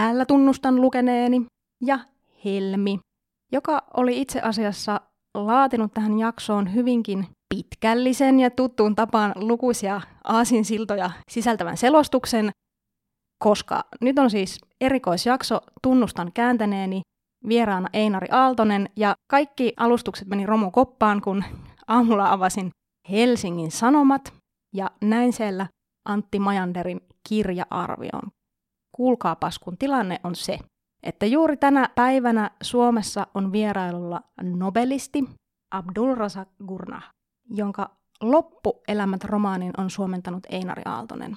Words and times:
Täällä 0.00 0.26
tunnustan 0.26 0.80
lukeneeni 0.80 1.46
ja 1.84 1.98
Helmi, 2.44 2.98
joka 3.52 3.82
oli 3.96 4.20
itse 4.20 4.40
asiassa 4.40 5.00
laatinut 5.34 5.94
tähän 5.94 6.18
jaksoon 6.18 6.74
hyvinkin 6.74 7.26
pitkällisen 7.54 8.40
ja 8.40 8.50
tuttuun 8.50 8.96
tapaan 8.96 9.32
lukuisia 9.36 10.00
aasinsiltoja 10.24 11.10
sisältävän 11.30 11.76
selostuksen, 11.76 12.50
koska 13.44 13.84
nyt 14.00 14.18
on 14.18 14.30
siis 14.30 14.58
erikoisjakso 14.80 15.60
Tunnustan 15.82 16.32
kääntäneeni, 16.32 17.00
vieraana 17.48 17.88
Einari 17.92 18.28
Aaltonen, 18.30 18.88
ja 18.96 19.14
kaikki 19.30 19.72
alustukset 19.76 20.28
meni 20.28 20.46
romukoppaan, 20.46 21.20
kun 21.20 21.44
aamulla 21.88 22.32
avasin 22.32 22.70
Helsingin 23.10 23.70
Sanomat, 23.70 24.34
ja 24.74 24.90
näin 25.00 25.32
siellä 25.32 25.66
Antti 26.08 26.38
Majanderin 26.38 27.00
kirja-arvioon. 27.28 28.30
Kuulkaapas, 28.92 29.58
kun 29.58 29.78
tilanne 29.78 30.20
on 30.24 30.34
se, 30.34 30.58
että 31.02 31.26
juuri 31.26 31.56
tänä 31.56 31.88
päivänä 31.94 32.50
Suomessa 32.62 33.26
on 33.34 33.52
vierailulla 33.52 34.22
nobelisti 34.42 35.24
Abdul 35.70 36.14
Razak 36.14 36.48
Gurnah, 36.66 37.08
jonka 37.50 37.90
Loppuelämät 38.20 39.24
romaanin 39.24 39.72
on 39.78 39.90
suomentanut 39.90 40.46
Einari 40.50 40.82
Aaltonen. 40.84 41.36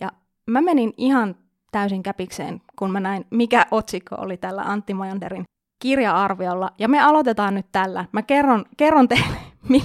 Ja 0.00 0.12
mä 0.46 0.60
menin 0.60 0.92
ihan 0.96 1.34
täysin 1.72 2.02
käpikseen, 2.02 2.60
kun 2.78 2.90
mä 2.90 3.00
näin, 3.00 3.26
mikä 3.30 3.66
otsikko 3.70 4.16
oli 4.18 4.36
tällä 4.36 4.62
Antti 4.62 4.94
Majanderin 4.94 5.44
kirja-arviolla. 5.82 6.70
Ja 6.78 6.88
me 6.88 7.00
aloitetaan 7.00 7.54
nyt 7.54 7.66
tällä. 7.72 8.04
Mä 8.12 8.22
kerron, 8.22 8.64
kerron 8.76 9.08
teille, 9.08 9.36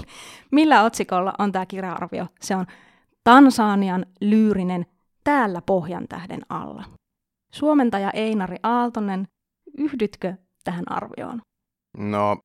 millä 0.52 0.84
otsikolla 0.84 1.34
on 1.40 1.52
tämä 1.52 1.66
kirja-arvio. 1.66 2.28
Se 2.42 2.56
on 2.56 2.66
Tansanian 3.24 4.06
lyyrinen 4.22 4.86
Täällä 5.24 5.62
Pohjan 5.62 6.08
tähden 6.08 6.42
alla. 6.50 6.84
Suomentaja 7.52 8.12
Einari 8.14 8.58
Aaltonen, 8.64 9.28
yhdytkö 9.78 10.34
tähän 10.64 10.92
arvioon? 10.92 11.42
No, 11.98 12.38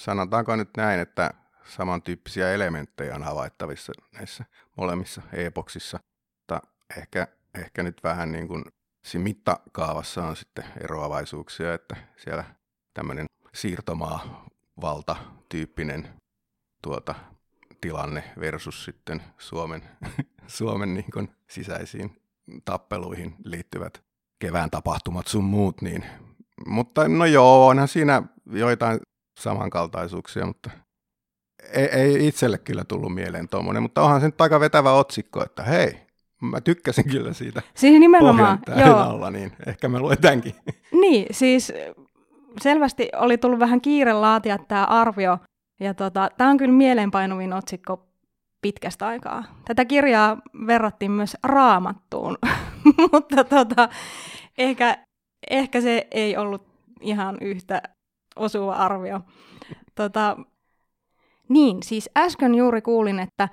sanotaanko 0.00 0.56
nyt 0.56 0.70
näin, 0.76 1.00
että 1.00 1.30
samantyyppisiä 1.64 2.52
elementtejä 2.52 3.14
on 3.14 3.22
havaittavissa 3.22 3.92
näissä 4.14 4.44
molemmissa 4.76 5.22
epoksissa, 5.32 5.98
mutta 6.38 6.60
ehkä, 6.96 7.28
ehkä 7.54 7.82
nyt 7.82 8.00
vähän 8.04 8.32
niin 8.32 8.48
kuin 8.48 8.64
siinä 9.04 9.24
mittakaavassa 9.24 10.26
on 10.26 10.36
sitten 10.36 10.64
eroavaisuuksia, 10.80 11.74
että 11.74 11.96
siellä 12.16 12.44
tämmöinen 12.94 13.26
siirtomaa 13.54 14.46
valta 14.80 15.16
tyyppinen 15.48 16.08
tuota, 16.82 17.14
tilanne 17.80 18.24
versus 18.40 18.84
sitten 18.84 19.22
Suomen, 19.38 19.82
Suomen 20.46 20.94
niin 20.94 21.10
kuin 21.12 21.36
sisäisiin 21.48 22.22
tappeluihin 22.64 23.36
liittyvät 23.44 24.07
kevään 24.38 24.70
tapahtumat 24.70 25.26
sun 25.26 25.44
muut, 25.44 25.82
niin, 25.82 26.04
mutta 26.66 27.08
no 27.08 27.24
joo, 27.24 27.68
onhan 27.68 27.88
siinä 27.88 28.22
joitain 28.52 29.00
samankaltaisuuksia, 29.40 30.46
mutta 30.46 30.70
ei, 31.72 31.86
ei 31.86 32.26
itselle 32.26 32.58
kyllä 32.58 32.84
tullut 32.84 33.14
mieleen 33.14 33.48
tuommoinen, 33.48 33.82
mutta 33.82 34.02
onhan 34.02 34.20
se 34.20 34.26
nyt 34.26 34.40
aika 34.40 34.60
vetävä 34.60 34.92
otsikko, 34.92 35.44
että 35.44 35.62
hei, 35.62 36.00
mä 36.42 36.60
tykkäsin 36.60 37.08
kyllä 37.10 37.32
siitä 37.32 37.62
siis 37.74 38.00
nimenomaan, 38.00 38.58
joo. 38.86 38.98
alla, 38.98 39.30
niin 39.30 39.52
ehkä 39.66 39.88
mä 39.88 40.00
luen 40.00 40.18
tämänkin. 40.20 40.54
Niin, 41.00 41.26
siis 41.30 41.72
selvästi 42.62 43.08
oli 43.16 43.38
tullut 43.38 43.58
vähän 43.58 43.80
kiire 43.80 44.12
laatia 44.12 44.58
tämä 44.58 44.84
arvio, 44.84 45.38
ja 45.80 45.94
tota, 45.94 46.30
tämä 46.36 46.50
on 46.50 46.56
kyllä 46.56 46.74
mieleenpainuvin 46.74 47.52
otsikko 47.52 48.07
pitkästä 48.62 49.06
aikaa. 49.06 49.44
Tätä 49.64 49.84
kirjaa 49.84 50.36
verrattiin 50.66 51.10
myös 51.10 51.36
raamattuun, 51.42 52.38
mutta 53.12 53.44
tota, 53.44 53.88
ehkä, 54.58 54.98
ehkä 55.50 55.80
se 55.80 56.06
ei 56.10 56.36
ollut 56.36 56.68
ihan 57.00 57.38
yhtä 57.40 57.82
osuva 58.36 58.72
arvio. 58.72 59.20
Tota, 59.94 60.36
niin, 61.48 61.82
siis 61.82 62.10
äsken 62.16 62.54
juuri 62.54 62.82
kuulin, 62.82 63.20
että 63.20 63.48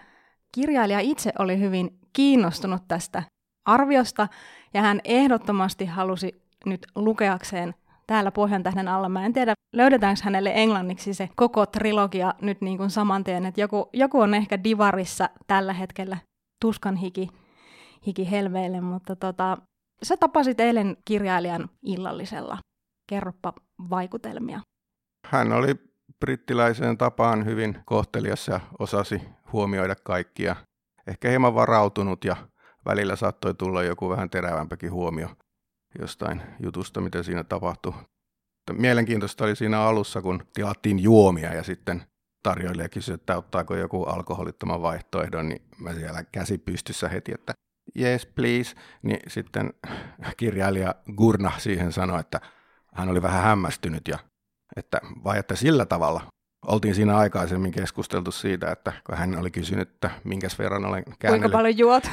kirjailija 0.51 0.99
itse 0.99 1.31
oli 1.39 1.59
hyvin 1.59 1.99
kiinnostunut 2.13 2.81
tästä 2.87 3.23
arviosta, 3.65 4.27
ja 4.73 4.81
hän 4.81 5.01
ehdottomasti 5.03 5.85
halusi 5.85 6.41
nyt 6.65 6.87
lukeakseen 6.95 7.75
täällä 8.07 8.31
Pohjantähden 8.31 8.87
alla. 8.87 9.09
Mä 9.09 9.25
en 9.25 9.33
tiedä, 9.33 9.53
löydetäänkö 9.73 10.21
hänelle 10.23 10.51
englanniksi 10.55 11.13
se 11.13 11.29
koko 11.35 11.65
trilogia 11.65 12.33
nyt 12.41 12.61
niin 12.61 12.77
kuin 12.77 12.89
saman 12.89 13.23
tien, 13.23 13.45
että 13.45 13.61
joku, 13.61 13.89
joku 13.93 14.19
on 14.19 14.33
ehkä 14.33 14.63
divarissa 14.63 15.29
tällä 15.47 15.73
hetkellä 15.73 16.17
tuskan 16.61 16.95
hiki, 16.95 17.29
hiki 18.07 18.31
helveille, 18.31 18.81
mutta 18.81 19.15
tota, 19.15 19.57
sä 20.03 20.17
tapasit 20.17 20.59
eilen 20.59 20.97
kirjailijan 21.05 21.69
illallisella. 21.81 22.57
Kerropa 23.09 23.53
vaikutelmia. 23.89 24.59
Hän 25.27 25.51
oli 25.53 25.75
brittiläiseen 26.19 26.97
tapaan 26.97 27.45
hyvin 27.45 27.77
kohtelias 27.85 28.47
ja 28.47 28.59
osasi 28.79 29.21
huomioida 29.53 29.95
kaikkia. 30.03 30.55
Ehkä 31.07 31.29
hieman 31.29 31.55
varautunut 31.55 32.25
ja 32.25 32.35
välillä 32.85 33.15
saattoi 33.15 33.53
tulla 33.53 33.83
joku 33.83 34.09
vähän 34.09 34.29
terävämpäkin 34.29 34.91
huomio 34.91 35.29
jostain 35.99 36.41
jutusta, 36.63 37.01
mitä 37.01 37.23
siinä 37.23 37.43
tapahtui. 37.43 37.93
Mielenkiintoista 38.73 39.43
oli 39.43 39.55
siinä 39.55 39.81
alussa, 39.81 40.21
kun 40.21 40.43
tilattiin 40.53 40.99
juomia 40.99 41.53
ja 41.53 41.63
sitten 41.63 42.03
tarjoilija 42.43 42.89
kysyi, 42.89 43.15
että 43.15 43.37
ottaako 43.37 43.75
joku 43.75 44.03
alkoholittoman 44.03 44.81
vaihtoehdon, 44.81 45.49
niin 45.49 45.61
mä 45.79 45.93
siellä 45.93 46.23
käsi 46.23 46.57
pystyssä 46.57 47.09
heti, 47.09 47.31
että 47.33 47.53
yes 47.99 48.25
please, 48.25 48.75
niin 49.03 49.19
sitten 49.27 49.73
kirjailija 50.37 50.95
Gurna 51.15 51.51
siihen 51.57 51.91
sanoi, 51.91 52.19
että 52.19 52.41
hän 52.93 53.09
oli 53.09 53.21
vähän 53.21 53.43
hämmästynyt 53.43 54.07
ja 54.07 54.19
että 54.75 55.01
vai 55.23 55.39
että 55.39 55.55
sillä 55.55 55.85
tavalla 55.85 56.21
oltiin 56.67 56.95
siinä 56.95 57.17
aikaisemmin 57.17 57.71
keskusteltu 57.71 58.31
siitä, 58.31 58.71
että 58.71 58.93
kun 59.05 59.17
hän 59.17 59.39
oli 59.39 59.51
kysynyt, 59.51 59.89
että 59.89 60.09
minkäs 60.23 60.59
verran 60.59 60.85
olen 60.85 61.03
käännellyt. 61.19 61.41
Kuinka 61.41 61.57
paljon 61.57 61.77
juot? 61.77 62.09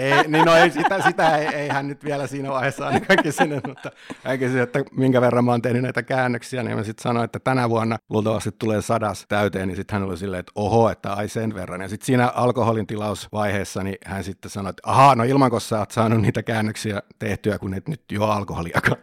ei, 0.00 0.28
niin 0.28 0.44
no 0.44 0.54
ei, 0.54 0.70
sitä, 0.70 1.02
sitä 1.02 1.36
ei, 1.36 1.46
ei, 1.46 1.68
hän 1.68 1.88
nyt 1.88 2.04
vielä 2.04 2.26
siinä 2.26 2.50
vaiheessa 2.50 2.86
ainakaan 2.86 3.22
kysynyt, 3.22 3.66
mutta 3.66 3.90
hän 4.24 4.38
kysyi, 4.38 4.60
että 4.60 4.84
minkä 4.96 5.20
verran 5.20 5.44
mä 5.44 5.50
oon 5.50 5.62
tehnyt 5.62 5.82
näitä 5.82 6.02
käännöksiä, 6.02 6.62
niin 6.62 6.76
mä 6.76 6.82
sitten 6.84 7.02
sanoin, 7.02 7.24
että 7.24 7.38
tänä 7.38 7.70
vuonna 7.70 7.96
luultavasti 8.10 8.52
tulee 8.52 8.82
sadas 8.82 9.24
täyteen, 9.28 9.68
niin 9.68 9.76
sitten 9.76 9.94
hän 10.00 10.08
oli 10.08 10.16
silleen, 10.16 10.40
että 10.40 10.52
oho, 10.54 10.90
että 10.90 11.12
ai 11.12 11.28
sen 11.28 11.54
verran. 11.54 11.80
Ja 11.80 11.88
sitten 11.88 12.06
siinä 12.06 12.28
alkoholin 12.34 12.86
tilausvaiheessa, 12.86 13.82
niin 13.82 13.96
hän 14.04 14.24
sitten 14.24 14.50
sanoi, 14.50 14.70
että 14.70 14.82
ahaa, 14.90 15.14
no 15.14 15.24
ilman, 15.24 15.50
kun 15.50 15.60
sä 15.60 15.78
oot 15.78 15.90
saanut 15.90 16.20
niitä 16.20 16.42
käännöksiä 16.42 17.02
tehtyä, 17.18 17.58
kun 17.58 17.74
et 17.74 17.88
nyt 17.88 18.02
juo 18.12 18.26
alkoholiakaan. 18.26 18.96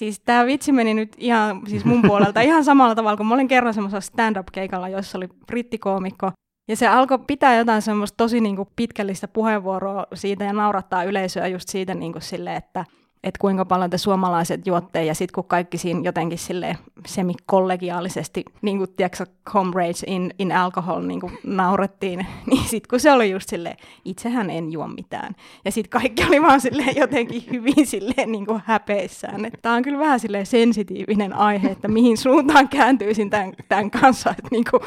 Siis 0.00 0.20
tämä 0.20 0.46
vitsi 0.46 0.72
meni 0.72 0.94
nyt 0.94 1.16
ihan 1.18 1.60
siis 1.66 1.84
mun 1.84 2.02
puolelta 2.02 2.40
ihan 2.40 2.64
samalla 2.64 2.94
tavalla, 2.94 3.16
kun 3.16 3.26
mä 3.26 3.34
olin 3.34 3.48
kerran 3.48 3.74
semmoisella 3.74 4.00
stand-up-keikalla, 4.00 4.88
jossa 4.88 5.18
oli 5.18 5.28
brittikoomikko, 5.46 6.30
ja 6.68 6.76
se 6.76 6.88
alkoi 6.88 7.18
pitää 7.26 7.56
jotain 7.56 7.82
semmoista 7.82 8.16
tosi 8.16 8.40
niin 8.40 8.56
kuin 8.56 8.68
pitkällistä 8.76 9.28
puheenvuoroa 9.28 10.06
siitä 10.14 10.44
ja 10.44 10.52
naurattaa 10.52 11.04
yleisöä 11.04 11.46
just 11.46 11.68
siitä 11.68 11.94
niin 11.94 12.12
kuin 12.12 12.22
sille, 12.22 12.56
että– 12.56 12.84
että 13.24 13.38
kuinka 13.38 13.64
paljon 13.64 13.90
te 13.90 13.98
suomalaiset 13.98 14.66
juotte, 14.66 15.04
ja 15.04 15.14
sitten 15.14 15.34
kun 15.34 15.44
kaikki 15.44 15.78
siinä 15.78 16.00
jotenkin 16.04 16.38
sille 16.38 16.78
semikollegiaalisesti, 17.06 18.44
niin 18.62 18.78
kuin 18.78 18.90
tiedätkö, 18.96 19.26
comrades 19.46 20.04
in, 20.06 20.34
in 20.38 20.52
alcohol, 20.52 21.02
niin 21.02 21.20
kuin 21.20 21.38
naurettiin, 21.44 22.26
niin 22.50 22.64
sitten 22.64 22.88
kun 22.90 23.00
se 23.00 23.12
oli 23.12 23.30
just 23.30 23.48
silleen, 23.48 23.76
itsehän 24.04 24.50
en 24.50 24.72
juo 24.72 24.88
mitään. 24.88 25.34
Ja 25.64 25.72
sitten 25.72 25.90
kaikki 25.90 26.24
oli 26.24 26.42
vaan 26.42 26.60
silleen 26.60 26.96
jotenkin 26.96 27.44
hyvin 27.50 27.86
silleen 27.86 28.32
niin 28.32 28.46
kuin 28.46 28.62
häpeissään. 28.64 29.50
Tämä 29.62 29.74
on 29.74 29.82
kyllä 29.82 29.98
vähän 29.98 30.20
silleen 30.20 30.46
sensitiivinen 30.46 31.32
aihe, 31.32 31.70
että 31.70 31.88
mihin 31.88 32.16
suuntaan 32.16 32.68
kääntyisin 32.68 33.30
tämän, 33.30 33.52
tämän 33.68 33.90
kanssa, 33.90 34.30
että 34.30 34.48
niin 34.50 34.64
kuin, 34.70 34.82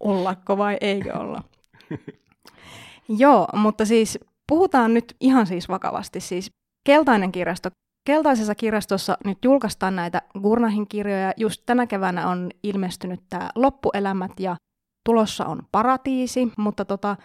ollako 0.00 0.58
vai 0.58 0.76
eikö 0.80 1.18
olla. 1.18 1.42
Joo, 3.18 3.48
mutta 3.52 3.84
siis 3.84 4.18
puhutaan 4.46 4.94
nyt 4.94 5.16
ihan 5.20 5.46
siis 5.46 5.68
vakavasti. 5.68 6.20
Siis 6.20 6.52
Keltainen 6.84 7.32
kirjasto. 7.32 7.70
Keltaisessa 8.06 8.54
kirjastossa 8.54 9.18
nyt 9.24 9.38
julkaistaan 9.44 9.96
näitä 9.96 10.22
Gurnahin 10.40 10.88
kirjoja. 10.88 11.32
Just 11.36 11.62
tänä 11.66 11.86
keväänä 11.86 12.28
on 12.28 12.50
ilmestynyt 12.62 13.20
tämä 13.30 13.50
Loppuelämät 13.54 14.32
ja 14.40 14.56
tulossa 15.06 15.46
on 15.46 15.62
Paratiisi, 15.72 16.52
mutta 16.58 16.84
tota, 16.84 17.16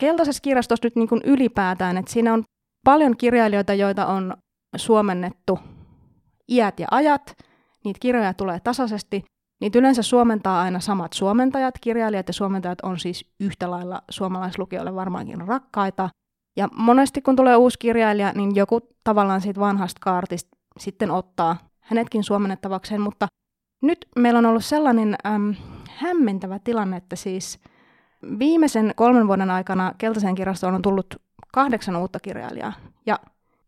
Keltaisessa 0.00 0.40
kirjastossa 0.40 0.86
nyt 0.86 0.96
niin 0.96 1.08
kuin 1.08 1.20
ylipäätään, 1.24 1.96
että 1.96 2.12
siinä 2.12 2.34
on 2.34 2.42
paljon 2.84 3.16
kirjailijoita, 3.16 3.74
joita 3.74 4.06
on 4.06 4.34
suomennettu 4.76 5.58
iät 6.48 6.80
ja 6.80 6.86
ajat. 6.90 7.36
Niitä 7.84 7.98
kirjoja 8.00 8.34
tulee 8.34 8.60
tasaisesti. 8.60 9.24
Niitä 9.60 9.78
yleensä 9.78 10.02
suomentaa 10.02 10.60
aina 10.60 10.80
samat 10.80 11.12
suomentajat. 11.12 11.74
Kirjailijat 11.80 12.28
ja 12.28 12.34
suomentajat 12.34 12.80
on 12.82 12.98
siis 12.98 13.30
yhtä 13.40 13.70
lailla 13.70 14.02
suomalaislukijoille 14.10 14.94
varmaankin 14.94 15.48
rakkaita. 15.48 16.10
Ja 16.58 16.68
monesti 16.72 17.22
kun 17.22 17.36
tulee 17.36 17.56
uusi 17.56 17.78
kirjailija, 17.78 18.32
niin 18.34 18.56
joku 18.56 18.80
tavallaan 19.04 19.40
siitä 19.40 19.60
vanhasta 19.60 19.98
kaartista 20.00 20.56
sitten 20.78 21.10
ottaa 21.10 21.56
hänetkin 21.80 22.24
suomennettavakseen, 22.24 23.00
mutta 23.00 23.26
nyt 23.82 24.08
meillä 24.16 24.38
on 24.38 24.46
ollut 24.46 24.64
sellainen 24.64 25.16
äm, 25.26 25.54
hämmentävä 25.90 26.58
tilanne, 26.58 26.96
että 26.96 27.16
siis 27.16 27.58
viimeisen 28.38 28.92
kolmen 28.96 29.26
vuoden 29.26 29.50
aikana 29.50 29.94
Keltaisen 29.98 30.34
kirjastoon 30.34 30.74
on 30.74 30.82
tullut 30.82 31.14
kahdeksan 31.52 31.96
uutta 31.96 32.20
kirjailijaa, 32.20 32.72
ja 33.06 33.18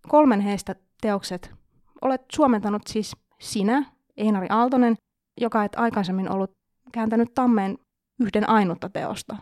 kolmen 0.08 0.40
heistä 0.40 0.74
teokset 1.00 1.54
olet 2.02 2.22
suomentanut 2.32 2.86
siis 2.86 3.16
sinä, 3.38 3.84
Einari 4.16 4.46
Aaltonen, 4.50 4.94
joka 5.40 5.64
et 5.64 5.72
aikaisemmin 5.76 6.32
ollut 6.32 6.52
kääntänyt 6.92 7.34
tammeen 7.34 7.78
yhden 8.20 8.48
ainutta 8.48 8.88
teosta. 8.88 9.36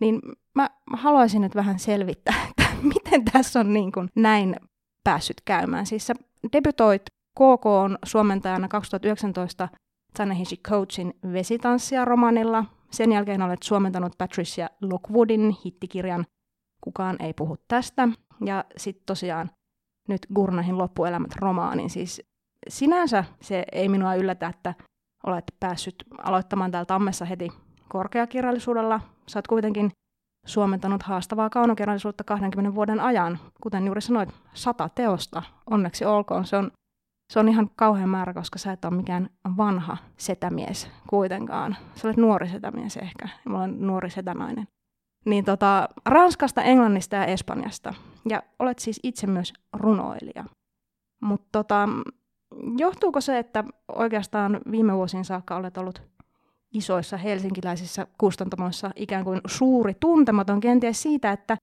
Niin 0.00 0.20
mä 0.54 0.70
haluaisin 0.92 1.42
nyt 1.42 1.54
vähän 1.54 1.78
selvittää, 1.78 2.34
miten 2.94 3.24
tässä 3.24 3.60
on 3.60 3.72
niin 3.72 3.92
kuin 3.92 4.08
näin 4.16 4.56
päässyt 5.04 5.40
käymään. 5.44 5.86
Siis 5.86 6.06
sä 6.06 6.14
debytoit 6.52 7.02
KK 7.34 7.66
on 7.66 7.98
suomentajana 8.04 8.68
2019 8.68 9.68
Tanahishi 10.16 10.56
Coachin 10.56 11.14
vesitanssia 11.32 12.04
romanilla. 12.04 12.64
Sen 12.90 13.12
jälkeen 13.12 13.42
olet 13.42 13.62
suomentanut 13.62 14.12
Patricia 14.18 14.68
Lockwoodin 14.80 15.56
hittikirjan 15.64 16.26
Kukaan 16.80 17.16
ei 17.22 17.32
puhu 17.32 17.56
tästä. 17.68 18.08
Ja 18.44 18.64
sitten 18.76 19.02
tosiaan 19.06 19.50
nyt 20.08 20.26
Gurnahin 20.34 20.78
loppuelämät 20.78 21.36
romaanin. 21.36 21.90
Siis 21.90 22.22
sinänsä 22.68 23.24
se 23.40 23.64
ei 23.72 23.88
minua 23.88 24.14
yllätä, 24.14 24.48
että 24.48 24.74
olet 25.26 25.44
päässyt 25.60 25.94
aloittamaan 26.18 26.70
täällä 26.70 26.86
Tammessa 26.86 27.24
heti 27.24 27.48
korkeakirjallisuudella. 27.88 29.00
Sä 29.28 29.38
oot 29.38 29.46
kuitenkin 29.46 29.90
suomentanut 30.46 31.02
haastavaa 31.02 31.50
kaunokirjallisuutta 31.50 32.24
20 32.24 32.74
vuoden 32.74 33.00
ajan. 33.00 33.38
Kuten 33.62 33.86
juuri 33.86 34.00
sanoit, 34.00 34.28
sata 34.54 34.88
teosta. 34.88 35.42
Onneksi 35.70 36.04
olkoon. 36.04 36.46
Se 36.46 36.56
on, 36.56 36.70
se 37.32 37.38
on 37.38 37.48
ihan 37.48 37.70
kauhean 37.76 38.08
määrä, 38.08 38.34
koska 38.34 38.58
sä 38.58 38.72
et 38.72 38.84
ole 38.84 38.96
mikään 38.96 39.30
vanha 39.56 39.96
setämies 40.16 40.90
kuitenkaan. 41.08 41.76
Sä 41.94 42.08
olet 42.08 42.16
nuori 42.16 42.48
setämies 42.48 42.96
ehkä. 42.96 43.28
Mä 43.48 43.58
olen 43.58 43.86
nuori 43.86 44.10
setänainen. 44.10 44.68
Niin 45.24 45.44
tota, 45.44 45.88
Ranskasta, 46.06 46.62
Englannista 46.62 47.16
ja 47.16 47.24
Espanjasta. 47.24 47.94
Ja 48.28 48.42
olet 48.58 48.78
siis 48.78 49.00
itse 49.02 49.26
myös 49.26 49.52
runoilija. 49.72 50.44
Mutta 51.22 51.48
tota, 51.52 51.88
johtuuko 52.78 53.20
se, 53.20 53.38
että 53.38 53.64
oikeastaan 53.88 54.60
viime 54.70 54.96
vuosien 54.96 55.24
saakka 55.24 55.56
olet 55.56 55.78
ollut 55.78 56.02
isoissa 56.74 57.16
helsinkiläisissä 57.16 58.06
kustantamoissa 58.18 58.90
ikään 58.96 59.24
kuin 59.24 59.40
suuri 59.46 59.94
tuntematon 60.00 60.60
kenties 60.60 61.02
siitä, 61.02 61.32
että 61.32 61.56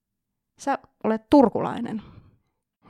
sä 0.60 0.78
olet 1.04 1.22
turkulainen? 1.30 2.02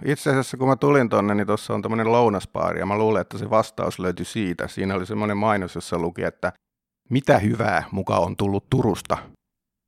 Itse 0.04 0.30
asiassa 0.30 0.56
kun 0.56 0.68
mä 0.68 0.76
tulin 0.76 1.08
tonne, 1.08 1.34
niin 1.34 1.46
tuossa 1.46 1.74
on 1.74 1.82
tämmöinen 1.82 2.12
lounaspaari 2.12 2.80
ja 2.80 2.86
mä 2.86 2.98
luulen, 2.98 3.20
että 3.20 3.38
se 3.38 3.50
vastaus 3.50 3.98
löytyi 3.98 4.24
siitä. 4.24 4.68
Siinä 4.68 4.94
oli 4.94 5.06
semmoinen 5.06 5.36
mainos, 5.36 5.74
jossa 5.74 5.98
luki, 5.98 6.22
että 6.24 6.52
mitä 7.10 7.38
hyvää 7.38 7.84
muka 7.90 8.16
on 8.16 8.36
tullut 8.36 8.70
Turusta. 8.70 9.18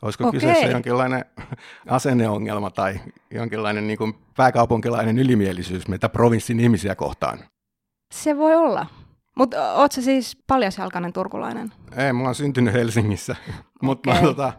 Olisiko 0.02 0.28
Okei. 0.28 0.40
kyseessä 0.40 0.66
jonkinlainen 0.66 1.24
asenneongelma 1.88 2.70
tai 2.70 3.00
jonkinlainen 3.30 3.86
niin 3.86 3.98
kuin 3.98 4.14
pääkaupunkilainen 4.36 5.18
ylimielisyys 5.18 5.88
meitä 5.88 6.08
provinssin 6.08 6.60
ihmisiä 6.60 6.94
kohtaan? 6.94 7.38
Se 8.14 8.36
voi 8.36 8.54
olla. 8.54 8.86
Mutta 9.36 9.72
oot 9.72 9.92
se 9.92 10.02
siis 10.02 10.38
paljasjalkainen 10.46 11.12
turkulainen? 11.12 11.72
Ei, 11.96 12.12
mä 12.12 12.22
oon 12.22 12.34
syntynyt 12.34 12.74
Helsingissä, 12.74 13.36
mutta 13.82 14.10
okay. 14.10 14.22
mä 14.22 14.26
oon 14.26 14.36
tota, 14.36 14.52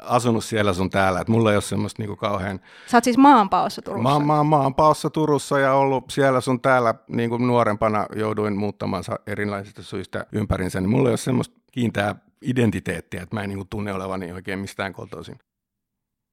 asunut 0.00 0.44
siellä 0.44 0.72
sun 0.72 0.90
täällä, 0.90 1.20
että 1.20 1.32
mulla 1.32 1.50
ei 1.50 1.56
ole 1.56 1.62
semmoista 1.62 2.02
niinku 2.02 2.16
kauhean... 2.16 2.60
Sä 2.86 2.96
oot 2.96 3.04
siis 3.04 3.18
maanpaossa 3.18 3.82
Turussa? 3.82 4.18
Mä, 4.18 4.26
mä 4.26 4.36
oon 4.36 4.46
maanpaossa 4.46 5.10
Turussa 5.10 5.58
ja 5.58 5.74
ollut 5.74 6.04
siellä 6.10 6.40
sun 6.40 6.60
täällä 6.60 6.94
niinku 7.08 7.38
nuorempana 7.38 8.06
jouduin 8.16 8.56
muuttamaan 8.56 9.04
erilaisista 9.26 9.82
syistä 9.82 10.26
ympärinsä, 10.32 10.80
niin 10.80 10.90
mulla 10.90 11.08
ei 11.08 11.12
ole 11.12 11.16
semmoista 11.16 11.60
kiinteää 11.72 12.14
identiteettiä, 12.42 13.22
että 13.22 13.36
mä 13.36 13.42
en 13.42 13.48
niinku 13.48 13.66
tunne 13.70 13.94
olevani 13.94 14.32
oikein 14.32 14.58
mistään 14.58 14.92
kotoisin. 14.92 15.38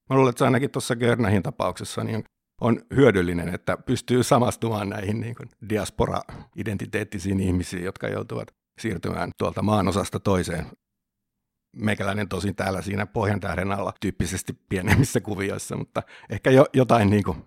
Mä 0.10 0.16
luulen, 0.16 0.30
että 0.30 0.46
ainakin 0.46 0.72
tuossa 0.72 0.96
Görnähin 0.96 1.44
tapauksessa 1.44 2.04
niin 2.04 2.24
on 2.62 2.80
hyödyllinen, 2.96 3.56
että 3.56 3.78
pystyy 3.78 4.24
samastumaan 4.24 4.90
näihin 4.90 5.20
niin 5.20 5.36
kuin 5.36 5.50
diaspora-identiteettisiin 5.70 7.40
ihmisiin, 7.40 7.84
jotka 7.84 8.08
joutuvat 8.08 8.48
siirtymään 8.80 9.32
tuolta 9.38 9.62
maanosasta 9.62 10.20
toiseen. 10.20 10.66
Meikäläinen 11.76 12.30
tosin 12.30 12.56
täällä 12.56 12.82
siinä 12.82 13.06
Pohjantähden 13.06 13.72
alla 13.72 13.94
tyyppisesti 14.02 14.54
pienemmissä 14.70 15.22
kuvioissa, 15.22 15.78
mutta 15.78 16.04
ehkä 16.30 16.52
jo, 16.52 16.66
jotain 16.74 17.10
niin 17.10 17.24
kuin 17.24 17.38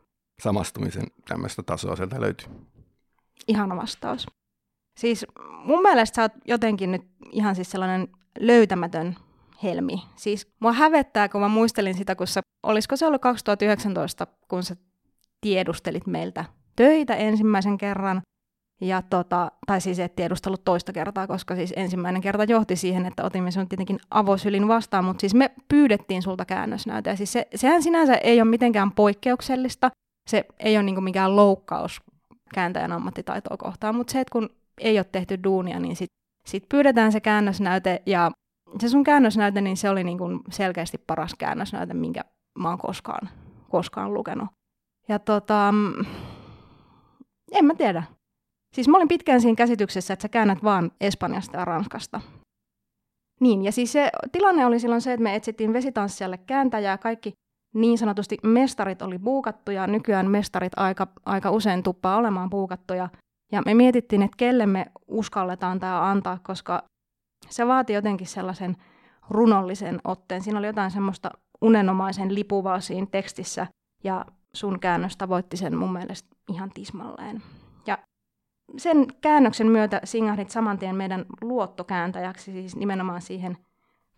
samastumisen 0.42 1.06
tämmöistä 1.28 1.62
tasoa 1.62 1.96
sieltä 1.96 2.20
löytyy. 2.20 2.48
Ihana 3.48 3.76
vastaus. 3.76 4.26
Siis 4.98 5.26
mun 5.64 5.82
mielestä 5.82 6.16
sä 6.16 6.22
oot 6.22 6.32
jotenkin 6.44 6.92
nyt 6.92 7.02
ihan 7.32 7.54
siis 7.54 7.70
sellainen 7.70 8.08
löytämätön 8.40 9.16
helmi. 9.62 10.02
Siis 10.16 10.52
mua 10.60 10.72
hävettää, 10.72 11.28
kun 11.28 11.40
mä 11.40 11.48
muistelin 11.48 11.94
sitä, 11.94 12.14
kun 12.16 12.26
sä, 12.26 12.40
olisiko 12.62 12.96
se 12.96 13.06
ollut 13.06 13.22
2019, 13.22 14.26
kun 14.48 14.62
sä 14.62 14.76
tiedustelit 15.44 16.06
meiltä 16.06 16.44
töitä 16.76 17.14
ensimmäisen 17.14 17.78
kerran, 17.78 18.22
ja 18.80 19.02
tota, 19.02 19.52
tai 19.66 19.80
siis 19.80 19.98
et 19.98 20.16
tiedustellut 20.16 20.64
toista 20.64 20.92
kertaa, 20.92 21.26
koska 21.26 21.54
siis 21.56 21.72
ensimmäinen 21.76 22.22
kerta 22.22 22.44
johti 22.44 22.76
siihen, 22.76 23.06
että 23.06 23.24
otimme 23.24 23.50
sinut 23.50 23.68
tietenkin 23.68 23.98
avosylin 24.10 24.68
vastaan, 24.68 25.04
mutta 25.04 25.20
siis 25.20 25.34
me 25.34 25.50
pyydettiin 25.68 26.22
sulta 26.22 26.44
käännösnäytä. 26.44 27.10
Ja 27.10 27.16
siis 27.16 27.32
se, 27.32 27.48
sehän 27.54 27.82
sinänsä 27.82 28.14
ei 28.14 28.40
ole 28.40 28.50
mitenkään 28.50 28.92
poikkeuksellista, 28.92 29.90
se 30.30 30.44
ei 30.58 30.76
ole 30.76 30.82
niinku 30.82 31.00
mikään 31.00 31.36
loukkaus 31.36 32.02
kääntäjän 32.54 32.92
ammattitaitoa 32.92 33.56
kohtaan, 33.56 33.94
mutta 33.94 34.12
se, 34.12 34.20
että 34.20 34.32
kun 34.32 34.48
ei 34.80 34.98
ole 34.98 35.06
tehty 35.12 35.38
duunia, 35.44 35.80
niin 35.80 35.96
sitten 35.96 36.18
sit 36.46 36.68
pyydetään 36.68 37.12
se 37.12 37.20
käännösnäyte, 37.20 38.02
ja 38.06 38.30
se 38.80 38.88
sun 38.88 39.04
käännösnäyte, 39.04 39.60
niin 39.60 39.76
se 39.76 39.90
oli 39.90 40.04
niinku 40.04 40.24
selkeästi 40.50 40.98
paras 40.98 41.34
käännösnäyte, 41.34 41.94
minkä 41.94 42.24
mä 42.58 42.68
oon 42.68 42.78
koskaan, 42.78 43.28
koskaan 43.70 44.14
lukenut. 44.14 44.48
Ja 45.08 45.18
tota, 45.18 45.72
mm, 45.72 46.04
en 47.52 47.64
mä 47.64 47.74
tiedä. 47.74 48.02
Siis 48.74 48.88
mä 48.88 48.96
olin 48.96 49.08
pitkään 49.08 49.40
siinä 49.40 49.56
käsityksessä, 49.56 50.14
että 50.14 50.22
sä 50.22 50.28
käännät 50.28 50.64
vaan 50.64 50.90
Espanjasta 51.00 51.56
ja 51.56 51.64
Ranskasta. 51.64 52.20
Niin, 53.40 53.64
ja 53.64 53.72
siis 53.72 53.92
se 53.92 54.10
tilanne 54.32 54.66
oli 54.66 54.78
silloin 54.78 55.00
se, 55.00 55.12
että 55.12 55.22
me 55.22 55.34
etsittiin 55.34 55.72
vesitanssijalle 55.72 56.38
kääntäjää, 56.38 56.98
kaikki 56.98 57.32
niin 57.74 57.98
sanotusti 57.98 58.38
mestarit 58.42 59.02
oli 59.02 59.18
buukattuja, 59.18 59.86
nykyään 59.86 60.30
mestarit 60.30 60.72
aika, 60.76 61.06
aika 61.26 61.50
usein 61.50 61.82
tuppaa 61.82 62.16
olemaan 62.16 62.50
buukattuja. 62.50 63.08
Ja 63.52 63.62
me 63.66 63.74
mietittiin, 63.74 64.22
että 64.22 64.36
kelle 64.36 64.66
me 64.66 64.86
uskalletaan 65.08 65.80
tämä 65.80 66.10
antaa, 66.10 66.38
koska 66.42 66.82
se 67.50 67.66
vaati 67.66 67.92
jotenkin 67.92 68.26
sellaisen 68.26 68.76
runollisen 69.30 70.00
otteen. 70.04 70.42
Siinä 70.42 70.58
oli 70.58 70.66
jotain 70.66 70.90
semmoista 70.90 71.30
unenomaisen 71.60 72.34
lipuvaa 72.34 72.80
siinä 72.80 73.06
tekstissä, 73.10 73.66
ja 74.04 74.24
sun 74.54 74.80
käännös 74.80 75.16
tavoitti 75.16 75.56
sen 75.56 75.76
mun 75.76 75.92
mielestä 75.92 76.28
ihan 76.48 76.70
tismalleen. 76.74 77.42
Ja 77.86 77.98
sen 78.76 79.06
käännöksen 79.20 79.66
myötä 79.66 80.00
singahdit 80.04 80.50
saman 80.50 80.78
tien 80.78 80.96
meidän 80.96 81.24
luottokääntäjäksi, 81.40 82.52
siis 82.52 82.76
nimenomaan 82.76 83.22
siihen 83.22 83.56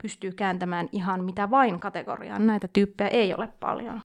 pystyy 0.02 0.33
kääntämään 0.33 0.88
ihan 0.93 1.25
mitä 1.25 1.50
vain 1.50 1.81
kategoriaan. 1.81 2.47
Näitä 2.47 2.69
tyyppejä 2.73 3.09
ei 3.09 3.35
ole 3.35 3.49
paljon. 3.61 4.00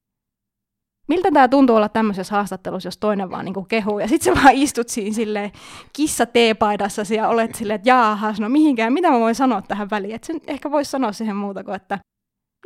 Miltä 1.08 1.30
tämä 1.30 1.48
tuntuu 1.48 1.76
olla 1.76 1.88
tämmöisessä 1.88 2.34
haastattelussa, 2.34 2.86
jos 2.86 2.98
toinen 2.98 3.30
vaan 3.30 3.44
niinku 3.44 3.64
kehuu 3.64 3.98
ja 3.98 4.08
sitten 4.08 4.34
sä 4.34 4.42
vaan 4.42 4.54
istut 4.54 4.88
siinä 4.88 5.14
silleen 5.14 5.52
kissa 5.92 6.26
teepaidassa 6.26 7.02
ja 7.14 7.28
olet 7.28 7.54
silleen, 7.54 7.74
että 7.74 7.88
jaahas, 7.88 8.40
no 8.40 8.48
mihinkään, 8.48 8.92
mitä 8.92 9.10
mä 9.10 9.20
voin 9.20 9.34
sanoa 9.34 9.62
tähän 9.62 9.90
väliin. 9.90 10.14
Että 10.14 10.26
sen 10.26 10.40
ehkä 10.46 10.70
voisi 10.70 10.90
sanoa 10.90 11.12
siihen 11.12 11.36
muuta 11.36 11.64
kuin, 11.64 11.74
että 11.74 11.98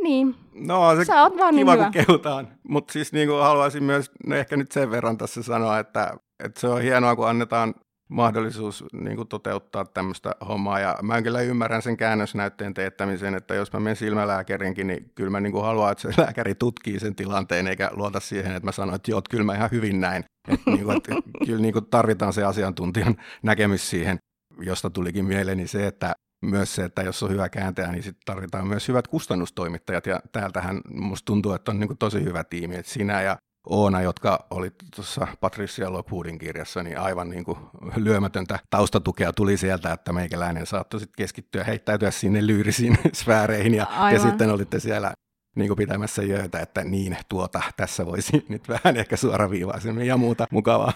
niin. 0.03 0.35
No 0.55 0.97
se 0.97 1.05
Sä 1.05 1.23
oot 1.23 1.39
vaan 1.39 1.55
kiva, 1.55 1.75
niin 1.75 1.85
kun 1.85 1.93
kehutaan. 1.93 2.49
Mutta 2.69 2.93
siis 2.93 3.13
niin 3.13 3.29
kuin 3.29 3.43
haluaisin 3.43 3.85
myös 3.85 4.11
no 4.27 4.37
ehkä 4.37 4.57
nyt 4.57 4.73
sen 4.73 4.91
verran 4.91 5.19
tässä 5.19 5.43
sanoa, 5.43 5.79
että, 5.79 6.17
että 6.45 6.61
se 6.61 6.69
on 6.69 6.83
hienoa, 6.83 7.17
kun 7.17 7.29
annetaan 7.29 7.75
mahdollisuus 8.09 8.85
niin 8.93 9.17
kuin 9.17 9.29
toteuttaa 9.29 9.85
tämmöistä 9.85 10.35
hommaa. 10.49 10.81
Ja 10.81 10.97
mä 11.03 11.23
kyllä 11.23 11.41
ymmärrän 11.41 11.83
sen 11.83 11.97
käännösnäytteen 11.97 12.75
teettämisen, 12.75 13.35
että 13.35 13.55
jos 13.55 13.73
mä 13.73 13.81
menen 13.81 13.97
silmälääkärinkin, 13.97 14.87
niin 14.87 15.11
kyllä 15.15 15.31
mä 15.31 15.41
niin 15.41 15.53
kuin 15.53 15.65
haluan, 15.65 15.93
että 15.93 16.13
se 16.13 16.21
lääkäri 16.23 16.55
tutkii 16.55 17.01
sen 17.01 17.15
tilanteen, 17.15 17.67
eikä 17.67 17.91
luota 17.93 18.21
siihen, 18.21 18.57
että 18.57 18.67
mä 18.67 18.73
sanon, 18.73 18.95
että 18.95 19.11
joo, 19.11 19.23
kyllä 19.31 19.45
mä 19.45 19.55
ihan 19.55 19.71
hyvin 19.71 20.01
näin. 20.01 20.25
Että, 20.49 20.71
niin 20.71 20.85
kuin, 20.85 20.97
että 20.97 21.13
kyllä 21.47 21.63
niin 21.63 21.73
kuin 21.73 21.87
tarvitaan 21.87 22.33
se 22.33 22.45
asiantuntijan 22.45 23.17
näkemys 23.43 23.91
siihen, 23.91 24.19
josta 24.61 24.91
tulikin 24.91 25.25
mieleeni 25.25 25.67
se, 25.67 25.87
että 25.87 26.15
myös 26.47 26.75
se, 26.75 26.85
että 26.85 27.03
jos 27.03 27.23
on 27.23 27.31
hyvä 27.31 27.49
kääntäjä, 27.49 27.93
niin 27.93 28.03
sitten 28.03 28.23
tarvitaan 28.25 28.67
myös 28.67 28.89
hyvät 28.89 29.09
kustannustoimittajat. 29.09 30.07
Ja 30.07 30.21
täältähän 30.33 30.81
musta 30.95 31.25
tuntuu, 31.25 31.53
että 31.53 31.71
on 31.71 31.81
niin 31.81 31.99
tosi 31.99 32.25
hyvä 32.25 32.45
tiimi. 32.45 32.77
Että 32.77 32.93
sinä 32.93 33.23
ja 33.23 33.37
Oona, 33.67 34.03
jotka 34.03 34.47
oli 34.51 34.73
tuossa 34.97 35.27
Patricia 35.41 35.93
Lockwoodin 35.93 36.39
kirjassa, 36.39 36.83
niin 36.83 36.99
aivan 36.99 37.31
niin 37.31 37.45
kuin 37.45 37.59
lyömätöntä 37.97 38.59
taustatukea 38.71 39.33
tuli 39.33 39.57
sieltä, 39.57 39.93
että 39.93 40.13
meikäläinen 40.13 40.67
saattoi 40.67 41.01
sitten 41.01 41.17
keskittyä, 41.17 41.65
heittäytyä 41.65 42.11
sinne 42.11 42.47
lyyrisiin 42.47 42.99
sfääreihin 43.13 43.75
ja 43.75 43.87
te 44.11 44.19
sitten 44.19 44.51
olitte 44.51 44.81
siellä 44.81 45.13
niin 45.57 45.69
kuin 45.69 45.79
pitämässä 45.79 46.23
jöötä, 46.23 46.61
että 46.61 46.85
niin, 46.85 47.17
tuota, 47.29 47.61
tässä 47.77 48.07
voisi 48.07 48.45
nyt 48.49 48.69
vähän 48.69 48.97
ehkä 48.97 49.17
suoraviivaisemmin 49.17 50.07
ja 50.07 50.17
muuta 50.17 50.47
mukavaa 50.51 50.93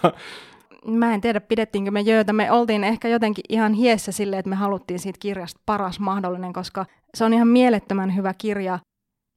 mä 0.87 1.13
en 1.13 1.21
tiedä, 1.21 1.41
pidettiinkö 1.41 1.91
me 1.91 2.01
jöötä. 2.01 2.33
Me 2.33 2.51
oltiin 2.51 2.83
ehkä 2.83 3.07
jotenkin 3.07 3.43
ihan 3.49 3.73
hiessä 3.73 4.11
sille, 4.11 4.37
että 4.37 4.49
me 4.49 4.55
haluttiin 4.55 4.99
siitä 4.99 5.19
kirjasta 5.19 5.61
paras 5.65 5.99
mahdollinen, 5.99 6.53
koska 6.53 6.85
se 7.13 7.25
on 7.25 7.33
ihan 7.33 7.47
mielettömän 7.47 8.15
hyvä 8.15 8.33
kirja. 8.33 8.79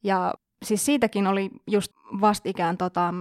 Ja 0.03 0.33
siis 0.65 0.85
siitäkin 0.85 1.27
oli 1.27 1.49
just 1.71 1.91
vastikään 2.21 2.77
tota, 2.77 3.13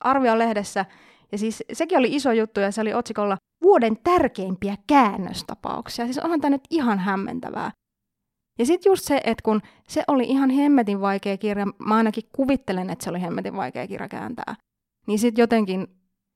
arvio 0.00 0.38
lehdessä, 0.38 0.84
Ja 1.32 1.38
siis 1.38 1.64
sekin 1.72 1.98
oli 1.98 2.14
iso 2.14 2.32
juttu 2.32 2.60
ja 2.60 2.72
se 2.72 2.80
oli 2.80 2.94
otsikolla 2.94 3.36
vuoden 3.62 3.96
tärkeimpiä 4.04 4.76
käännöstapauksia. 4.86 6.04
Siis 6.04 6.18
onhan 6.18 6.40
tämä 6.40 6.50
nyt 6.50 6.64
ihan 6.70 6.98
hämmentävää. 6.98 7.70
Ja 8.58 8.66
sitten 8.66 8.90
just 8.90 9.04
se, 9.04 9.20
että 9.24 9.42
kun 9.42 9.60
se 9.88 10.04
oli 10.08 10.24
ihan 10.24 10.50
hemmetin 10.50 11.00
vaikea 11.00 11.38
kirja, 11.38 11.66
mä 11.66 11.96
ainakin 11.96 12.24
kuvittelen, 12.36 12.90
että 12.90 13.04
se 13.04 13.10
oli 13.10 13.22
hemmetin 13.22 13.56
vaikea 13.56 13.86
kirja 13.86 14.08
kääntää, 14.08 14.54
niin 15.06 15.18
sitten 15.18 15.42
jotenkin 15.42 15.86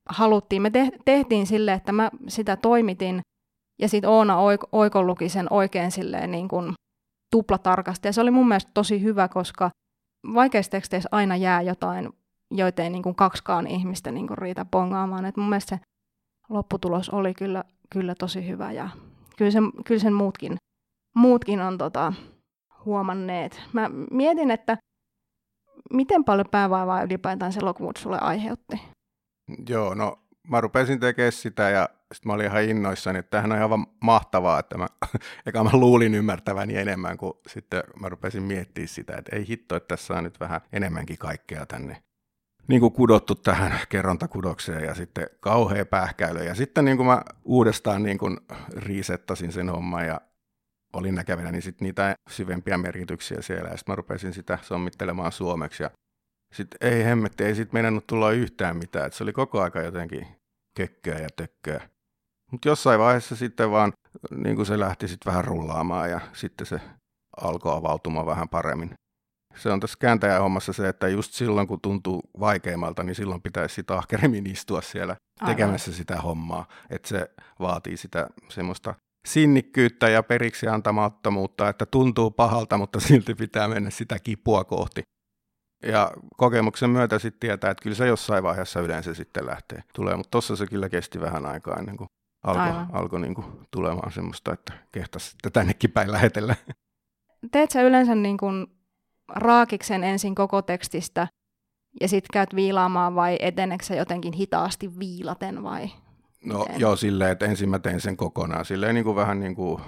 haluttiin, 0.09 0.62
me 0.62 0.71
tehtiin 1.05 1.47
sille, 1.47 1.73
että 1.73 1.93
mä 1.93 2.11
sitä 2.29 2.57
toimitin, 2.57 3.21
ja 3.81 3.88
sitten 3.88 4.11
Oona 4.11 4.35
oik- 4.35 4.69
oikon 4.73 5.07
luki 5.07 5.29
sen 5.29 5.47
oikein 5.50 5.91
silleen 5.91 6.31
niin 6.31 6.49
kuin 6.49 6.73
tuplatarkasti. 7.33 8.09
Ja 8.09 8.12
se 8.12 8.21
oli 8.21 8.31
mun 8.31 8.49
mielestä 8.49 8.71
tosi 8.75 9.03
hyvä, 9.03 9.29
koska 9.29 9.71
vaikeissa 10.35 10.71
teksteissä 10.71 11.09
aina 11.12 11.37
jää 11.37 11.62
jotain, 11.62 12.09
joita 12.50 12.83
ei 12.83 12.91
niin 12.91 13.03
kuin 13.03 13.15
kaksikaan 13.15 13.67
ihmistä 13.67 14.12
niin 14.12 14.27
kuin 14.27 14.38
riitä 14.38 14.65
pongaamaan. 14.65 15.25
Et 15.25 15.37
mun 15.37 15.49
mielestä 15.49 15.77
se 15.77 15.83
lopputulos 16.49 17.11
oli 17.11 17.35
kyllä, 17.35 17.65
kyllä 17.91 18.15
tosi 18.15 18.49
hyvä 18.49 18.73
ja 18.73 18.88
kyllä 19.37 19.50
sen, 19.50 19.71
kyllä 19.87 20.00
sen 20.00 20.12
muutkin, 20.12 20.57
muutkin 21.17 21.61
on 21.61 21.79
tota, 21.79 22.12
huomanneet. 22.85 23.62
Mä 23.73 23.91
mietin, 24.11 24.50
että 24.50 24.77
miten 25.93 26.25
paljon 26.25 26.47
päävaivaa 26.50 27.03
ylipäätään 27.03 27.53
se 27.53 27.61
Lockwood 27.61 27.97
sulle 27.97 28.19
aiheutti? 28.21 28.81
Joo, 29.69 29.95
no 29.95 30.19
mä 30.49 30.61
rupesin 30.61 31.00
tekemään 31.00 31.33
sitä 31.33 31.71
ja 31.71 31.88
sitten 32.14 32.31
mä 32.31 32.33
olin 32.33 32.47
ihan 32.47 32.64
innoissani, 32.64 33.19
että 33.19 33.31
tämähän 33.31 33.52
on 33.52 33.59
aivan 33.59 33.87
mahtavaa, 34.00 34.59
että 34.59 34.78
mä, 34.78 34.87
eka 35.47 35.64
mä 35.64 35.71
luulin 35.73 36.14
ymmärtäväni 36.14 36.76
enemmän, 36.76 37.19
kuin 37.19 37.33
sitten 37.47 37.83
mä 38.00 38.09
rupesin 38.09 38.43
miettimään 38.43 38.88
sitä, 38.88 39.17
että 39.17 39.37
ei 39.37 39.49
hitto, 39.49 39.76
että 39.76 39.97
tässä 39.97 40.14
on 40.14 40.25
nyt 40.25 40.40
vähän 40.40 40.61
enemmänkin 40.73 41.19
kaikkea 41.19 41.67
tänne 41.67 42.02
niin 42.69 42.81
kuin 42.81 42.93
kudottu 42.93 43.35
tähän 43.35 43.81
kerrontakudokseen 43.88 44.85
ja 44.85 44.95
sitten 44.95 45.26
kauhea 45.40 45.87
pähkäily. 45.87 46.45
Ja 46.45 46.55
sitten 46.55 46.85
niin 46.85 46.97
kuin 46.97 47.07
mä 47.07 47.23
uudestaan 47.45 48.02
niin 48.02 48.19
kuin 48.19 48.37
riisettasin 48.76 49.52
sen 49.52 49.69
homman 49.69 50.07
ja 50.07 50.21
olin 50.93 51.14
näkevinä 51.14 51.52
niin 51.52 51.62
sitten 51.62 51.87
niitä 51.87 52.14
syvempiä 52.28 52.78
merkityksiä 52.78 53.43
siellä. 53.43 53.71
Ja 53.71 53.76
sitten 53.76 53.93
mä 53.93 53.97
rupesin 53.97 54.33
sitä 54.33 54.59
sommittelemaan 54.62 55.33
suomeksi 55.33 55.83
ja 55.83 55.90
sitten 56.52 56.88
ei 56.93 57.05
hemmetti, 57.05 57.45
ei 57.45 57.55
sitten 57.55 57.75
meinannut 57.75 58.07
tulla 58.07 58.33
yhtään 58.33 58.76
mitään. 58.76 59.07
Et 59.07 59.12
se 59.12 59.23
oli 59.23 59.33
koko 59.33 59.62
aika 59.62 59.83
jotenkin 59.83 60.26
kökköä 60.76 61.19
ja 61.19 61.28
tökköä. 61.37 61.88
Mutta 62.52 62.69
jossain 62.69 63.00
vaiheessa 63.00 63.37
sitten 63.37 63.71
vaan 63.71 63.93
niin 64.37 64.57
kuin 64.57 64.67
se 64.67 64.78
lähti 64.78 65.09
sitten 65.09 65.31
vähän 65.31 65.45
rullaamaan 65.45 66.11
ja 66.11 66.21
sitten 66.33 66.67
se 66.67 66.81
alkoi 67.43 67.76
avautumaan 67.76 68.26
vähän 68.26 68.49
paremmin. 68.49 68.95
Se 69.57 69.71
on 69.71 69.81
tässä 69.81 69.97
kääntäjän 70.00 70.43
hommassa 70.43 70.73
se, 70.73 70.88
että 70.88 71.09
just 71.09 71.33
silloin 71.33 71.69
kun 71.69 71.81
tuntuu 71.81 72.23
vaikeimmalta, 72.40 73.02
niin 73.02 73.14
silloin 73.14 73.43
pitäisi 73.43 73.75
sitä 73.75 73.95
ahkerimmin 73.95 74.47
istua 74.47 74.83
siellä 74.83 75.17
Aivan. 75.40 75.57
tekemässä 75.57 75.93
sitä 75.93 76.21
hommaa. 76.21 76.69
Että 76.90 77.09
se 77.09 77.31
vaatii 77.61 77.97
sitä 77.97 78.26
semmoista 78.49 78.95
sinnikkyyttä 79.28 80.09
ja 80.09 80.23
periksi 80.23 80.69
antamattomuutta, 80.69 81.69
että 81.69 81.87
tuntuu 81.87 82.31
pahalta, 82.31 82.78
mutta 82.78 83.00
silti 83.00 83.35
pitää 83.35 83.69
mennä 83.69 83.90
sitä 83.90 84.19
kipua 84.19 84.64
kohti. 84.64 85.02
Ja 85.83 86.13
kokemuksen 86.37 86.91
myötä 86.91 87.19
sitten 87.19 87.41
tietää, 87.41 87.71
että 87.71 87.83
kyllä 87.83 87.97
se 87.97 88.07
jossain 88.07 88.43
vaiheessa 88.43 88.81
yleensä 88.81 89.15
sitten 89.15 89.47
lähtee 89.47 89.83
tulee, 89.95 90.17
mutta 90.17 90.31
tuossa 90.31 90.57
se 90.57 90.67
kyllä 90.67 90.89
kesti 90.89 91.21
vähän 91.21 91.47
aikaa 91.47 91.77
ennen 91.77 91.97
kuin 91.97 92.09
alkoi 92.43 92.87
alko 92.93 93.19
niin 93.19 93.35
kuin 93.35 93.47
tulemaan 93.71 94.13
semmoista, 94.13 94.53
että 94.53 94.73
kehtasi 94.93 95.31
sitten 95.31 95.53
tännekin 95.53 95.91
päin 95.91 96.13
lähetellä. 96.13 96.55
Teet 97.53 97.71
sä 97.71 97.83
yleensä 97.83 98.15
niin 98.15 98.37
kuin 98.37 98.67
raakiksen 99.29 100.05
ensin 100.05 100.35
koko 100.35 100.63
tekstistä 100.63 101.29
ja 102.01 102.09
sitten 102.09 102.29
käyt 102.33 102.55
viilaamaan 102.55 103.15
vai 103.15 103.37
eteneksä 103.41 103.95
jotenkin 103.95 104.33
hitaasti 104.33 104.99
viilaten 104.99 105.63
vai? 105.63 105.91
No 106.45 106.59
miten? 106.59 106.81
joo, 106.81 106.97
silleen, 106.97 107.31
että 107.33 107.47
ensin 107.47 107.69
mä 107.69 107.79
tein 107.79 108.01
sen 108.01 108.17
kokonaan, 108.17 108.65
silleen 108.65 108.95
niin 108.95 109.05
kuin 109.05 109.17
vähän 109.17 109.41
niin 109.41 109.55
kuin 109.55 109.83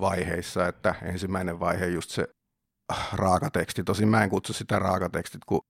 vaiheissa, 0.00 0.68
että 0.68 0.94
ensimmäinen 1.02 1.60
vaihe 1.60 1.86
just 1.86 2.10
se 2.10 2.28
raakateksti. 3.12 3.84
Tosin 3.84 4.08
mä 4.08 4.24
en 4.24 4.30
kutsu 4.30 4.52
sitä 4.52 4.78
raakatekstit, 4.78 5.44
kun 5.44 5.60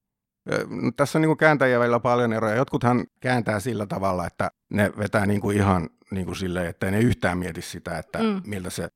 no, 0.69 0.93
tässä 0.97 1.19
on 1.19 1.23
niin 1.23 1.29
kuin 1.29 1.39
kääntäjiä 1.39 1.81
välillä 1.81 2.00
paljon 2.00 2.33
eroja. 2.33 2.55
Jotkuthan 2.55 3.05
kääntää 3.21 3.61
sillä 3.61 3.87
tavalla, 3.87 4.27
että 4.27 4.50
ne 4.71 4.93
vetää 4.99 5.27
niin 5.27 5.41
kuin 5.41 5.57
ihan 5.57 5.91
niin 6.11 6.27
kuin 6.27 6.37
silleen, 6.37 6.67
että 6.67 6.91
ne 6.91 7.00
yhtään 7.00 7.39
mieti 7.39 7.62
sitä, 7.62 7.99
että 7.99 8.19
mm. 8.19 8.43
miltä 8.47 8.71
se 8.71 8.89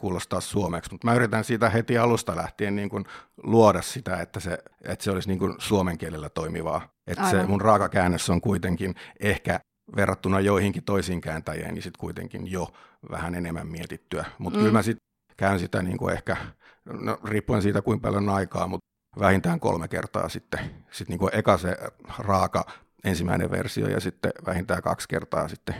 kuulostaa 0.00 0.40
suomeksi. 0.40 0.90
Mutta 0.90 1.06
mä 1.06 1.14
yritän 1.14 1.44
siitä 1.44 1.70
heti 1.70 1.98
alusta 1.98 2.36
lähtien 2.36 2.76
niin 2.76 2.88
kuin 2.88 3.04
luoda 3.42 3.82
sitä, 3.82 4.16
että 4.16 4.40
se, 4.40 4.58
että 4.84 5.04
se 5.04 5.10
olisi 5.10 5.28
niin 5.28 5.38
kuin 5.38 5.54
suomen 5.58 5.98
kielellä 5.98 6.28
toimivaa. 6.28 6.88
Että 7.06 7.30
se 7.30 7.46
mun 7.46 7.60
raakakäännös 7.60 8.30
on 8.30 8.40
kuitenkin 8.40 8.94
ehkä 9.20 9.60
verrattuna 9.96 10.40
joihinkin 10.40 10.84
toisiin 10.84 11.20
kääntäjiin, 11.20 11.74
niin 11.74 11.82
sitten 11.82 12.00
kuitenkin 12.00 12.50
jo 12.50 12.68
vähän 13.10 13.34
enemmän 13.34 13.66
mietittyä. 13.66 14.24
Mutta 14.38 14.58
mm. 14.58 14.62
kyllä 14.62 14.78
mä 14.78 14.82
sitten 14.82 15.06
käyn 15.36 15.58
sitä 15.58 15.82
niin 15.82 15.98
kuin 15.98 16.14
ehkä 16.14 16.36
no, 16.84 17.18
riippuen 17.24 17.62
siitä 17.62 17.82
kuinka 17.82 18.08
paljon 18.08 18.28
aikaa, 18.28 18.66
mutta 18.66 18.86
vähintään 19.18 19.60
kolme 19.60 19.88
kertaa 19.88 20.28
sitten. 20.28 20.60
Sitten 20.90 21.06
niin 21.08 21.18
kuin 21.18 21.34
eka 21.34 21.58
se 21.58 21.76
raaka 22.18 22.64
ensimmäinen 23.04 23.50
versio 23.50 23.88
ja 23.88 24.00
sitten 24.00 24.32
vähintään 24.46 24.82
kaksi 24.82 25.08
kertaa 25.08 25.48
sitten 25.48 25.74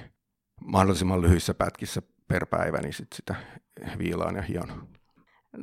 mahdollisimman 0.64 1.22
lyhyissä 1.22 1.54
pätkissä 1.54 2.02
per 2.28 2.46
päivä, 2.46 2.78
niin 2.78 2.92
sitten 2.92 3.16
sitä 3.16 3.34
viilaan 3.98 4.36
ja 4.36 4.42
hion. 4.42 4.88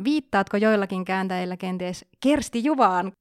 Viittaatko 0.03 0.58
joillakin 0.58 1.06
kääntäjillä 1.06 1.58
kenties 1.58 2.06
Kersti 2.24 2.63
Juvaan? 2.63 3.12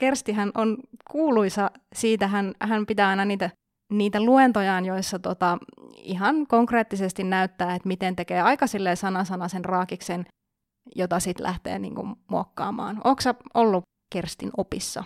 Kerstihän 0.00 0.50
on 0.54 0.76
kuuluisa 1.10 1.70
siitä, 1.94 2.28
hän, 2.28 2.54
hän 2.60 2.86
pitää 2.86 3.08
aina 3.08 3.24
niitä, 3.24 3.50
niitä 3.92 4.20
luentojaan, 4.20 4.84
joissa 4.84 5.18
tota, 5.18 5.58
ihan 5.96 6.46
konkreettisesti 6.46 7.24
näyttää, 7.24 7.74
että 7.74 7.88
miten 7.88 8.16
tekee 8.16 8.40
aika 8.40 8.66
sana 9.24 9.48
sen 9.48 9.64
raakiksen 9.64 10.26
jota 10.94 11.20
sitten 11.20 11.46
lähtee 11.46 11.78
niin 11.78 11.94
kuin 11.94 12.16
muokkaamaan. 12.26 13.00
Onko 13.04 13.22
ollut 13.54 13.84
Kerstin 14.12 14.50
opissa? 14.56 15.04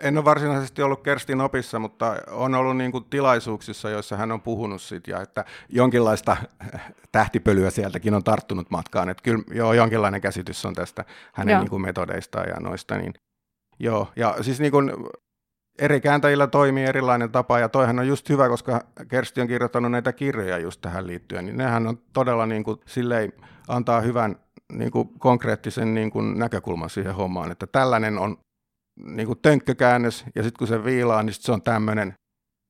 En 0.00 0.16
ole 0.16 0.24
varsinaisesti 0.24 0.82
ollut 0.82 1.02
Kerstin 1.02 1.40
opissa, 1.40 1.78
mutta 1.78 2.16
on 2.30 2.54
ollut 2.54 2.76
niin 2.76 2.92
kuin 2.92 3.04
tilaisuuksissa, 3.04 3.90
joissa 3.90 4.16
hän 4.16 4.32
on 4.32 4.42
puhunut 4.42 4.82
siitä, 4.82 5.10
ja 5.10 5.20
että 5.20 5.44
jonkinlaista 5.68 6.36
tähtipölyä 7.12 7.70
sieltäkin 7.70 8.14
on 8.14 8.24
tarttunut 8.24 8.70
matkaan. 8.70 9.08
Että 9.08 9.22
kyllä 9.22 9.44
joo, 9.54 9.72
jonkinlainen 9.72 10.20
käsitys 10.20 10.66
on 10.66 10.74
tästä 10.74 11.04
hänen 11.32 11.58
niin 11.58 11.70
kuin 11.70 11.82
metodeistaan 11.82 12.48
ja 12.48 12.56
noista. 12.60 12.96
Niin, 12.96 13.14
joo, 13.78 14.12
ja 14.16 14.36
siis 14.40 14.60
niin 14.60 14.72
kuin 14.72 14.92
eri 15.78 16.00
kääntäjillä 16.00 16.46
toimii 16.46 16.84
erilainen 16.84 17.32
tapa, 17.32 17.58
ja 17.58 17.68
toihan 17.68 17.98
on 17.98 18.08
just 18.08 18.28
hyvä, 18.28 18.48
koska 18.48 18.84
Kersti 19.08 19.40
on 19.40 19.48
kirjoittanut 19.48 19.90
näitä 19.90 20.12
kirjoja 20.12 20.58
just 20.58 20.80
tähän 20.80 21.06
liittyen, 21.06 21.44
niin 21.44 21.56
nehän 21.56 21.86
on 21.86 21.98
todella 22.12 22.46
niin 22.46 22.64
kuin, 22.64 22.80
silleen, 22.86 23.32
antaa 23.68 24.00
hyvän 24.00 24.36
niin 24.72 24.90
kuin 24.90 25.08
konkreettisen 25.18 25.94
niin 25.94 26.10
kuin 26.10 26.38
näkökulman 26.38 26.90
siihen 26.90 27.14
hommaan, 27.14 27.52
että 27.52 27.66
tällainen 27.66 28.18
on 28.18 28.36
niin 29.04 29.26
kuin 29.26 29.38
tönkkökäännös, 29.42 30.24
ja 30.34 30.42
sitten 30.42 30.58
kun 30.58 30.68
se 30.68 30.84
viilaa, 30.84 31.22
niin 31.22 31.34
sit 31.34 31.42
se 31.42 31.52
on 31.52 31.62
tämmöinen, 31.62 32.14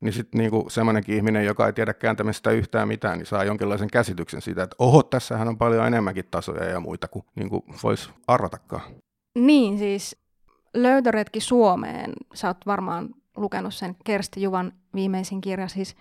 niin 0.03 0.13
sitten 0.13 0.39
niin 0.39 0.71
semmoinenkin 0.71 1.17
ihminen, 1.17 1.45
joka 1.45 1.67
ei 1.67 1.73
tiedä 1.73 1.95
kääntämistä 1.95 2.51
yhtään 2.51 2.89
mitään, 2.89 3.19
niin 3.19 3.27
saa 3.27 3.45
jonkinlaisen 3.45 3.91
käsityksen 3.91 4.43
siitä, 4.43 4.63
että 4.63 4.77
oho, 4.79 5.03
tässähän 5.03 5.49
on 5.49 5.59
paljon 5.59 5.87
enemmänkin 5.87 6.25
tasoja 6.31 6.65
ja 6.65 6.81
muita 6.81 7.09
kuin, 7.09 7.25
niin 7.35 7.49
kuin 7.49 7.63
voisi 7.83 8.11
arvatakaan. 8.27 8.83
Niin, 9.39 9.79
siis 9.79 10.17
löytöretki 10.75 11.41
Suomeen, 11.41 12.13
sä 12.35 12.49
oot 12.49 12.67
varmaan 12.67 13.09
lukenut 13.37 13.75
sen 13.75 13.97
Kersti 14.05 14.43
Juvan 14.43 14.73
viimeisin 14.95 15.41
kirja, 15.41 15.69
siis 15.69 15.97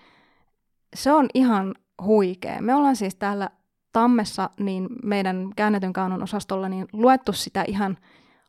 se 0.95 1.11
on 1.11 1.27
ihan 1.33 1.75
huikea. 2.03 2.61
Me 2.61 2.75
ollaan 2.75 2.95
siis 2.95 3.15
täällä 3.15 3.49
Tammessa 3.91 4.49
niin 4.59 4.89
meidän 5.03 5.49
käännetyn 5.55 5.93
kaanon 5.93 6.23
osastolla 6.23 6.69
niin 6.69 6.87
luettu 6.93 7.33
sitä 7.33 7.63
ihan 7.67 7.97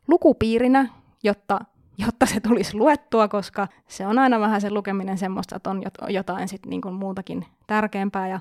lukupiirinä, 0.07 0.87
jotta, 1.23 1.59
jotta 1.97 2.25
se 2.25 2.39
tulisi 2.39 2.77
luettua, 2.77 3.27
koska 3.27 3.67
se 3.87 4.07
on 4.07 4.19
aina 4.19 4.39
vähän 4.39 4.61
se 4.61 4.71
lukeminen 4.71 5.17
semmoista, 5.17 5.55
että 5.55 5.69
on 5.69 5.81
jotain 6.09 6.47
sit 6.47 6.65
niin 6.65 6.81
kuin 6.81 6.95
muutakin 6.95 7.45
tärkeämpää. 7.67 8.27
Ja 8.27 8.39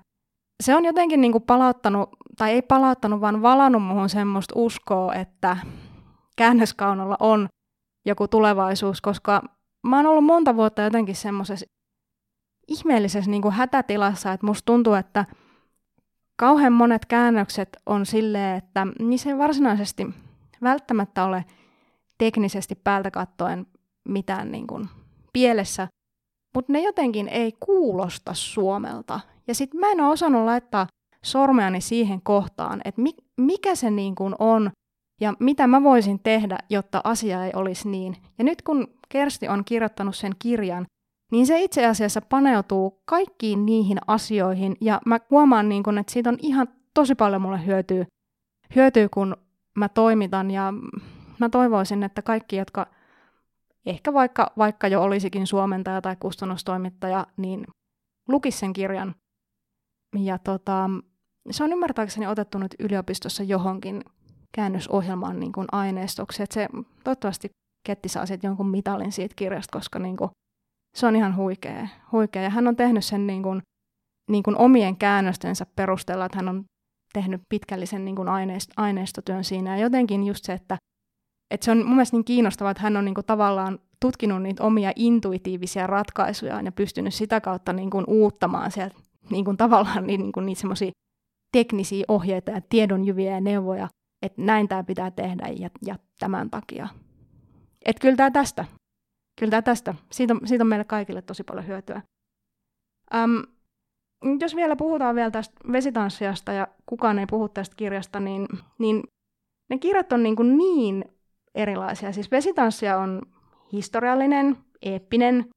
se 0.63 0.77
on 0.77 0.85
jotenkin 0.85 1.21
niin 1.21 1.33
kuin 1.33 1.43
palauttanut, 1.43 2.11
tai 2.37 2.51
ei 2.51 2.63
palauttanut, 2.63 3.21
vaan 3.21 3.43
valannut 3.43 3.83
muuhun 3.83 4.09
semmoista 4.09 4.55
uskoa, 4.57 5.15
että 5.15 5.57
käännöskaunolla 6.37 7.17
on 7.21 7.49
joku 8.07 8.29
tulevaisuus, 8.29 9.01
koska 9.01 9.43
mä 9.87 9.97
oon 9.97 10.07
ollut 10.07 10.25
monta 10.25 10.57
vuotta 10.57 10.83
jotenkin 10.83 11.17
semmoisessa 11.17 11.67
ihmeellisessä 12.69 13.31
niin 13.31 13.43
kuin 13.43 13.55
hätätilassa, 13.55 14.33
että 14.33 14.47
musta 14.47 14.67
tuntuu, 14.67 14.95
että– 14.95 15.25
kauhean 16.37 16.73
monet 16.73 17.07
käännökset 17.07 17.69
on 17.87 18.07
silleen, 18.07 18.57
että 18.57 18.87
niin 18.99 19.19
se 19.19 19.39
varsinaisesti 19.39 20.07
välttämättä 20.63 21.25
ole 21.25 21.45
teknisesti 22.19 22.75
päältä 22.75 23.11
kattoen 23.11 23.67
mitään 24.09 24.53
niin 24.53 24.67
kuin 24.67 24.89
pielessä, 25.33 25.89
mutta 26.55 26.73
ne 26.73 26.81
jotenkin 26.83 27.29
ei 27.29 27.53
kuulosta 27.61 28.35
Suomelta. 28.35 29.21
Ja 29.47 29.55
sitten 29.55 29.81
mä 29.81 29.91
en 29.91 30.01
ole 30.01 30.13
osannut 30.13 30.45
laittaa 30.45 30.87
sormeani 31.25 31.81
siihen 31.81 32.23
kohtaan, 32.23 32.81
että 32.85 33.01
mi- 33.01 33.25
mikä 33.41 33.75
se 33.75 33.91
niin 33.91 34.15
kuin 34.15 34.35
on 34.39 34.71
ja 35.21 35.35
mitä 35.41 35.67
mä 35.67 35.83
voisin 35.83 36.21
tehdä, 36.23 36.59
jotta 36.71 37.01
asia 37.05 37.45
ei 37.45 37.53
olisi 37.55 37.89
niin. 37.89 38.17
Ja 38.39 38.45
nyt 38.45 38.63
kun 38.63 38.89
Kersti 39.09 39.49
on 39.49 39.65
kirjoittanut 39.65 40.17
sen 40.17 40.33
kirjan, 40.39 40.87
niin 41.33 41.47
se 41.47 41.63
itse 41.63 41.87
asiassa 41.87 42.21
paneutuu 42.21 43.03
kaikkiin 43.05 43.67
niihin 43.67 43.99
asioihin, 44.07 44.77
ja 44.81 45.01
mä 45.07 45.21
huomaan, 45.31 45.69
niin 45.69 45.83
kun, 45.83 45.99
että 45.99 46.13
siitä 46.13 46.31
on 46.31 46.39
ihan 46.43 46.69
tosi 46.95 47.15
paljon 47.15 47.43
mulle 47.43 47.67
hyötyä, 47.67 48.07
hyötyä, 48.77 49.09
kun 49.09 49.37
mä 49.77 49.89
toimitan, 49.89 50.51
ja 50.51 50.75
mä 51.39 51.49
toivoisin, 51.49 52.03
että 52.03 52.23
kaikki, 52.23 52.57
jotka 52.57 52.87
ehkä 53.87 54.13
vaikka, 54.13 54.53
vaikka 54.59 54.89
jo 54.89 55.03
olisikin 55.03 55.47
suomentaja 55.47 56.03
tai 56.03 56.17
kustannustoimittaja, 56.17 57.27
niin 57.37 57.65
lukis 58.29 58.59
sen 58.59 58.73
kirjan. 58.73 59.15
Ja 60.19 60.39
tota, 60.39 60.91
se 61.51 61.65
on 61.65 61.73
ymmärtääkseni 61.73 62.27
otettu 62.27 62.59
nyt 62.59 62.75
yliopistossa 62.79 63.43
johonkin 63.43 64.05
käännösohjelmaan 64.55 65.41
niin 65.41 65.53
aineistoksi. 65.73 66.43
Että 66.43 66.55
se 66.55 66.69
toivottavasti 67.05 67.51
Ketti 67.87 68.09
saa 68.09 68.27
sitten 68.27 68.49
jonkun 68.49 68.71
mitalin 68.71 69.13
siitä 69.13 69.35
kirjasta, 69.35 69.79
koska 69.79 69.99
niin 69.99 70.17
kuin, 70.17 70.31
se 70.95 71.07
on 71.07 71.17
ihan 71.17 71.37
huikea, 71.37 71.89
huikea. 72.13 72.43
Ja 72.43 72.51
hän 72.51 72.67
on 72.69 72.77
tehnyt 72.77 73.05
sen 73.05 73.27
niin 73.27 73.43
kuin, 73.43 73.63
niin 74.31 74.43
kuin 74.43 74.57
omien 74.57 74.97
käännöstensä 74.97 75.67
perusteella, 75.77 76.25
että 76.25 76.39
hän 76.39 76.49
on 76.49 76.65
tehnyt 77.13 77.41
pitkällisen 77.49 78.05
niin 78.05 78.17
kuin 78.17 78.29
aineist- 78.29 78.73
aineistotyön 78.77 79.45
siinä. 79.45 79.77
Ja 79.77 79.83
jotenkin 79.83 80.25
just 80.25 80.45
se, 80.45 80.53
että, 80.53 80.77
että 81.51 81.65
se 81.65 81.71
on 81.71 81.79
mun 81.79 81.97
mielestä 81.97 82.17
niin 82.17 82.25
kiinnostavaa, 82.25 82.71
että 82.71 82.83
hän 82.83 82.97
on 82.97 83.05
niin 83.05 83.15
kuin 83.15 83.27
tavallaan 83.27 83.79
tutkinut 84.01 84.43
niitä 84.43 84.63
omia 84.63 84.93
intuitiivisia 84.97 85.87
ratkaisuja 85.87 86.61
ja 86.61 86.73
pystynyt 86.73 87.15
sitä 87.15 87.41
kautta 87.41 87.73
niin 87.73 87.91
kuin 87.91 88.05
uuttamaan 88.09 88.71
sieltä 88.71 88.97
niin 89.31 89.45
kuin 89.45 89.57
tavallaan 89.57 90.07
niin, 90.07 90.21
niin 90.21 90.33
kuin 90.33 90.47
niitä 90.47 90.61
semmoisia 90.61 90.91
teknisiä 91.53 92.05
ohjeita 92.09 92.51
ja 92.51 92.61
tiedonjyviä 92.61 93.35
ja 93.35 93.41
neuvoja, 93.41 93.89
että 94.23 94.43
näin 94.43 94.69
tämä 94.69 94.85
pitää 94.85 95.11
tehdä 95.11 95.49
ja, 95.49 95.71
ja 95.87 95.97
tämän 96.19 96.51
takia. 96.51 96.89
Että 97.85 98.01
kyllä 98.01 98.17
tämä 98.17 98.31
tästä. 98.31 98.65
Kyllä 99.41 99.63
tästä. 99.63 99.95
Siitä 100.11 100.35
on, 100.35 100.41
siitä 100.45 100.65
on 100.65 100.69
meille 100.69 100.85
kaikille 100.85 101.23
tosi 101.23 101.45
paljon 101.45 101.67
hyötyä. 101.67 102.03
Öm, 103.15 103.43
jos 104.41 104.57
vielä 104.57 104.77
puhutaan 104.77 105.15
vielä 105.15 105.31
tästä 105.31 105.55
vesitanssiasta 105.73 106.53
ja 106.53 106.69
kukaan 106.87 107.19
ei 107.19 107.27
puhu 107.27 107.49
tästä 107.49 107.77
kirjasta, 107.77 108.21
niin, 108.21 108.49
niin 108.79 109.03
ne 109.71 109.79
kirjat 109.79 110.13
on 110.13 110.23
niin, 110.23 110.37
kuin 110.37 110.59
niin 110.59 111.05
erilaisia. 111.55 112.13
Siis 112.13 112.31
vesitanssia 112.31 112.99
on 112.99 113.23
historiallinen, 113.73 114.57
eeppinen, 114.83 115.49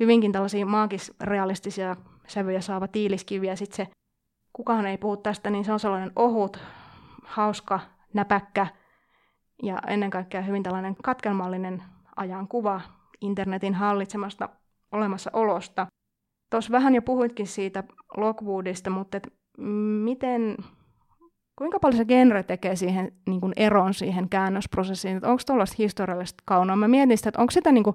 hyvinkin 0.00 0.32
tällaisia 0.32 0.66
maagis-realistisia 0.66 1.96
sävyjä 2.26 2.60
saava 2.60 2.88
tiiliskivi, 2.88 3.46
ja 3.46 3.56
sitten 3.56 3.76
se, 3.76 3.92
kukaan 4.52 4.86
ei 4.86 4.98
puhu 4.98 5.16
tästä, 5.16 5.50
niin 5.50 5.64
se 5.64 5.72
on 5.72 5.80
sellainen 5.80 6.12
ohut, 6.16 6.58
hauska, 7.24 7.80
näpäkkä, 8.14 8.66
ja 9.62 9.78
ennen 9.86 10.10
kaikkea 10.10 10.42
hyvin 10.42 10.62
tällainen 10.62 10.96
katkelmallinen 11.02 11.82
ajankuva 12.16 12.80
internetin 13.20 13.74
hallitsemasta 13.74 14.48
olemassaolosta. 14.92 15.86
Tuossa 16.50 16.72
vähän 16.72 16.94
jo 16.94 17.02
puhuitkin 17.02 17.46
siitä 17.46 17.84
Lockwoodista, 18.16 18.90
mutta 18.90 19.16
et 19.16 19.32
miten, 20.04 20.56
kuinka 21.58 21.78
paljon 21.80 21.98
se 21.98 22.04
genre 22.04 22.42
tekee 22.42 22.76
siihen 22.76 23.12
niin 23.26 23.40
kuin 23.40 23.52
eron 23.56 23.94
siihen 23.94 24.28
käännösprosessiin? 24.28 25.16
Onko 25.16 25.42
tuollaista 25.46 25.76
historiallista 25.78 26.42
kaunoa? 26.46 26.76
Mä 26.76 26.88
mietin 26.88 27.16
sitä, 27.16 27.28
että 27.28 27.40
onko 27.40 27.50
sitä 27.50 27.72
niin 27.72 27.84
kuin 27.84 27.94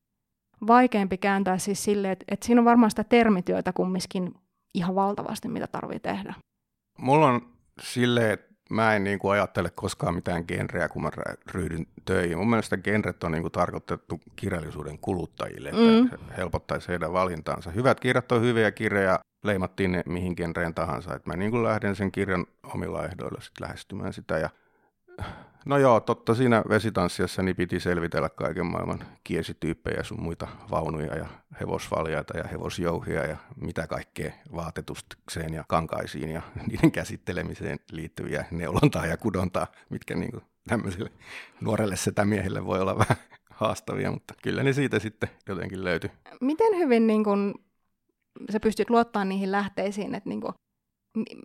vaikeampi 0.67 1.17
kääntää 1.17 1.57
siis 1.57 1.83
silleen, 1.83 2.11
että, 2.11 2.25
että 2.27 2.45
siinä 2.45 2.61
on 2.61 2.65
varmaan 2.65 2.89
sitä 2.89 3.03
termityötä 3.03 3.73
kumminkin 3.73 4.33
ihan 4.73 4.95
valtavasti, 4.95 5.47
mitä 5.47 5.67
tarvii 5.67 5.99
tehdä. 5.99 6.33
Mulla 6.99 7.27
on 7.27 7.41
silleen, 7.81 8.31
että 8.31 8.54
mä 8.69 8.95
en 8.95 9.03
niin 9.03 9.19
kuin 9.19 9.31
ajattele 9.31 9.69
koskaan 9.69 10.15
mitään 10.15 10.43
genreä, 10.47 10.89
kun 10.89 11.01
mä 11.01 11.09
ryhdyn 11.51 11.87
töihin. 12.05 12.37
Mun 12.37 12.49
mielestä 12.49 12.77
genret 12.77 13.23
on 13.23 13.31
niin 13.31 13.41
kuin 13.41 13.51
tarkoitettu 13.51 14.21
kirjallisuuden 14.35 14.99
kuluttajille, 14.99 15.69
että 15.69 16.15
mm. 16.15 16.27
helpottaisi 16.37 16.87
heidän 16.87 17.13
valintaansa. 17.13 17.71
Hyvät 17.71 17.99
kirjat 17.99 18.31
on 18.31 18.41
hyviä 18.41 18.71
kirjoja, 18.71 19.19
leimattiin 19.43 19.91
ne 19.91 20.03
mihin 20.05 20.33
genreen 20.37 20.73
tahansa. 20.73 21.15
Että 21.15 21.29
mä 21.29 21.35
niin 21.37 21.51
kuin 21.51 21.63
lähden 21.63 21.95
sen 21.95 22.11
kirjan 22.11 22.45
omilla 22.73 23.05
ehdoilla 23.05 23.41
sit 23.41 23.59
lähestymään 23.59 24.13
sitä. 24.13 24.37
Ja 24.37 24.49
No 25.65 25.77
joo, 25.77 25.99
totta 25.99 26.35
siinä 26.35 26.63
vesitanssiassa 26.69 27.43
niin 27.43 27.55
piti 27.55 27.79
selvitellä 27.79 28.29
kaiken 28.29 28.65
maailman 28.65 29.03
kiesityyppejä 29.23 30.03
sun 30.03 30.21
muita 30.21 30.47
vaunuja 30.71 31.15
ja 31.15 31.27
hevosvaljaita 31.59 32.37
ja 32.37 32.43
hevosjouhia 32.43 33.25
ja 33.25 33.37
mitä 33.61 33.87
kaikkea 33.87 34.31
vaatetukseen 34.55 35.53
ja 35.53 35.63
kankaisiin 35.67 36.29
ja 36.29 36.41
niiden 36.67 36.91
käsittelemiseen 36.91 37.79
liittyviä 37.91 38.45
neulontaa 38.51 39.05
ja 39.05 39.17
kudontaa, 39.17 39.67
mitkä 39.89 40.15
niin 40.15 40.31
kuin 40.31 40.43
tämmöiselle 40.67 41.11
nuorelle 41.61 41.95
setämiehelle 41.95 42.65
voi 42.65 42.81
olla 42.81 42.97
vähän 42.97 43.17
haastavia, 43.49 44.11
mutta 44.11 44.33
kyllä 44.43 44.63
ne 44.63 44.73
siitä 44.73 44.99
sitten 44.99 45.29
jotenkin 45.47 45.83
löytyi. 45.83 46.11
Miten 46.41 46.77
hyvin 46.77 47.07
niin 47.07 47.23
kun, 47.23 47.53
sä 48.51 48.59
pystyt 48.59 48.89
luottamaan 48.89 49.29
niihin 49.29 49.51
lähteisiin, 49.51 50.15
että 50.15 50.29
niin 50.29 50.41
kun, 50.41 50.53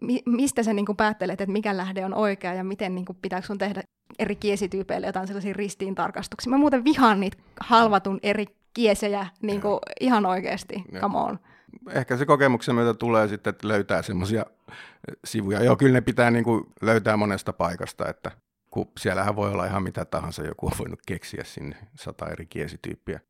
mi- 0.01 0.23
mistä 0.27 0.63
sä 0.63 0.73
niin 0.73 0.87
kun 0.87 0.97
päättelet, 0.97 1.41
että 1.41 1.53
mikä 1.53 1.77
lähde 1.77 2.05
on 2.05 2.15
oikea 2.15 2.55
ja 2.55 2.65
miten 2.65 2.95
niin 2.95 3.05
kun, 3.05 3.17
pitääkö 3.23 3.47
sun 3.47 3.59
tehdä 3.59 3.83
eri 4.19 4.37
kiesityypeille 4.37 5.07
jotain 5.07 5.27
sellaisia 5.27 5.53
ristiin 5.53 5.95
tarkastuksia. 5.95 6.51
Mä 6.51 6.59
muuten 6.59 6.85
vihaan 6.85 7.21
niitä 7.21 7.37
halvatun 7.61 8.21
eri 8.23 8.47
kiesejä 8.75 9.27
niin 9.43 9.61
kuin 9.61 9.79
ihan 10.01 10.27
oikeasti, 10.27 10.85
come 11.01 11.19
on. 11.19 11.39
Ehkä 11.91 12.17
se 12.17 12.27
kokemuksen 12.27 12.75
myötä 12.75 12.95
tulee 12.95 13.29
sitten, 13.29 13.51
että 13.51 13.69
löytää 13.69 14.03
semmoisia 14.03 14.47
sivuja. 15.25 15.65
Joo, 15.65 15.77
kyllä 15.77 15.93
ne 15.93 16.01
pitää 16.01 16.31
niin 16.31 16.45
kuin 16.45 16.65
löytää 16.83 17.17
monesta 17.17 17.53
paikasta, 17.53 18.09
että 18.09 18.31
kun 18.71 18.89
siellähän 18.99 19.37
voi 19.37 19.53
olla 19.53 19.67
ihan 19.67 19.83
mitä 19.83 20.05
tahansa, 20.05 20.43
joku 20.43 20.67
on 20.67 20.73
voinut 20.79 21.01
keksiä 21.07 21.45
sinne 21.45 21.77
sata 21.95 22.27
eri 22.29 22.47
kiesityyppiä. 22.47 23.21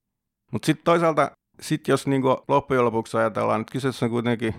Mutta 0.53 0.66
sitten 0.66 0.85
toisaalta, 0.85 1.31
sit 1.61 1.88
jos 1.88 2.07
niin 2.07 2.22
kuin 2.22 2.37
loppujen 2.48 2.85
lopuksi 2.85 3.16
ajatellaan, 3.16 3.61
että 3.61 3.72
kyseessä 3.72 4.07
on 4.07 4.11
kuitenkin 4.11 4.55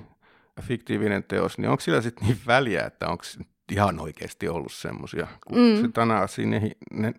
fiktiivinen 0.62 1.24
teos, 1.24 1.58
niin 1.58 1.70
onko 1.70 1.82
sillä 1.82 2.02
sitten 2.02 2.28
niin 2.28 2.40
väliä, 2.48 2.86
että 2.86 3.08
onko 3.08 3.24
ihan 3.72 4.00
oikeasti 4.00 4.48
ollut 4.48 4.74
semmoisia. 4.74 5.28
Kun 5.48 5.58
mm. 5.58 5.82
se 5.82 5.88
Tana 5.94 6.28
sinne, 6.28 6.72
ne, 6.94 7.14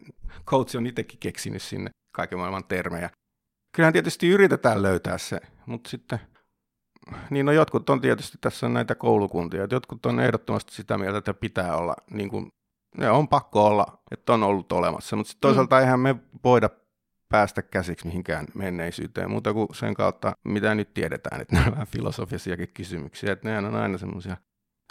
coach 0.47 0.77
on 0.77 0.87
itsekin 0.87 1.19
keksinyt 1.19 1.63
sinne 1.63 1.91
kaiken 2.17 2.39
maailman 2.39 2.65
termejä. 2.65 3.11
Kyllähän 3.77 3.93
tietysti 3.93 4.29
yritetään 4.29 4.83
löytää 4.83 5.19
se, 5.19 5.41
mutta 5.67 5.91
sitten, 5.91 6.21
niin 7.31 7.47
no 7.47 7.53
jotkut 7.53 7.91
on 7.91 8.01
tietysti, 8.01 8.39
tässä 8.41 8.67
on 8.67 8.75
näitä 8.75 8.95
koulukuntia, 8.95 9.65
että 9.65 9.77
jotkut 9.77 10.07
on 10.07 10.21
ehdottomasti 10.21 10.75
sitä 10.75 10.99
mieltä, 10.99 11.19
että 11.19 11.35
pitää 11.35 11.77
olla, 11.77 11.95
niin 12.11 12.29
kuin, 12.29 12.53
ne 12.99 13.11
on 13.11 13.29
pakko 13.29 13.67
olla, 13.67 14.03
että 14.11 14.33
on 14.33 14.43
ollut 14.43 14.73
olemassa, 14.73 15.17
mutta 15.17 15.31
sitten 15.31 15.49
mm. 15.49 15.51
toisaalta 15.51 15.77
mm. 15.77 15.81
eihän 15.81 16.01
me 16.01 16.17
voida 16.45 16.71
päästä 17.33 17.63
käsiksi 17.63 18.07
mihinkään 18.07 18.47
menneisyyteen, 18.55 19.31
muuta 19.31 19.53
kuin 19.53 19.69
sen 19.73 19.95
kautta, 19.95 20.37
mitä 20.45 20.75
nyt 20.75 20.95
tiedetään, 20.95 21.41
että 21.41 21.55
nämä 21.55 21.67
on 21.67 21.73
vähän 21.73 21.87
filosofisiakin 21.87 22.69
kysymyksiä, 22.75 23.33
että 23.33 23.49
nehän 23.49 23.65
on 23.65 23.75
aina 23.75 23.99
semmoisia 23.99 24.37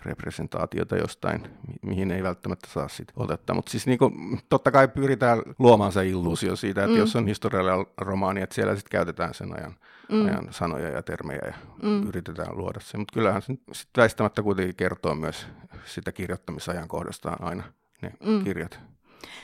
representaatiota 0.06 0.96
jostain, 0.96 1.48
mihin 1.82 2.12
ei 2.12 2.24
välttämättä 2.24 2.68
saa 2.70 2.88
sit 2.88 3.12
otetta. 3.16 3.54
Mutta 3.54 3.72
siis 3.72 3.88
niinku, 3.88 4.12
totta 4.50 4.72
kai 4.72 4.88
pyritään 4.88 5.42
luomaan 5.60 5.92
se 5.92 6.08
illuusio 6.08 6.56
siitä, 6.56 6.84
että 6.84 6.94
mm. 6.94 7.00
jos 7.00 7.16
on 7.16 7.28
historiallinen 7.28 7.86
romaani, 7.98 8.42
että 8.42 8.56
siellä 8.56 8.76
sitten 8.76 8.92
käytetään 8.92 9.34
sen 9.34 9.60
ajan, 9.60 9.76
mm. 10.12 10.26
ajan 10.26 10.48
sanoja 10.50 10.90
ja 10.90 11.04
termejä 11.04 11.42
ja 11.46 11.54
mm. 11.84 12.08
yritetään 12.08 12.58
luoda 12.58 12.80
se. 12.80 12.98
Mutta 12.98 13.14
kyllähän 13.14 13.42
se 13.42 13.54
sit 13.72 13.90
väistämättä 13.98 14.44
kuitenkin 14.44 14.76
kertoo 14.76 15.16
myös 15.16 15.48
sitä 15.86 16.12
kirjoittamisajankohdasta 16.12 17.38
aina 17.40 17.64
ne 18.02 18.14
mm. 18.26 18.44
kirjat. 18.44 18.80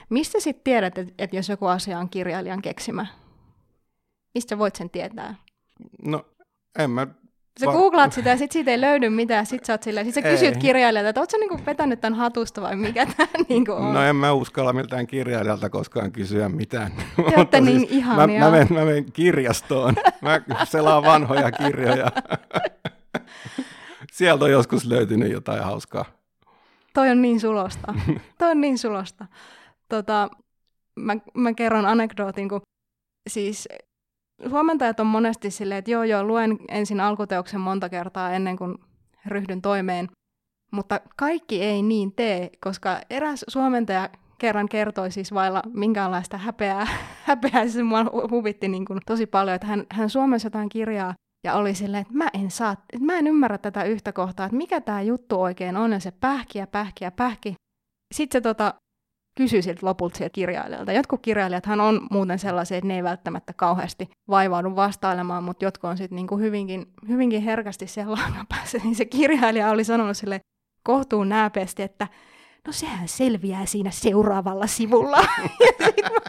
Mistä 0.10 0.40
sitten 0.40 0.64
tiedät, 0.64 0.98
että 0.98 1.14
et 1.18 1.34
jos 1.34 1.50
joku 1.50 1.66
asia 1.66 2.00
on 2.00 2.10
kirjailijan 2.10 2.62
keksimä? 2.62 3.06
Mistä 4.36 4.58
voit 4.58 4.76
sen 4.76 4.90
tietää? 4.90 5.36
No 6.04 6.26
en 6.80 6.90
mä 6.90 7.08
Sä 7.60 7.66
Va- 7.66 7.72
googlaat 7.72 8.14
sitä 8.14 8.30
ja 8.30 8.38
sit 8.38 8.52
siitä 8.52 8.72
ei 8.72 8.82
löydy 8.82 9.10
mitään, 9.10 9.46
sit 9.46 9.66
sä, 9.66 9.74
oot 9.74 9.84
sillä, 9.84 10.04
sit 10.04 10.14
sä 10.14 10.22
kysyt 10.22 10.56
ei. 10.56 10.62
kirjailijalta, 10.62 11.10
että 11.10 11.22
oot 11.22 11.30
sä 11.30 11.38
niinku 11.38 11.60
vetänyt 11.66 12.02
tämän 12.02 12.20
hatusta 12.20 12.62
vai 12.62 12.76
mikä 12.76 13.06
tämä 13.06 13.30
niinku 13.50 13.72
on? 13.72 13.94
No 13.94 14.04
en 14.04 14.16
mä 14.16 14.34
uskalla 14.34 14.74
miltään 14.74 15.08
kirjailijalta 15.08 15.70
koskaan 15.70 16.12
kysyä 16.12 16.50
mitään. 16.50 16.92
Te 17.16 17.36
olette 17.38 17.62
niin 17.62 17.80
siis 17.80 17.92
ihania. 17.92 18.40
Mä, 18.40 18.46
mä, 18.46 18.52
menen, 18.52 18.68
mä 18.74 18.86
menen 18.86 19.12
kirjastoon, 19.12 19.96
mä 20.22 20.42
selaan 20.64 21.04
vanhoja 21.04 21.52
kirjoja. 21.52 22.12
Sieltä 24.12 24.46
on 24.46 24.52
joskus 24.52 24.86
löytynyt 24.86 25.32
jotain 25.32 25.64
hauskaa. 25.64 26.06
Toi 26.94 27.10
on 27.10 27.22
niin 27.22 27.40
sulosta. 27.40 27.94
Toi 28.38 28.52
on 28.52 28.62
niin 28.62 28.78
sulosta. 28.78 29.26
Tota, 29.90 30.30
mä, 30.96 31.16
mä 31.34 31.54
kerron 31.54 31.86
anekdootin, 31.86 32.50
kun 32.50 32.62
siis 33.30 33.68
huomentajat 34.50 35.00
on 35.00 35.08
monesti 35.08 35.52
silleen, 35.52 35.80
että 35.80 35.92
joo 35.92 36.04
joo, 36.04 36.24
luen 36.24 36.58
ensin 36.68 37.00
alkuteoksen 37.00 37.60
monta 37.60 37.90
kertaa 37.90 38.32
ennen 38.32 38.58
kuin 38.58 38.76
ryhdyn 39.26 39.62
toimeen. 39.62 40.08
Mutta 40.72 41.00
kaikki 41.18 41.64
ei 41.64 41.82
niin 41.82 42.12
tee, 42.16 42.50
koska 42.64 43.02
eräs 43.10 43.46
suomentaja 43.48 44.10
kerran 44.38 44.70
kertoi 44.70 45.12
siis 45.12 45.34
vailla 45.34 45.62
minkäänlaista 45.74 46.38
häpeää. 46.38 46.88
häpeää 47.28 47.68
siis 47.68 47.86
mua 47.86 48.06
huvitti 48.32 48.68
niin 48.68 48.86
kuin 48.86 49.00
tosi 49.06 49.26
paljon, 49.26 49.56
että 49.56 49.68
hän, 49.68 49.86
hän 49.92 50.10
suomessa 50.10 50.46
jotain 50.46 50.70
kirjaa 50.70 51.14
ja 51.44 51.54
oli 51.54 51.76
silleen, 51.76 52.02
että 52.02 52.14
mä 52.14 52.28
en 52.34 52.52
saa, 52.52 52.72
että 52.72 53.06
mä 53.06 53.18
en 53.18 53.28
ymmärrä 53.28 53.58
tätä 53.58 53.84
yhtä 53.84 54.14
kohtaa, 54.14 54.46
että 54.46 54.58
mikä 54.58 54.82
tämä 54.82 55.02
juttu 55.02 55.42
oikein 55.42 55.78
on, 55.78 55.92
ja 55.92 56.00
se 56.00 56.12
pähki 56.12 56.60
ja 56.60 56.68
pähki 56.68 57.04
ja 57.04 57.12
pähki. 57.12 57.54
Sitten 58.14 58.40
se 58.40 58.42
tota, 58.42 58.74
kysy 59.38 59.62
siltä 59.62 59.86
lopulta 59.86 60.18
sieltä 60.18 60.34
kirjailijalta. 60.34 60.92
Jotkut 60.92 61.22
kirjailijathan 61.22 61.82
on 61.82 62.08
muuten 62.12 62.40
sellaisia, 62.40 62.78
että 62.78 62.88
ne 62.88 62.96
ei 62.96 63.04
välttämättä 63.04 63.54
kauheasti 63.54 64.10
vaivaudu 64.30 64.76
vastailemaan, 64.76 65.44
mutta 65.44 65.66
jotkut 65.66 65.90
on 65.90 65.98
sitten 65.98 66.16
niinku 66.16 66.38
hyvinkin, 66.38 66.86
hyvinkin 67.08 67.42
herkästi 67.42 67.88
siellä 67.88 68.14
langan 68.14 68.46
Niin 68.84 68.96
se 68.96 69.06
kirjailija 69.06 69.70
oli 69.70 69.84
sanonut 69.84 70.18
sille 70.18 70.42
kohtuun 70.84 71.30
nääpeästi, 71.30 71.84
että 71.84 72.08
no 72.68 72.74
sehän 72.74 73.08
selviää 73.08 73.66
siinä 73.66 73.92
seuraavalla 73.92 74.68
sivulla. 74.68 75.18
Sitten 75.58 76.06
mä, 76.14 76.20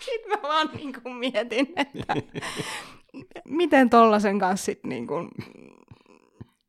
sit 0.00 0.26
mä 0.28 0.36
vaan 0.42 0.70
niinku 0.74 1.10
mietin, 1.10 1.72
että 1.76 2.14
miten 3.44 3.90
tollasen 3.90 4.38
kanssa 4.38 4.64
sit 4.64 4.84
niinku 4.84 5.14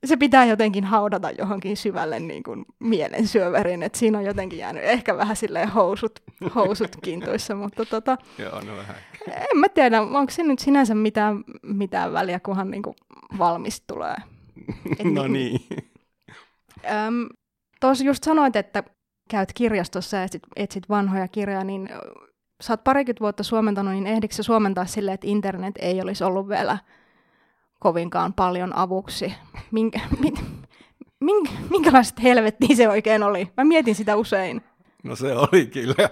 se 0.06 0.18
pitää 0.18 0.46
jotenkin 0.46 0.84
haudata 0.84 1.32
johonkin 1.32 1.78
syvälle 1.78 2.20
niin 2.20 2.44
kuin 2.44 2.66
mielen 2.80 3.28
syöväriin, 3.28 3.84
että 3.84 4.00
siinä 4.00 4.18
on 4.18 4.26
jotenkin 4.26 4.60
jäänyt 4.60 4.84
ehkä 4.84 5.18
vähän 5.18 5.36
silleen 5.36 5.70
housut, 5.70 6.20
housut 6.56 6.96
kintuissa, 7.04 7.56
mutta 7.64 7.86
tota, 7.86 8.18
Joo, 8.38 8.62
no 8.62 8.78
vähän. 8.78 8.96
en 9.28 9.58
mä 9.58 9.70
tiedä, 9.70 10.02
onko 10.02 10.30
se 10.30 10.44
nyt 10.44 10.60
sinänsä 10.60 10.96
mitään, 10.96 11.44
mitään 11.64 12.14
väliä, 12.14 12.40
kunhan 12.40 12.72
niin 12.72 12.84
kuin 12.84 12.96
valmis 13.38 13.82
tulee. 13.88 14.16
Et 15.00 15.14
no 15.14 15.28
niin. 15.28 15.60
Äm, 16.86 17.26
Tuossa 17.80 18.04
just 18.04 18.24
sanoit, 18.24 18.56
että 18.56 18.84
käyt 19.30 19.54
kirjastossa 19.54 20.18
ja 20.18 20.24
etsit, 20.24 20.44
etsit 20.56 20.90
vanhoja 20.90 21.28
kirjoja, 21.28 21.64
niin 21.64 21.90
sä 22.62 22.74
oot 22.74 22.84
parikymmentä 22.84 23.20
vuotta 23.22 23.44
suomentanut, 23.44 23.94
niin 23.94 24.08
ehdikö 24.08 24.44
suomentaa 24.44 24.86
silleen, 24.86 25.16
että 25.16 25.28
internet 25.28 25.76
ei 25.80 26.02
olisi 26.02 26.24
ollut 26.24 26.50
vielä 26.50 26.78
kovinkaan 27.84 28.34
paljon 28.34 28.76
avuksi. 28.76 29.34
Minkä, 29.72 30.00
mit, 30.20 30.36
mink, 31.24 31.50
minkälaista 31.70 32.22
helvettiä 32.22 32.76
se 32.76 32.90
oikein 32.90 33.24
oli? 33.24 33.48
Mä 33.58 33.64
mietin 33.64 33.96
sitä 33.96 34.16
usein. 34.16 34.62
No 35.04 35.16
se 35.16 35.34
oli 35.34 35.66
kyllä. 35.66 36.10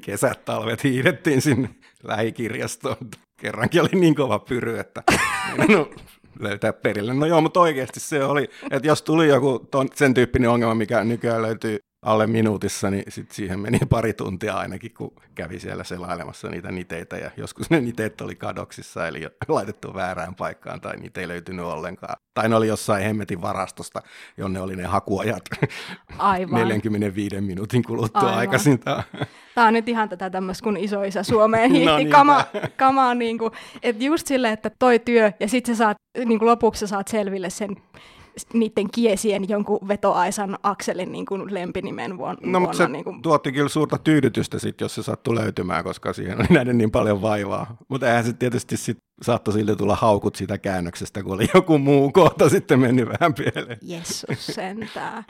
Kesät, 0.00 0.44
talvet 0.44 0.84
hiidettiin 0.84 1.42
sinne 1.42 1.68
lähikirjastoon. 2.02 2.96
Kerrankin 3.40 3.80
oli 3.80 4.00
niin 4.00 4.14
kova 4.14 4.38
pyry, 4.38 4.78
että 4.78 5.02
no, 5.68 5.90
löytää 6.40 6.72
perille. 6.72 7.14
No 7.14 7.26
joo, 7.26 7.40
mutta 7.40 7.60
oikeasti 7.60 8.00
se 8.00 8.24
oli, 8.24 8.50
että 8.70 8.88
jos 8.88 9.02
tuli 9.02 9.28
joku 9.28 9.58
ton, 9.70 9.88
sen 9.94 10.14
tyyppinen 10.14 10.50
ongelma, 10.50 10.74
mikä 10.74 11.04
nykyään 11.04 11.42
löytyy 11.42 11.78
alle 12.02 12.26
minuutissa, 12.26 12.90
niin 12.90 13.04
sit 13.08 13.30
siihen 13.30 13.60
meni 13.60 13.78
pari 13.90 14.12
tuntia 14.12 14.54
ainakin, 14.54 14.94
kun 14.94 15.12
kävi 15.34 15.58
siellä 15.58 15.84
selailemassa 15.84 16.48
niitä 16.48 16.72
niteitä, 16.72 17.16
ja 17.16 17.30
joskus 17.36 17.70
ne 17.70 17.80
niteet 17.80 18.20
oli 18.20 18.34
kadoksissa, 18.34 19.08
eli 19.08 19.20
laitettu 19.48 19.94
väärään 19.94 20.34
paikkaan, 20.34 20.80
tai 20.80 20.96
niitä 20.96 21.20
ei 21.20 21.28
löytynyt 21.28 21.64
ollenkaan. 21.64 22.16
Tai 22.34 22.48
ne 22.48 22.56
oli 22.56 22.68
jossain 22.68 23.04
hemmetin 23.04 23.42
varastosta, 23.42 24.02
jonne 24.36 24.60
oli 24.60 24.76
ne 24.76 24.84
hakuajat 24.84 25.42
Aivan. 26.18 26.60
45 26.60 27.40
minuutin 27.40 27.82
kuluttua 27.82 28.20
Aivan. 28.20 28.38
aikaisin. 28.38 28.80
Tämä 29.54 29.66
on 29.66 29.72
nyt 29.72 29.88
ihan 29.88 30.08
tätä 30.08 30.30
tämmöistä, 30.30 30.64
kun 30.64 30.76
isoisa 30.76 31.22
Suomeen 31.22 31.70
hiihti 31.70 31.86
no 31.86 31.96
niin, 31.96 32.10
kama, 32.10 32.44
kamaa, 32.76 33.14
niin 33.14 33.38
kuin, 33.38 33.52
että 33.82 34.04
just 34.04 34.26
silleen, 34.26 34.54
että 34.54 34.70
toi 34.78 34.98
työ, 34.98 35.32
ja 35.40 35.48
sitten 35.48 35.76
sä 35.76 35.78
saat, 35.78 35.96
niin 36.24 36.38
kuin 36.38 36.46
lopuksi 36.46 36.80
sä 36.80 36.86
saat 36.86 37.08
selville 37.08 37.50
sen 37.50 37.76
niiden 38.52 38.90
kiesien 38.90 39.48
jonkun 39.48 39.88
vetoaisan 39.88 40.58
akselin 40.62 41.12
niin 41.12 41.26
kuin 41.26 41.54
lempinimen 41.54 42.18
vuonna. 42.18 42.40
No, 42.44 42.60
mutta 42.60 42.76
se 42.76 42.88
niin 42.88 43.04
kuin... 43.04 43.22
tuotti 43.22 43.52
kyllä 43.52 43.68
suurta 43.68 43.98
tyydytystä 43.98 44.58
sit, 44.58 44.80
jos 44.80 44.94
se 44.94 45.02
sattui 45.02 45.34
löytymään, 45.34 45.84
koska 45.84 46.12
siihen 46.12 46.38
oli 46.38 46.46
näiden 46.50 46.78
niin 46.78 46.90
paljon 46.90 47.22
vaivaa. 47.22 47.76
Mutta 47.88 48.08
eihän 48.08 48.24
se 48.24 48.32
tietysti 48.32 48.76
sit 48.76 48.98
saattoi 49.22 49.54
sille 49.54 49.76
tulla 49.76 49.96
haukut 49.96 50.36
siitä 50.36 50.58
käännöksestä, 50.58 51.22
kun 51.22 51.34
oli 51.34 51.48
joku 51.54 51.78
muu 51.78 52.12
kohta 52.12 52.48
sitten 52.48 52.80
mennyt 52.80 53.08
vähän 53.08 53.34
pieleen. 53.34 53.78
Jessus 53.82 54.46
sentää. 54.46 55.24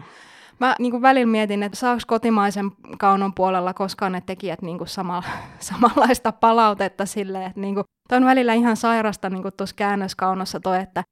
Mä 0.61 0.75
niin 0.79 0.93
kuin 0.93 1.03
välillä 1.03 1.31
mietin, 1.31 1.63
että 1.63 1.79
saako 1.79 2.01
kotimaisen 2.07 2.71
kaunon 2.99 3.35
puolella 3.35 3.75
koskaan 3.75 4.13
ne 4.13 4.23
tekijät 4.27 4.63
niin 4.63 4.79
kuin 4.79 4.89
sama, 4.89 5.23
samanlaista 5.59 6.33
palautetta 6.33 7.07
silleen, 7.07 7.47
että 7.47 7.61
niin 7.61 7.75
kuin, 7.75 7.85
on 8.13 8.25
välillä 8.25 8.55
ihan 8.55 8.77
sairasta 8.77 9.31
niin 9.31 9.43
tuossa 9.57 9.77
käännöskaunossa 9.77 10.61
toi, 10.61 10.81
että 10.81 11.03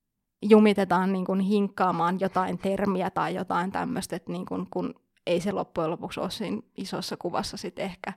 jumitetaan 0.43 1.13
niin 1.13 1.25
kuin 1.25 1.41
hinkkaamaan 1.41 2.21
jotain 2.21 2.59
termiä 2.59 3.11
tai 3.11 3.35
jotain 3.35 3.73
tämmöistä, 3.73 4.17
että 4.17 4.33
niin 4.33 4.47
kuin, 4.47 4.67
kun 4.71 4.95
ei 5.27 5.41
se 5.41 5.53
loppujen 5.53 5.91
lopuksi 5.91 6.21
ole 6.21 6.31
siinä 6.31 6.63
isossa 6.77 7.17
kuvassa 7.17 7.57
sitten 7.57 7.85
ehkä. 7.85 8.13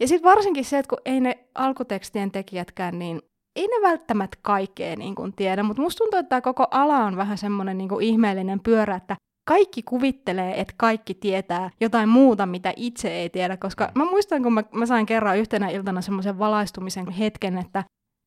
Ja 0.00 0.08
sitten 0.08 0.30
varsinkin 0.30 0.64
se, 0.64 0.78
että 0.78 0.88
kun 0.88 1.02
ei 1.04 1.20
ne 1.20 1.38
alkutekstien 1.54 2.30
tekijätkään, 2.30 2.98
niin 2.98 3.22
ei 3.56 3.66
ne 3.66 3.88
välttämättä 3.88 4.38
kaikkea 4.42 4.96
niin 4.96 5.14
kuin 5.14 5.32
tiedä, 5.32 5.62
mutta 5.62 5.82
musta 5.82 5.98
tuntuu, 5.98 6.18
että 6.18 6.28
tämä 6.28 6.40
koko 6.40 6.66
ala 6.70 6.96
on 7.04 7.16
vähän 7.16 7.38
semmoinen 7.38 7.78
niin 7.78 8.02
ihmeellinen 8.02 8.60
pyörä, 8.60 8.96
että 8.96 9.16
kaikki 9.48 9.82
kuvittelee, 9.82 10.60
että 10.60 10.74
kaikki 10.76 11.14
tietää 11.14 11.70
jotain 11.80 12.08
muuta, 12.08 12.46
mitä 12.46 12.72
itse 12.76 13.08
ei 13.08 13.30
tiedä, 13.30 13.56
koska 13.56 13.92
mä 13.94 14.04
muistan, 14.04 14.42
kun 14.42 14.52
mä, 14.52 14.64
mä 14.72 14.86
sain 14.86 15.06
kerran 15.06 15.38
yhtenä 15.38 15.68
iltana 15.68 16.00
semmoisen 16.00 16.38
valaistumisen 16.38 17.10
hetken, 17.10 17.58
että 17.58 17.84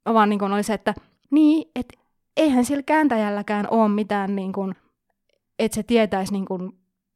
mä 0.10 0.14
vaan 0.14 0.30
niin 0.30 0.40
kuin 0.40 0.54
oli 0.54 0.64
se, 0.64 0.74
että 0.74 0.94
niin, 1.32 1.72
että 1.76 2.00
eihän 2.38 2.66
sillä 2.66 2.84
kääntäjälläkään 2.84 3.68
ole 3.72 3.90
mitään, 3.90 4.36
niin 4.36 4.54
kuin, 4.54 4.76
että 5.60 5.76
se 5.76 5.84
tietäisi 5.84 6.34
niin 6.34 6.46
kuin, 6.46 6.72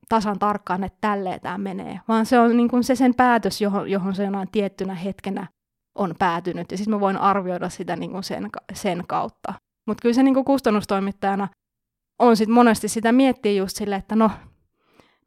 tasan 0.09 0.39
tarkkaan, 0.39 0.83
että 0.83 0.97
tälleen 1.01 1.41
tämä 1.41 1.57
menee, 1.57 1.99
vaan 2.07 2.25
se 2.25 2.39
on 2.39 2.57
niin 2.57 2.69
kuin 2.69 2.83
se 2.83 2.95
sen 2.95 3.15
päätös, 3.15 3.61
johon, 3.61 3.91
johon 3.91 4.15
se 4.15 4.23
jonain 4.23 4.47
tiettynä 4.51 4.95
hetkenä 4.95 5.47
on 5.95 6.15
päätynyt, 6.19 6.71
ja 6.71 6.77
sitten 6.77 6.93
mä 6.93 6.99
voin 6.99 7.17
arvioida 7.17 7.69
sitä 7.69 7.95
niin 7.95 8.11
kuin 8.11 8.23
sen, 8.23 8.49
sen 8.73 9.03
kautta. 9.07 9.53
Mutta 9.87 10.01
kyllä 10.01 10.13
se 10.13 10.23
niin 10.23 10.33
kuin 10.33 10.45
kustannustoimittajana 10.45 11.47
on 12.19 12.37
sitten 12.37 12.53
monesti 12.53 12.87
sitä 12.87 13.11
miettiä 13.11 13.51
just 13.51 13.77
sille, 13.77 13.95
että 13.95 14.15
no, 14.15 14.31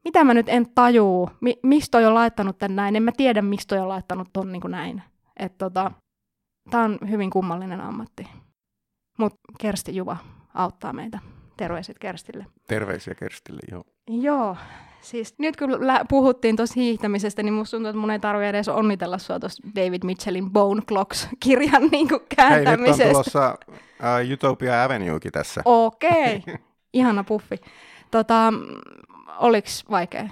mitä 0.04 0.24
mä 0.24 0.34
nyt 0.34 0.48
en 0.48 0.66
tajuu, 0.74 1.30
mi- 1.40 1.58
miksi 1.62 1.90
toi 1.90 2.06
on 2.06 2.14
laittanut 2.14 2.58
tän 2.58 2.76
näin, 2.76 2.96
en 2.96 3.02
mä 3.02 3.12
tiedä, 3.16 3.42
miksi 3.42 3.68
toi 3.68 3.78
on 3.78 3.88
laittanut 3.88 4.28
ton 4.32 4.52
niin 4.52 4.60
kuin 4.60 4.70
näin. 4.70 5.02
Että 5.36 5.58
tota, 5.58 5.90
tää 6.70 6.84
on 6.84 6.98
hyvin 7.10 7.30
kummallinen 7.30 7.80
ammatti. 7.80 8.28
Mutta 9.18 9.38
Kersti 9.58 9.96
Juva 9.96 10.16
auttaa 10.54 10.92
meitä. 10.92 11.18
Terveiset 11.56 11.98
Kerstille. 11.98 12.46
Terveisiä 12.66 13.14
Kerstille, 13.14 13.60
joo. 13.70 13.84
Joo, 14.08 14.56
siis 15.00 15.34
nyt 15.38 15.56
kun 15.56 15.86
lä- 15.86 16.04
puhuttiin 16.08 16.56
tuossa 16.56 16.80
hiihtämisestä, 16.80 17.42
niin 17.42 17.54
musta 17.54 17.76
tuntuu, 17.76 17.88
että 17.90 18.00
mun 18.00 18.10
ei 18.10 18.18
tarvitse 18.18 18.48
edes 18.48 18.68
onnitella 18.68 19.18
sua 19.18 19.40
tuosta 19.40 19.68
David 19.76 20.00
Mitchellin 20.04 20.50
Bone 20.50 20.82
Clocks-kirjan 20.82 21.88
niin 21.92 22.08
kääntämisestä. 22.36 23.04
Hei, 23.04 23.12
nyt 23.12 23.16
on 23.16 23.24
tulossa 23.24 23.58
uh, 24.26 24.32
Utopia 24.32 24.84
Avenuekin 24.84 25.32
tässä. 25.32 25.62
Okei, 25.64 26.36
okay. 26.36 26.54
ihana 26.92 27.24
puffi. 27.24 27.56
Tota, 28.10 28.52
oliks 29.38 29.84
vaikea? 29.90 30.22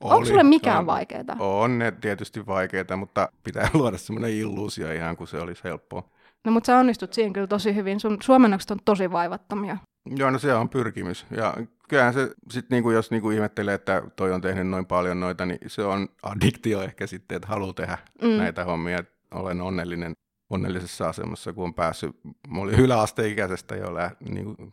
Oli. 0.00 0.14
Onko 0.14 0.24
sulle 0.26 0.42
mikään 0.42 0.86
vaikeaa? 0.86 1.36
On 1.38 1.78
ne 1.78 1.92
tietysti 1.92 2.46
vaikeita, 2.46 2.96
mutta 2.96 3.28
pitää 3.44 3.68
luoda 3.74 3.98
semmoinen 3.98 4.30
illuusio 4.30 4.92
ihan 4.92 5.16
kuin 5.16 5.28
se 5.28 5.40
olisi 5.40 5.64
helppoa. 5.64 6.08
No 6.46 6.52
mutta 6.52 6.66
sä 6.66 6.78
onnistut 6.78 7.12
siinä 7.12 7.32
kyllä 7.32 7.46
tosi 7.46 7.74
hyvin. 7.74 8.00
Sun 8.00 8.18
suomennokset 8.22 8.70
on 8.70 8.78
tosi 8.84 9.12
vaivattomia. 9.12 9.76
Joo, 10.16 10.30
no 10.30 10.38
se 10.38 10.54
on 10.54 10.68
pyrkimys. 10.68 11.26
Ja 11.36 11.54
kyllähän 11.88 12.14
se 12.14 12.30
sitten 12.50 12.76
niinku, 12.76 12.90
jos 12.90 13.10
niinku 13.10 13.30
ihmettelee, 13.30 13.74
että 13.74 14.02
toi 14.16 14.32
on 14.32 14.40
tehnyt 14.40 14.68
noin 14.68 14.86
paljon 14.86 15.20
noita, 15.20 15.46
niin 15.46 15.58
se 15.66 15.82
on 15.82 16.08
addiktio 16.22 16.82
ehkä 16.82 17.06
sitten, 17.06 17.36
että 17.36 17.48
haluaa 17.48 17.72
tehdä 17.72 17.98
mm. 18.22 18.28
näitä 18.28 18.64
hommia. 18.64 19.04
Olen 19.34 19.60
onnellinen 19.60 20.12
onnellisessa 20.50 21.08
asemassa, 21.08 21.52
kun 21.52 21.64
on 21.64 21.74
päässyt. 21.74 22.16
Mä 22.48 22.60
olin 22.60 22.80
yläasteikäisestä 22.80 23.76
jo 23.76 23.94
lä- 23.94 24.16
niinku, 24.28 24.72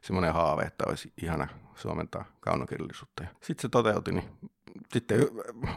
semmoinen 0.00 0.34
haave, 0.34 0.62
että 0.62 0.84
olisi 0.88 1.12
ihana 1.22 1.48
suomentaa 1.74 2.24
kaunokirjallisuutta. 2.40 3.24
Sitten 3.42 3.62
se 3.62 3.68
toteutui, 3.68 4.14
niin 4.14 4.24
sitten 4.92 5.20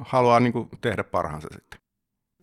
haluaa 0.01 0.39
niinku 0.39 0.69
tehdä 0.81 1.03
parhaansa 1.03 1.47
sitten 1.51 1.79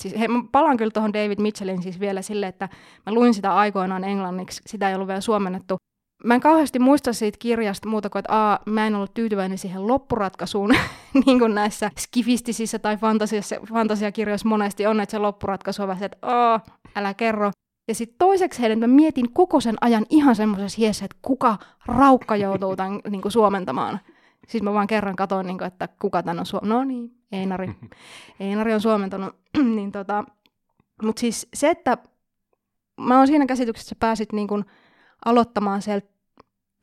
siis 0.01 0.19
he, 0.19 0.29
mä 0.29 0.45
palaan 0.53 0.77
kyllä 0.77 0.91
tuohon 0.91 1.13
David 1.13 1.41
Mitchellin 1.41 1.83
siis 1.83 2.01
vielä 2.01 2.23
sille, 2.23 2.47
että 2.47 2.69
mä 3.07 3.13
luin 3.15 3.35
sitä 3.35 3.55
aikoinaan 3.55 4.05
englanniksi, 4.05 4.63
sitä 4.67 4.89
ei 4.89 4.95
ollut 4.95 5.09
vielä 5.09 5.21
suomennettu. 5.21 5.77
Mä 6.25 6.35
en 6.35 6.41
kauheasti 6.41 6.79
muista 6.79 7.13
siitä 7.13 7.39
kirjasta 7.39 7.89
muuta 7.89 8.11
kuin, 8.11 8.21
että 8.21 8.53
a, 8.53 8.59
mä 8.67 8.87
en 8.87 8.95
ollut 8.95 9.15
tyytyväinen 9.15 9.59
siihen 9.59 9.87
loppuratkaisuun, 9.87 10.71
niin 11.27 11.39
kuin 11.39 11.55
näissä 11.55 11.91
skifistisissä 11.99 12.79
tai 12.79 12.99
fantasiakirjoissa 13.73 14.49
monesti 14.49 14.87
on, 14.87 15.01
että 15.01 15.11
se 15.11 15.19
loppuratkaisu 15.19 15.83
on 15.83 15.89
vähän 15.89 16.05
että 16.05 16.19
a, 16.23 16.61
älä 16.97 17.15
kerro. 17.15 17.51
Ja 17.89 17.95
sitten 17.95 18.19
toiseksi 18.19 18.61
heille, 18.61 18.77
mä 18.77 18.87
mietin 18.87 19.33
koko 19.33 19.61
sen 19.61 19.77
ajan 19.81 20.07
ihan 20.11 20.37
semmoisessa 20.37 20.77
hiessä, 20.79 21.05
että 21.05 21.17
kuka 21.23 21.57
raukka 21.87 22.37
joutuu 22.37 22.77
tämän 22.77 23.01
niin 23.11 23.23
kuin 23.23 23.33
suomentamaan. 23.33 24.01
Siis 24.49 24.63
mä 24.63 24.73
vaan 24.73 24.87
kerran 24.87 25.17
katsoin, 25.17 25.47
niin 25.47 25.59
kuin, 25.59 25.69
että 25.69 25.89
kuka 26.01 26.23
tän 26.23 26.39
on 26.39 26.47
suomentanut. 26.47 26.79
No 26.79 26.85
niin, 26.85 27.11
Einari. 27.33 27.75
Einari 28.41 28.75
on 28.75 28.81
suomentanut. 28.81 29.37
niin 29.77 29.93
tota, 29.93 30.25
Mutta 31.03 31.21
siis 31.21 31.49
se, 31.55 31.71
että 31.71 31.99
mä 33.01 33.19
oon 33.19 33.27
siinä 33.27 33.47
käsityksessä, 33.47 33.95
että 33.95 34.07
sä 34.07 34.07
pääsit 34.07 34.33
niin 34.33 34.49
kuin 34.49 34.65
aloittamaan 35.25 35.83
sieltä 35.83 36.09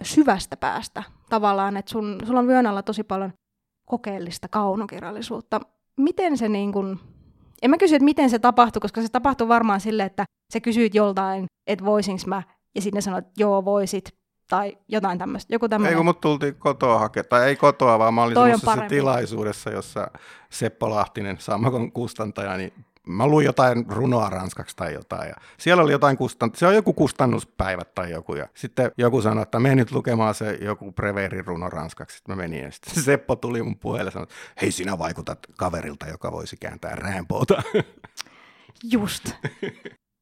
syvästä 0.02 0.58
päästä 0.58 1.04
tavallaan, 1.30 1.78
että 1.78 1.92
sun, 1.92 2.18
sulla 2.26 2.40
on 2.40 2.48
vyön 2.48 2.68
alla 2.68 2.84
tosi 2.84 3.04
paljon 3.04 3.34
kokeellista 3.86 4.48
kaunokirjallisuutta. 4.48 5.62
Miten 5.98 6.38
se 6.38 6.50
niin 6.50 6.72
kuin, 6.72 7.00
en 7.62 7.70
mä 7.70 7.78
kysy, 7.78 7.96
että 7.96 8.06
miten 8.06 8.30
se 8.30 8.40
tapahtui, 8.40 8.80
koska 8.80 9.02
se 9.02 9.10
tapahtui 9.12 9.48
varmaan 9.48 9.82
sille, 9.82 10.04
että 10.04 10.26
sä 10.54 10.60
kysyit 10.60 10.96
joltain, 10.96 11.46
että 11.68 11.86
voisinko 11.86 12.24
mä, 12.28 12.44
ja 12.76 12.82
sitten 12.82 13.02
sanoit, 13.02 13.26
että 13.26 13.42
joo, 13.42 13.66
voisit, 13.66 14.19
tai 14.50 14.78
jotain 14.88 15.20
tämmöistä. 15.20 15.54
Joku 15.54 15.70
tämmöinen. 15.70 15.92
Ei 15.92 15.96
kun 15.96 16.06
mut 16.06 16.22
tultiin 16.22 16.56
kotoa 16.56 17.00
hakea, 17.00 17.24
tai 17.24 17.48
ei 17.48 17.56
kotoa, 17.56 18.00
vaan 18.00 18.14
mä 18.14 18.24
olin 18.24 18.36
semmoisessa 18.36 18.90
tilaisuudessa, 18.90 19.70
jossa 19.70 20.12
Seppo 20.50 20.90
Lahtinen, 20.90 21.38
Sammakon 21.40 21.92
kustantaja, 21.92 22.58
niin 22.58 22.74
mä 23.08 23.28
luin 23.28 23.46
jotain 23.46 23.86
runoa 23.90 24.30
ranskaksi 24.30 24.76
tai 24.76 24.94
jotain. 24.94 25.30
Ja 25.30 25.36
siellä 25.58 25.84
oli 25.84 25.92
jotain 25.92 26.18
kustant... 26.18 26.56
se 26.56 26.68
on 26.68 26.76
joku 26.76 26.94
kustannuspäivät 26.94 27.96
tai 27.96 28.12
joku. 28.12 28.36
Ja 28.36 28.48
sitten 28.54 28.92
joku 28.98 29.22
sanoi, 29.22 29.44
että 29.44 29.60
mene 29.60 29.76
nyt 29.76 29.92
lukemaan 29.92 30.36
se 30.36 30.58
joku 30.62 30.92
Preverin 30.92 31.46
runo 31.46 31.70
ranskaksi. 31.70 32.18
Sitten 32.18 32.36
mä 32.36 32.42
menin 32.42 32.64
ja 32.64 32.72
sitten 32.72 33.04
Seppo 33.04 33.36
tuli 33.36 33.64
mun 33.64 33.80
puheelle 33.80 34.08
ja 34.08 34.12
sanoi, 34.12 34.24
että 34.24 34.36
hei 34.62 34.72
sinä 34.72 34.98
vaikutat 34.98 35.40
kaverilta, 35.58 36.08
joka 36.08 36.32
voisi 36.32 36.58
kääntää 36.58 36.96
räämpoota. 36.96 37.64
Just. 38.92 39.32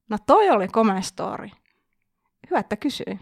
No 0.09 0.17
toi 0.25 0.49
oli 0.49 0.67
komea 0.67 1.01
story. 1.01 1.49
Hyvä, 2.49 2.59
että 2.59 2.75
kysyin. 2.75 3.19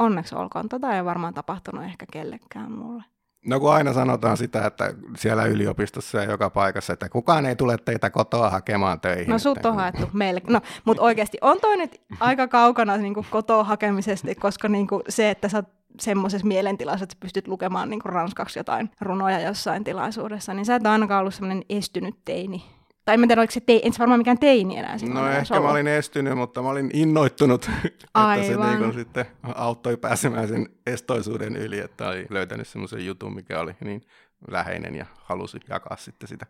Onneksi 0.00 0.34
olkoon. 0.34 0.68
Tota 0.68 0.96
ei 0.96 1.04
varmaan 1.04 1.34
tapahtunut 1.34 1.84
ehkä 1.84 2.06
kellekään 2.12 2.72
mulle. 2.72 3.04
No 3.46 3.60
kun 3.60 3.72
aina 3.72 3.92
sanotaan 3.92 4.36
sitä, 4.36 4.66
että 4.66 4.94
siellä 5.16 5.44
yliopistossa 5.44 6.18
ja 6.18 6.30
joka 6.30 6.50
paikassa, 6.50 6.92
että 6.92 7.08
kukaan 7.08 7.46
ei 7.46 7.56
tule 7.56 7.76
teitä 7.84 8.10
kotoa 8.10 8.50
hakemaan 8.50 9.00
töihin. 9.00 9.30
No 9.30 9.38
sut 9.38 9.66
on 9.66 9.74
haettu 9.74 10.08
melkein. 10.12 10.52
No, 10.52 10.60
mutta 10.84 11.02
oikeasti 11.02 11.38
on 11.40 11.58
toi 11.60 11.76
nyt 11.76 12.00
aika 12.20 12.48
kaukana 12.48 12.96
niin 12.98 13.14
kotoa 13.30 13.64
hakemisesta, 13.64 14.28
koska 14.40 14.68
niin 14.68 14.86
kuin 14.86 15.02
se, 15.08 15.30
että 15.30 15.48
sä 15.48 15.62
semmoisessa 16.00 16.46
mielentilassa, 16.46 17.04
että 17.04 17.14
sä 17.14 17.20
pystyt 17.20 17.48
lukemaan 17.48 17.90
niin 17.90 18.00
kuin 18.00 18.12
ranskaksi 18.12 18.58
jotain 18.58 18.90
runoja 19.00 19.40
jossain 19.40 19.84
tilaisuudessa, 19.84 20.54
niin 20.54 20.66
sä 20.66 20.74
et 20.74 20.86
ainakaan 20.86 21.20
ollut 21.20 21.34
semmoinen 21.34 21.62
estynyt 21.68 22.14
teini. 22.24 22.64
Tai 23.04 23.14
en 23.14 23.20
mä 23.20 23.26
tiedä, 23.26 23.40
oliko 23.40 23.50
se 23.50 23.60
teini, 23.60 23.82
en 23.84 23.92
se 23.92 23.98
varmaan 23.98 24.20
mikään 24.20 24.38
teini 24.38 24.76
enää. 24.76 24.96
No 25.02 25.28
ehkä 25.28 25.54
mä 25.54 25.60
ollut. 25.60 25.70
olin 25.70 25.86
estynyt, 25.86 26.38
mutta 26.38 26.62
mä 26.62 26.68
olin 26.68 26.90
innoittunut, 26.92 27.64
että 27.84 28.04
se 28.04 28.08
Aivan. 28.14 28.80
niin 28.80 28.94
sitten 28.94 29.26
auttoi 29.54 29.96
pääsemään 29.96 30.48
sen 30.48 30.68
estoisuuden 30.86 31.56
yli, 31.56 31.78
että 31.78 32.08
oli 32.08 32.26
löytänyt 32.30 32.68
semmoisen 32.68 33.06
jutun, 33.06 33.34
mikä 33.34 33.60
oli 33.60 33.76
niin 33.80 34.02
läheinen 34.50 34.94
ja 34.94 35.06
halusi 35.16 35.60
jakaa 35.68 35.96
sitten 35.96 36.28
sitä. 36.28 36.46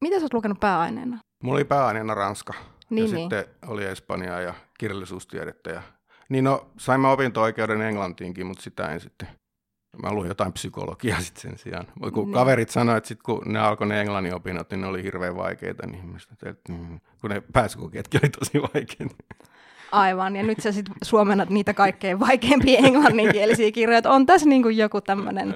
Mitä 0.00 0.18
sä 0.18 0.24
oot 0.24 0.34
lukenut 0.34 0.60
pääaineena? 0.60 1.18
Mulla 1.42 1.56
oli 1.56 1.64
pääaineena 1.64 2.14
Ranska 2.14 2.54
Niin, 2.90 3.06
ja 3.06 3.14
niin. 3.14 3.30
sitten 3.30 3.44
oli 3.66 3.84
Espanjaa 3.84 4.40
ja 4.40 4.54
kirjallisuustiedettä. 4.78 5.70
Ja... 5.70 5.82
Niin 6.28 6.44
no, 6.44 6.70
sain 6.78 7.00
mä 7.00 7.10
opinto-oikeuden 7.10 7.82
Englantiinkin, 7.82 8.46
mutta 8.46 8.62
sitä 8.62 8.90
en 8.90 9.00
sitten. 9.00 9.28
Mä 10.02 10.12
luin 10.12 10.28
jotain 10.28 10.52
psykologiaa 10.52 11.20
sitten 11.26 11.42
sen 11.42 11.58
sijaan. 11.58 11.86
Mut 12.00 12.14
Kun 12.14 12.24
Niin. 12.24 12.34
kaverit 12.34 12.70
sanoivat, 12.70 12.96
että 12.98 13.08
sit 13.08 13.22
kun 13.22 13.42
ne 13.46 13.58
alkoi 13.58 13.86
ne 13.86 14.00
englannin 14.00 14.34
opinnot, 14.34 14.70
niin 14.70 14.80
ne 14.80 14.86
oli 14.86 15.02
hirveän 15.02 15.36
vaikeita, 15.36 15.86
niin 15.86 16.06
mä 16.06 16.18
että, 16.46 16.72
mm, 16.72 17.00
kun 17.20 17.30
ne 17.30 17.42
pääsykokeetkin 17.52 18.20
oli 18.22 18.30
tosi 18.30 18.62
vaikeita. 18.62 19.14
Aivan, 19.92 20.36
ja 20.36 20.42
nyt 20.42 20.60
sä 20.60 20.72
sitten 20.72 20.94
suomennat 21.02 21.50
niitä 21.50 21.74
kaikkein 21.74 22.20
vaikeimpia 22.20 22.78
englanninkielisiä 22.86 23.72
kirjoja. 23.72 24.10
On 24.10 24.26
tässä 24.26 24.48
niin 24.48 24.62
kuin 24.62 24.76
joku 24.76 25.00
tämmöinen 25.00 25.54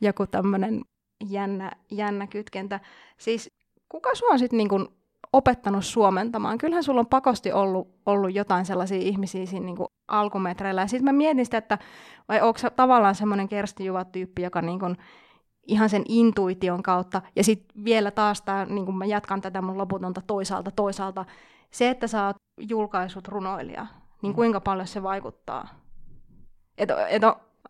joku 0.00 0.26
tämmöinen 0.26 0.82
jännä, 1.30 1.72
jännä 1.90 2.26
kytkentä. 2.26 2.80
Siis 3.18 3.50
kuka 3.88 4.14
sua 4.14 4.38
sitten 4.38 4.56
niinku 4.56 4.92
opettanut 5.32 5.84
suomentamaan? 5.84 6.58
Kyllähän 6.58 6.84
sulla 6.84 7.00
on 7.00 7.06
pakosti 7.06 7.52
ollut, 7.52 7.88
ollut 8.06 8.34
jotain 8.34 8.64
sellaisia 8.64 8.98
ihmisiä 8.98 9.46
siinä 9.46 9.66
niinku 9.66 9.86
alkumetreillä. 10.08 10.80
Ja 10.80 10.86
sitten 10.86 11.04
mä 11.04 11.12
mietin 11.12 11.44
sitä, 11.44 11.58
että 11.58 11.78
vai 12.28 12.40
onko 12.40 12.58
tavallaan 12.76 13.14
semmoinen 13.14 13.48
Kersti 13.48 13.84
Juva-tyyppi, 13.84 14.42
joka 14.42 14.62
niinku 14.62 14.86
ihan 15.66 15.88
sen 15.88 16.02
intuition 16.08 16.82
kautta, 16.82 17.22
ja 17.36 17.44
sitten 17.44 17.84
vielä 17.84 18.10
taas 18.10 18.42
tää, 18.42 18.64
niin 18.64 18.86
kun 18.86 18.98
mä 18.98 19.04
jatkan 19.04 19.40
tätä 19.40 19.62
mun 19.62 19.78
loputonta 19.78 20.22
toisaalta 20.26 20.70
toisaalta, 20.70 21.24
se, 21.70 21.90
että 21.90 22.06
sä 22.06 22.26
oot 22.26 22.36
julkaisut 22.60 23.28
runoilija, 23.28 23.86
niin 24.22 24.34
kuinka 24.34 24.60
paljon 24.60 24.86
se 24.86 25.02
vaikuttaa? 25.02 25.68
Et, 26.78 26.88
et, 27.08 27.22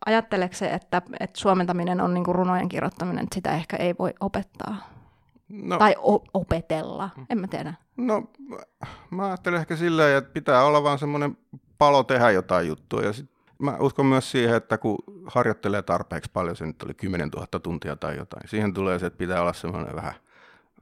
ajatteleeko 0.07 0.55
se, 0.55 0.75
että, 0.75 1.03
että 1.21 1.41
suomentaminen 1.41 2.01
on 2.01 2.15
niin 2.15 2.25
kuin 2.25 2.35
runojen 2.35 2.69
kirjoittaminen, 2.69 3.25
että 3.25 3.35
sitä 3.35 3.53
ehkä 3.55 3.77
ei 3.77 3.95
voi 3.99 4.15
opettaa? 4.21 4.77
No, 5.53 5.79
Tai 5.79 5.95
o- 5.99 6.25
opetella, 6.35 7.11
en 7.31 7.39
mä 7.39 7.47
tiedä. 7.47 7.75
no, 7.97 8.31
mä 9.11 9.27
ajattelen 9.27 9.61
ehkä 9.61 9.77
silleen, 9.77 10.19
että 10.19 10.33
pitää 10.33 10.65
olla 10.65 10.83
vaan 10.83 10.99
semmoinen 10.99 11.39
palo 11.79 12.03
tehdä 12.05 12.31
jotain 12.31 12.69
juttua. 12.69 13.03
Ja 13.03 13.13
sit 13.13 13.31
mä 13.59 13.77
uskon 13.81 14.07
myös 14.07 14.31
siihen, 14.31 14.57
että 14.57 14.79
kun 14.79 14.97
harjoittelee 15.27 15.83
tarpeeksi 15.83 16.31
paljon, 16.33 16.57
se 16.57 16.67
nyt 16.67 16.83
oli 16.83 16.95
10 16.95 17.29
000 17.29 17.47
tuntia 17.47 17.97
tai 17.97 18.17
jotain, 18.17 18.49
siihen 18.49 18.75
tulee 18.75 18.99
se, 18.99 19.07
että 19.07 19.19
pitää 19.19 19.41
olla 19.41 19.53
semmoinen 19.53 19.97
vähän, 19.97 20.15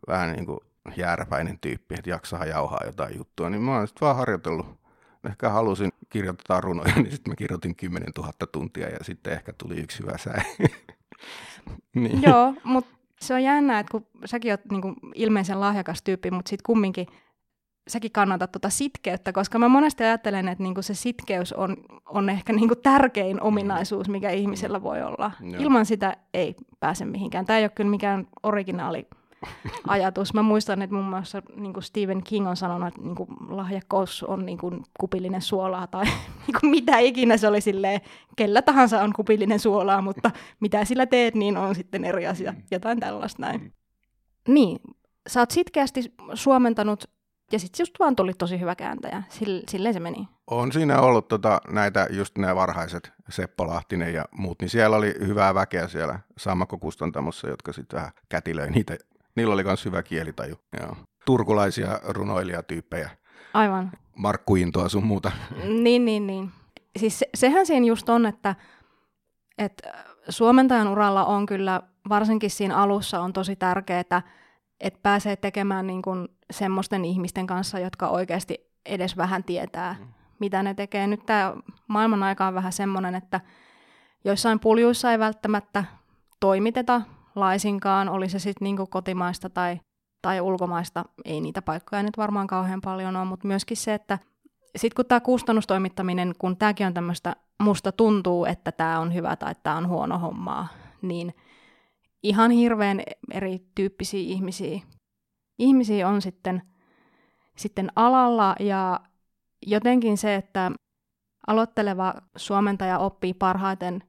vähän 0.09 0.33
niin 0.33 0.47
kuin 0.47 0.59
jääräpäinen 0.97 1.59
tyyppi, 1.61 1.95
että 1.99 2.11
jaksaa 2.11 2.45
jauhaa 2.47 2.81
jotain 2.87 3.17
juttua. 3.19 3.51
Niin 3.51 3.63
mä 3.63 3.77
oon 3.77 3.89
sitten 3.89 4.07
vaan 4.07 4.17
harjoitellut. 4.17 4.67
Ehkä 5.25 5.49
halusin 5.49 5.93
kirjoittaa 6.09 6.61
runoja, 6.61 6.93
niin 6.97 7.11
sitten 7.11 7.31
mä 7.31 7.37
kirjoitin 7.37 7.77
10 7.77 8.09
000 8.19 8.33
tuntia 8.53 8.89
ja 8.89 8.99
sitten 9.03 9.33
ehkä 9.33 9.53
tuli 9.59 9.77
yksi 9.81 9.99
hyvä 10.03 10.19
säe. 10.19 10.43
niin. 11.95 12.23
Joo, 12.23 12.55
mutta 12.65 12.97
se 13.25 13.35
on 13.35 13.43
jännä, 13.43 13.79
että 13.79 13.91
kun 13.91 14.07
säkin 14.25 14.53
oot 14.53 14.61
niin 14.71 14.83
kuin 14.83 14.97
ilmeisen 15.15 15.61
lahjakas 15.61 16.03
tyyppi, 16.03 16.31
mutta 16.31 16.49
sitten 16.49 16.67
kumminkin 16.67 17.07
säkin 17.89 18.13
kannatat 18.13 18.53
tuota 18.53 18.71
sitkeyttä, 18.71 19.33
koska 19.33 19.59
mä 19.59 19.69
monesti 19.69 20.05
ajattelen, 20.05 20.49
että 20.49 20.65
niinku 20.65 20.83
se 20.83 20.95
sitkeys 20.95 21.53
on, 21.53 21.77
on 22.07 22.31
ehkä 22.31 22.53
niinku 22.53 22.77
tärkein 22.77 23.43
ominaisuus, 23.43 24.09
mikä 24.09 24.31
ihmisellä 24.31 24.83
voi 24.83 25.03
olla. 25.03 25.31
Joo. 25.41 25.63
Ilman 25.63 25.87
sitä 25.87 26.17
ei 26.35 26.55
pääse 26.81 27.05
mihinkään. 27.05 27.47
Tämä 27.47 27.59
ei 27.59 27.65
ole 27.65 27.71
kyllä 27.75 27.91
mikään 27.91 28.27
originaali 28.43 29.07
ajatus. 29.87 30.35
Mä 30.35 30.43
muistan, 30.43 30.83
että 30.83 30.95
muun 30.95 31.09
muassa 31.09 31.43
niin 31.57 31.73
kuin 31.73 31.85
Stephen 31.85 32.23
King 32.23 32.49
on 32.49 32.57
sanonut, 32.57 32.89
että 32.89 33.01
niin 33.01 33.15
kuin 33.15 33.29
lahjakkuus 33.49 34.23
on 34.23 34.47
niin 34.47 34.59
kuin 34.59 34.83
kupillinen 35.01 35.43
suolaa 35.43 35.87
tai 35.87 36.05
niin 36.47 36.61
kuin 36.61 36.71
mitä 36.71 36.99
ikinä 36.99 37.37
se 37.37 37.49
oli 37.49 37.61
silleen, 37.61 38.01
kellä 38.37 38.63
tahansa 38.63 39.03
on 39.03 39.13
kupillinen 39.13 39.61
suolaa, 39.61 40.03
mutta 40.03 40.31
mitä 40.61 40.85
sillä 40.85 41.07
teet, 41.07 41.35
niin 41.35 41.57
on 41.57 41.75
sitten 41.75 42.05
eri 42.05 42.27
asia. 42.27 42.55
Jotain 42.71 43.01
tällaista 43.01 43.43
näin. 43.43 43.73
Niin, 44.49 44.79
sä 45.29 45.41
oot 45.41 45.51
sitkeästi 45.51 46.15
suomentanut 46.35 47.05
ja 47.53 47.59
sitten 47.59 47.83
just 47.83 47.95
vaan 47.99 48.17
tuli 48.17 48.35
tosi 48.35 48.61
hyvä 48.61 48.75
kääntäjä. 48.75 49.23
Sille, 49.29 49.63
silleen 49.69 49.95
se 49.95 50.01
meni. 50.01 50.29
On 50.47 50.73
siinä 50.73 51.01
ollut 51.01 51.29
tota, 51.29 51.61
näitä, 51.71 52.07
just 52.11 52.39
nämä 52.39 52.57
varhaiset, 52.57 53.13
Seppo 53.29 53.67
Lahtinen 53.67 54.15
ja 54.15 54.25
muut, 54.31 54.61
niin 54.61 54.69
siellä 54.69 54.97
oli 54.97 55.15
hyvää 55.27 55.55
väkeä 55.55 55.89
siellä 55.89 56.19
Sammakko-kustantamossa, 56.37 57.49
jotka 57.49 57.73
sitten 57.73 57.97
vähän 57.97 58.11
kätilöi 58.29 58.71
niitä. 58.71 58.97
Niillä 59.37 59.55
oli 59.55 59.65
myös 59.65 59.85
hyvä 59.85 60.03
kielitaju. 60.03 60.57
Joo. 60.81 60.97
Turkulaisia 61.27 62.01
runoilijatyyppejä, 62.03 63.11
Aivan. 63.55 63.93
Markku 64.17 64.57
Intoa 64.57 64.89
sun 64.89 65.07
muuta. 65.07 65.33
Niin, 65.65 66.05
niin, 66.05 66.27
niin. 66.27 66.51
Siis 66.99 67.19
se, 67.19 67.29
sehän 67.35 67.67
siinä 67.67 67.87
just 67.87 68.09
on, 68.09 68.27
että, 68.27 68.55
että 69.59 69.93
suomentajan 70.29 70.89
uralla 70.89 71.25
on 71.25 71.47
kyllä, 71.47 71.83
varsinkin 72.09 72.51
siinä 72.51 72.77
alussa 72.77 73.21
on 73.21 73.33
tosi 73.33 73.57
tärkeää, 73.57 74.01
että 74.81 75.01
pääsee 75.03 75.37
tekemään 75.37 75.87
niin 75.87 76.03
kuin 76.03 76.29
semmoisten 76.51 77.05
ihmisten 77.05 77.47
kanssa, 77.47 77.79
jotka 77.79 78.09
oikeasti 78.09 78.71
edes 78.87 79.17
vähän 79.17 79.45
tietää, 79.45 79.97
mitä 80.39 80.63
ne 80.63 80.75
tekee. 80.75 81.07
Nyt 81.07 81.27
tämä 81.27 81.55
maailman 81.89 82.23
aika 82.23 82.47
on 82.47 82.55
vähän 82.55 82.73
semmoinen, 82.73 83.15
että 83.15 83.41
joissain 84.25 84.61
puljuissa 84.61 85.13
ei 85.13 85.19
välttämättä 85.19 85.85
toimiteta 86.41 87.03
laisinkaan, 87.35 88.09
oli 88.09 88.29
se 88.29 88.39
sitten 88.39 88.65
niin 88.65 88.77
kotimaista 88.91 89.51
tai, 89.51 89.81
tai 90.23 90.41
ulkomaista. 90.41 91.05
Ei 91.25 91.41
niitä 91.41 91.63
paikkoja 91.63 92.03
nyt 92.03 92.17
varmaan 92.17 92.47
kauhean 92.47 92.81
paljon 92.81 93.17
ole, 93.17 93.25
mutta 93.25 93.47
myöskin 93.47 93.77
se, 93.77 93.95
että 93.95 94.19
sitten 94.77 94.97
kun 94.97 95.07
tämä 95.07 95.21
kustannustoimittaminen, 95.21 96.33
kun 96.39 96.57
tämäkin 96.57 96.87
on 96.87 96.95
tämmöistä, 96.95 97.37
musta 97.63 97.93
tuntuu, 97.93 98.45
että 98.45 98.73
tämä 98.73 99.01
on 99.01 99.15
hyvä 99.15 99.37
tai 99.37 99.55
tämä 99.63 99.77
on 99.77 99.89
huono 99.89 100.19
hommaa, 100.19 100.69
niin 101.03 101.35
ihan 102.23 102.51
hirveän 102.51 103.03
erityyppisiä 103.31 104.21
ihmisiä, 104.21 104.81
ihmisiä 105.59 106.09
on 106.09 106.23
sitten, 106.23 106.63
sitten 107.57 107.93
alalla 107.97 108.55
ja 108.61 109.01
jotenkin 109.67 110.19
se, 110.19 110.35
että 110.35 110.71
aloitteleva 111.47 112.15
suomentaja 112.37 112.99
oppii 112.99 113.35
parhaiten 113.35 114.03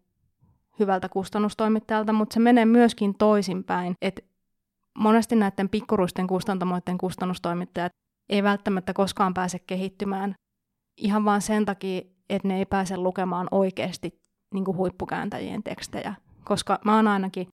hyvältä 0.82 1.10
kustannustoimittajalta, 1.10 2.14
mutta 2.14 2.34
se 2.34 2.40
menee 2.40 2.66
myöskin 2.66 3.16
toisinpäin, 3.18 3.94
että 4.02 4.22
monesti 4.98 5.36
näiden 5.36 5.70
pikkuruisten 5.70 6.28
kustantamoiden 6.28 6.98
kustannustoimittajat 6.98 7.92
ei 8.30 8.44
välttämättä 8.44 8.94
koskaan 8.94 9.34
pääse 9.34 9.60
kehittymään 9.60 10.36
ihan 10.98 11.26
vaan 11.26 11.42
sen 11.42 11.66
takia, 11.66 12.02
että 12.30 12.48
ne 12.48 12.58
ei 12.58 12.66
pääse 12.66 12.98
lukemaan 12.98 13.48
oikeasti 13.52 14.22
niin 14.54 14.66
kuin 14.66 14.78
huippukääntäjien 14.78 15.64
tekstejä. 15.64 16.14
Koska 16.44 16.80
mä 16.86 16.96
oon 16.96 17.08
ainakin 17.08 17.48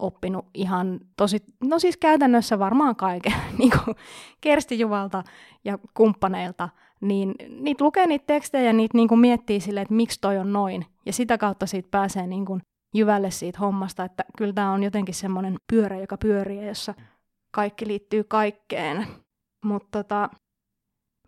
oppinut 0.00 0.46
ihan 0.54 1.00
tosi, 1.16 1.38
no 1.64 1.78
siis 1.78 1.96
käytännössä 1.96 2.58
varmaan 2.58 2.96
kaiken, 2.96 3.34
niin 3.58 3.70
kuin 3.70 3.96
Kersti 4.40 4.78
Juvalta 4.78 5.24
ja 5.64 5.78
kumppaneilta, 5.94 6.68
niin 7.00 7.34
niitä 7.48 7.84
lukee 7.84 8.06
niitä 8.06 8.26
tekstejä 8.26 8.64
ja 8.64 8.72
niitä 8.72 8.98
niin 8.98 9.08
kuin 9.08 9.18
miettii 9.18 9.60
silleen, 9.60 9.82
että 9.82 9.94
miksi 9.94 10.20
toi 10.20 10.38
on 10.38 10.52
noin. 10.52 10.86
Ja 11.06 11.12
sitä 11.12 11.38
kautta 11.38 11.66
siitä 11.66 11.88
pääsee 11.90 12.26
niin 12.26 12.44
kuin 12.44 12.60
jyvälle 12.94 13.30
siitä 13.30 13.58
hommasta, 13.58 14.04
että 14.04 14.24
kyllä 14.38 14.52
tämä 14.52 14.72
on 14.72 14.82
jotenkin 14.82 15.14
semmoinen 15.14 15.56
pyörä, 15.72 15.98
joka 15.98 16.16
pyörii, 16.16 16.66
jossa 16.66 16.94
kaikki 17.50 17.86
liittyy 17.86 18.24
kaikkeen. 18.24 19.06
Mutta 19.64 20.02
tota, 20.02 20.30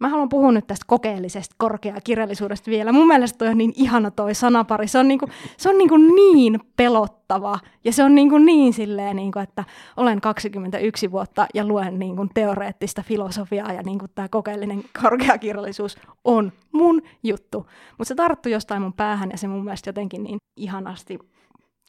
Mä 0.00 0.08
haluan 0.08 0.28
puhua 0.28 0.52
nyt 0.52 0.66
tästä 0.66 0.84
kokeellisesta 0.86 1.54
korkeakirjallisuudesta 1.58 2.70
vielä. 2.70 2.92
Mun 2.92 3.06
mielestä 3.06 3.38
toi 3.38 3.48
on 3.48 3.58
niin 3.58 3.72
ihana 3.76 4.10
toi 4.10 4.34
sanapari. 4.34 4.88
Se 4.88 4.98
on, 4.98 5.08
niinku, 5.08 5.26
se 5.56 5.68
on 5.68 5.78
niinku 5.78 5.96
niin 5.96 6.60
pelottava 6.76 7.58
ja 7.84 7.92
se 7.92 8.04
on 8.04 8.14
niinku 8.14 8.38
niin 8.38 8.72
silleen, 8.72 9.16
niinku, 9.16 9.38
että 9.38 9.64
olen 9.96 10.20
21 10.20 11.10
vuotta 11.10 11.46
ja 11.54 11.66
luen 11.66 11.98
niinku 11.98 12.26
teoreettista 12.34 13.02
filosofiaa 13.02 13.72
ja 13.72 13.82
niinku 13.82 14.06
tämä 14.14 14.28
kokeellinen 14.28 14.84
korkeakirjallisuus 15.02 15.98
on 16.24 16.52
mun 16.72 17.02
juttu. 17.22 17.66
Mutta 17.98 18.08
se 18.08 18.14
tarttu 18.14 18.48
jostain 18.48 18.82
mun 18.82 18.92
päähän 18.92 19.30
ja 19.30 19.38
se 19.38 19.48
mun 19.48 19.64
mielestä 19.64 19.88
jotenkin 19.88 20.22
niin 20.22 20.38
ihanasti 20.56 21.18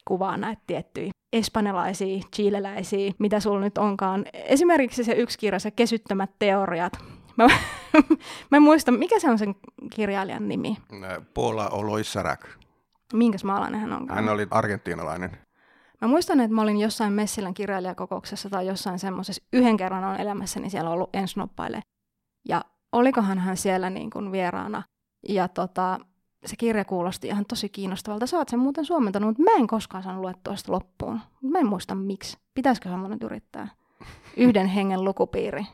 kuvaa 0.05 0.37
näitä 0.37 0.61
tiettyjä 0.67 1.11
espanjalaisia, 1.33 2.23
chileläisiä, 2.35 3.11
mitä 3.19 3.39
sulla 3.39 3.59
nyt 3.59 3.77
onkaan. 3.77 4.25
Esimerkiksi 4.33 5.03
se 5.03 5.13
yksi 5.13 5.37
kirja, 5.37 5.59
se 5.59 5.71
Kesyttömät 5.71 6.29
teoriat. 6.39 6.93
Mä, 7.39 7.47
mä 8.51 8.57
en 8.57 8.63
muista, 8.63 8.91
mikä 8.91 9.19
se 9.19 9.29
on 9.29 9.37
sen 9.39 9.55
kirjailijan 9.95 10.47
nimi? 10.47 10.77
Paula 11.33 11.69
Oloissarak. 11.69 12.45
Minkäs 13.13 13.43
maalainen 13.43 13.81
hän 13.81 13.93
onkaan? 13.93 14.23
Hän 14.23 14.33
oli 14.33 14.47
argentiinalainen. 14.51 15.37
Mä 16.01 16.07
muistan, 16.07 16.39
että 16.39 16.55
mä 16.55 16.61
olin 16.61 16.79
jossain 16.79 17.13
Messilän 17.13 17.53
kirjailijakokouksessa 17.53 18.49
tai 18.49 18.67
jossain 18.67 18.99
semmoisessa, 18.99 19.43
yhden 19.53 19.77
kerran 19.77 20.03
on 20.03 20.15
elämässäni 20.19 20.69
siellä 20.69 20.89
ollut 20.89 21.09
ensnoppaille. 21.15 21.81
Ja 22.49 22.61
olikohan 22.91 23.39
hän 23.39 23.57
siellä 23.57 23.89
niin 23.89 24.09
kuin 24.09 24.31
vieraana. 24.31 24.83
Ja 25.27 25.47
tota, 25.47 25.99
se 26.45 26.55
kirja 26.55 26.85
kuulosti 26.85 27.27
ihan 27.27 27.45
tosi 27.45 27.69
kiinnostavalta. 27.69 28.27
Sä 28.27 28.37
oot 28.37 28.49
sen 28.49 28.59
muuten 28.59 28.85
suomentanut, 28.85 29.27
mutta 29.27 29.43
mä 29.43 29.57
en 29.59 29.67
koskaan 29.67 30.03
saanut 30.03 30.21
luettua 30.21 30.55
sitä 30.55 30.71
loppuun. 30.71 31.19
Mä 31.41 31.59
en 31.59 31.67
muista 31.67 31.95
miksi. 31.95 32.37
Pitäisikö 32.53 32.89
nyt 32.89 33.23
yrittää? 33.23 33.67
Yhden 34.37 34.67
hengen 34.67 35.03
lukupiiri. 35.03 35.65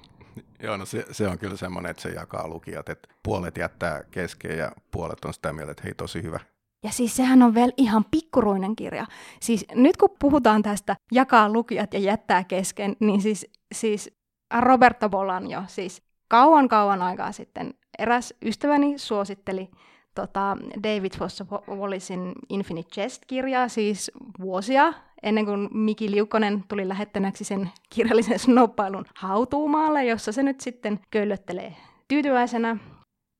Joo, 0.63 0.77
no 0.77 0.85
se, 0.85 1.05
se 1.11 1.27
on 1.27 1.37
kyllä 1.37 1.57
semmoinen, 1.57 1.89
että 1.89 2.03
se 2.03 2.09
jakaa 2.09 2.47
lukijat, 2.47 2.89
että 2.89 3.07
puolet 3.23 3.57
jättää 3.57 4.03
kesken 4.11 4.57
ja 4.57 4.71
puolet 4.91 5.25
on 5.25 5.33
sitä 5.33 5.53
mieltä, 5.53 5.71
että 5.71 5.83
hei 5.83 5.93
tosi 5.93 6.23
hyvä. 6.23 6.39
Ja 6.83 6.91
siis 6.91 7.15
sehän 7.15 7.43
on 7.43 7.55
vielä 7.55 7.71
ihan 7.77 8.05
pikkuruinen 8.11 8.75
kirja. 8.75 9.05
Siis 9.41 9.65
nyt 9.75 9.97
kun 9.97 10.09
puhutaan 10.19 10.61
tästä 10.61 10.95
jakaa 11.11 11.49
lukijat 11.49 11.93
ja 11.93 11.99
jättää 11.99 12.43
kesken, 12.43 12.95
niin 12.99 13.21
siis, 13.21 13.47
siis 13.73 14.11
Roberto 14.59 15.09
Bolanjo, 15.09 15.63
siis 15.67 16.01
kauan 16.27 16.67
kauan 16.67 17.01
aikaa 17.01 17.31
sitten 17.31 17.73
eräs 17.99 18.33
ystäväni 18.41 18.97
suositteli 18.97 19.69
tota, 20.15 20.58
David 20.84 21.12
Foster 21.17 21.47
Wallacein 21.67 22.34
Infinite 22.49 22.89
Chest-kirjaa, 22.89 23.67
siis 23.67 24.12
vuosia 24.39 24.93
ennen 25.23 25.45
kuin 25.45 25.69
Miki 25.73 26.12
Liukkonen 26.12 26.63
tuli 26.67 26.88
lähettäneeksi 26.88 27.43
sen 27.43 27.69
kirjallisen 27.89 28.39
snoppailun 28.39 29.06
hautuumaalle, 29.15 30.06
jossa 30.06 30.32
se 30.32 30.43
nyt 30.43 30.62
sitten 30.62 30.99
köllöttelee 31.12 31.75
tyytyväisenä, 32.08 32.78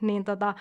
niin 0.02 0.24
tota, 0.24 0.54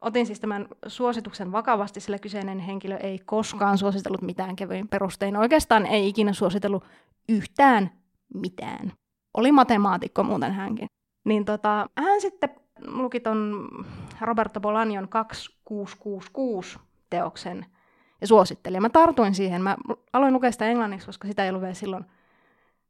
otin 0.00 0.26
siis 0.26 0.40
tämän 0.40 0.68
suosituksen 0.86 1.52
vakavasti, 1.52 2.00
sillä 2.00 2.18
kyseinen 2.18 2.58
henkilö 2.58 2.96
ei 2.96 3.18
koskaan 3.18 3.78
suositellut 3.78 4.22
mitään 4.22 4.56
kevyin 4.56 4.88
perustein. 4.88 5.36
Oikeastaan 5.36 5.86
ei 5.86 6.08
ikinä 6.08 6.32
suositellut 6.32 6.84
yhtään 7.28 7.90
mitään. 8.34 8.92
Oli 9.36 9.52
matemaatikko 9.52 10.22
muuten 10.22 10.52
hänkin. 10.52 10.86
Niin 11.24 11.44
tota, 11.44 11.86
hän 11.98 12.20
sitten 12.20 12.50
luki 12.86 13.20
ton 13.20 13.68
Roberto 14.20 14.60
Bolanion 14.60 15.08
2666 15.08 16.78
teoksen 17.10 17.66
ja 18.20 18.26
suositteli. 18.26 18.80
Mä 18.80 18.88
tartuin 18.88 19.34
siihen. 19.34 19.62
Mä 19.62 19.76
aloin 20.12 20.34
lukea 20.34 20.52
sitä 20.52 20.66
englanniksi, 20.66 21.06
koska 21.06 21.28
sitä 21.28 21.44
ei 21.44 21.50
ollut 21.50 21.62
vielä 21.62 21.74
silloin 21.74 22.04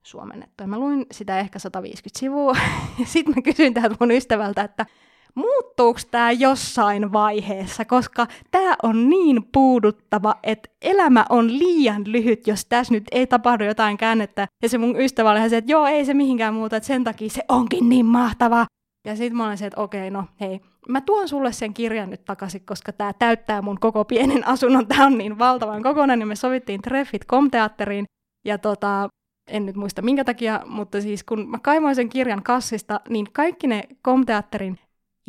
suomennettu. 0.02 0.62
Ja 0.62 0.66
mä 0.66 0.78
luin 0.78 1.06
sitä 1.12 1.38
ehkä 1.38 1.58
150 1.58 2.18
sivua. 2.18 2.56
Ja 2.98 3.06
sitten 3.06 3.34
mä 3.36 3.42
kysyin 3.42 3.74
täältä 3.74 3.96
mun 4.00 4.10
ystävältä, 4.10 4.62
että 4.62 4.86
muuttuuko 5.34 6.00
tämä 6.10 6.32
jossain 6.32 7.12
vaiheessa, 7.12 7.84
koska 7.84 8.26
tämä 8.50 8.76
on 8.82 9.08
niin 9.08 9.48
puuduttava, 9.52 10.34
että 10.42 10.68
elämä 10.82 11.24
on 11.28 11.58
liian 11.58 12.02
lyhyt, 12.06 12.46
jos 12.46 12.64
tässä 12.64 12.94
nyt 12.94 13.04
ei 13.12 13.26
tapahdu 13.26 13.64
jotain 13.64 13.96
käännettä. 13.96 14.46
Ja 14.62 14.68
se 14.68 14.78
mun 14.78 15.00
ystävä 15.00 15.30
oli 15.30 15.50
se, 15.50 15.56
että 15.56 15.72
joo, 15.72 15.86
ei 15.86 16.04
se 16.04 16.14
mihinkään 16.14 16.54
muuta, 16.54 16.76
että 16.76 16.86
sen 16.86 17.04
takia 17.04 17.30
se 17.30 17.42
onkin 17.48 17.88
niin 17.88 18.06
mahtava. 18.06 18.66
Ja 19.06 19.16
sitten 19.16 19.36
mä 19.36 19.46
olin 19.46 19.58
se, 19.58 19.66
että 19.66 19.80
okei, 19.80 20.10
no 20.10 20.24
hei, 20.40 20.60
mä 20.88 21.00
tuon 21.00 21.28
sulle 21.28 21.52
sen 21.52 21.74
kirjan 21.74 22.10
nyt 22.10 22.24
takaisin, 22.24 22.66
koska 22.66 22.92
tämä 22.92 23.12
täyttää 23.12 23.62
mun 23.62 23.80
koko 23.80 24.04
pienen 24.04 24.46
asunnon, 24.54 24.86
tämä 24.86 25.06
on 25.06 25.18
niin 25.18 25.38
valtavan 25.38 25.82
kokonainen, 25.82 26.18
niin 26.18 26.28
me 26.28 26.36
sovittiin 26.36 26.82
treffit 26.82 27.24
komteatteriin, 27.24 28.04
ja 28.44 28.58
tota, 28.58 29.08
en 29.50 29.66
nyt 29.66 29.76
muista 29.76 30.02
minkä 30.02 30.24
takia, 30.24 30.60
mutta 30.66 31.00
siis 31.00 31.24
kun 31.24 31.50
mä 31.50 31.58
kaivoin 31.58 31.94
sen 31.94 32.08
kirjan 32.08 32.42
kassista, 32.42 33.00
niin 33.08 33.26
kaikki 33.32 33.66
ne 33.66 33.82
komteatterin 34.02 34.78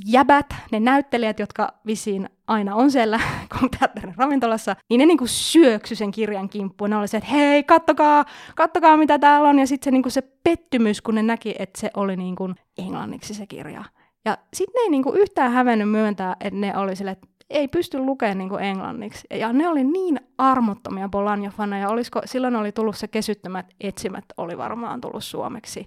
jäbät, 0.06 0.46
ne 0.72 0.80
näyttelijät, 0.80 1.40
jotka 1.40 1.74
visiin 1.86 2.30
aina 2.48 2.76
on 2.76 2.92
siellä 2.92 3.20
komteatterin 3.60 4.16
ravintolassa, 4.18 4.76
niin 4.90 5.00
ne 5.00 5.06
niinku 5.06 5.28
syöksy 5.28 5.96
sen 5.96 6.12
kirjan 6.12 6.50
kimppuun. 6.50 6.90
Ne 6.90 6.98
oli 6.98 7.08
se, 7.08 7.18
että 7.18 7.30
hei, 7.30 7.64
kattokaa, 7.64 8.26
kattokaa 8.56 8.98
mitä 8.98 9.20
täällä 9.20 9.50
on. 9.50 9.60
Ja 9.60 9.68
sitten 9.68 9.86
se, 9.86 9.92
niinku 9.92 10.10
se 10.10 10.22
pettymys, 10.44 11.02
kun 11.02 11.16
ne 11.16 11.24
näki, 11.24 11.56
että 11.60 11.82
se 11.82 11.90
oli 11.96 12.16
niinku 12.16 12.54
englanniksi 12.78 13.34
se 13.34 13.48
kirja. 13.48 13.84
Ja 14.26 14.38
sitten 14.54 14.74
ne 14.74 14.82
ei 14.82 14.90
niinku 14.90 15.12
yhtään 15.12 15.52
hävennyt 15.52 15.90
myöntää, 15.90 16.36
että 16.40 16.60
ne 16.60 16.78
oli 16.78 16.96
sille, 16.96 17.12
että 17.12 17.28
ei 17.50 17.68
pysty 17.68 18.00
lukemaan 18.00 18.38
niinku 18.38 18.56
englanniksi. 18.56 19.28
Ja 19.32 19.54
ne 19.54 19.68
oli 19.68 19.84
niin 19.84 20.20
armottomia 20.38 21.10
Bolanja-faneja. 21.10 21.90
Olisiko, 21.90 22.22
silloin 22.26 22.56
oli 22.56 22.72
tullut 22.72 22.98
se 22.98 23.08
kesyttömät 23.08 23.66
etsimät, 23.82 24.26
oli 24.38 24.58
varmaan 24.58 25.02
tullut 25.02 25.24
suomeksi. 25.24 25.86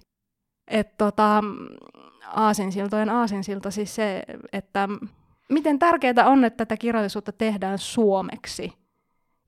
Että 0.71 0.93
tota, 0.97 1.43
aasinsiltojen 2.27 3.09
aasinsilta 3.09 3.71
siis 3.71 3.95
se, 3.95 4.23
että 4.53 4.89
miten 5.51 5.79
tärkeää 5.79 6.25
on, 6.29 6.45
että 6.45 6.57
tätä 6.57 6.77
kirjallisuutta 6.77 7.31
tehdään 7.31 7.77
suomeksi. 7.77 8.73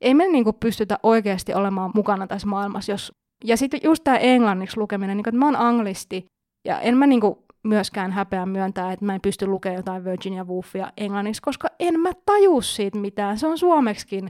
Ei 0.01 0.13
me 0.13 0.27
niinku 0.27 0.53
pystytä 0.53 0.99
oikeasti 1.03 1.53
olemaan 1.53 1.91
mukana 1.95 2.27
tässä 2.27 2.47
maailmassa, 2.47 2.91
jos... 2.91 3.11
Ja 3.45 3.57
sitten 3.57 3.79
just 3.83 4.03
tämä 4.03 4.17
englanniksi 4.17 4.77
lukeminen, 4.77 5.17
niin 5.17 5.29
että 5.29 5.39
mä 5.39 5.45
oon 5.45 5.55
anglisti, 5.55 6.25
ja 6.65 6.79
en 6.79 6.97
mä 6.97 7.07
niinku 7.07 7.45
myöskään 7.63 8.11
häpeä 8.11 8.45
myöntää, 8.45 8.91
että 8.91 9.05
mä 9.05 9.15
en 9.15 9.21
pysty 9.21 9.47
lukemaan 9.47 9.77
jotain 9.77 10.05
Virginia 10.05 10.43
Woolfia 10.43 10.91
englanniksi, 10.97 11.41
koska 11.41 11.67
en 11.79 11.99
mä 11.99 12.11
taju 12.25 12.61
siitä 12.61 12.99
mitään. 12.99 13.37
Se 13.37 13.47
on 13.47 13.57
suomeksikin 13.57 14.29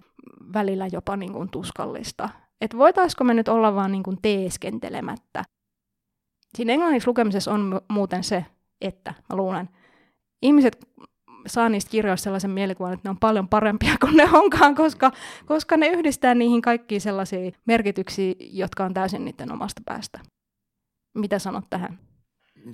välillä 0.54 0.88
jopa 0.92 1.18
niin 1.18 1.34
kuin 1.34 1.50
tuskallista. 1.50 2.30
Että 2.62 2.78
voitaisiko 2.78 3.24
me 3.24 3.34
nyt 3.34 3.48
olla 3.48 3.76
vaan 3.76 3.92
niin 3.92 4.04
kuin 4.04 4.18
teeskentelemättä 4.22 5.44
Siinä 6.58 6.74
englanniksi 6.74 7.08
lukemisessa 7.08 7.52
on 7.52 7.82
muuten 7.90 8.24
se, 8.24 8.46
että 8.82 9.14
mä 9.30 9.36
luulen, 9.36 9.70
ihmiset 10.42 10.78
saa 11.48 11.70
niistä 11.70 11.92
kirjoista 11.92 12.24
sellaisen 12.24 12.52
mielikuvan, 12.52 12.94
että 12.94 13.08
ne 13.08 13.10
on 13.10 13.20
paljon 13.20 13.48
parempia 13.48 13.96
kuin 14.02 14.18
ne 14.18 14.30
onkaan, 14.34 14.76
koska, 14.76 15.12
koska 15.46 15.78
ne 15.78 15.88
yhdistää 15.88 16.36
niihin 16.36 16.62
kaikkiin 16.62 17.02
sellaisia 17.02 17.52
merkityksiä, 17.66 18.34
jotka 18.40 18.86
on 18.86 18.94
täysin 18.94 19.26
niiden 19.26 19.52
omasta 19.52 19.82
päästä. 19.86 20.20
Mitä 21.14 21.40
sanot 21.40 21.66
tähän? 21.70 22.00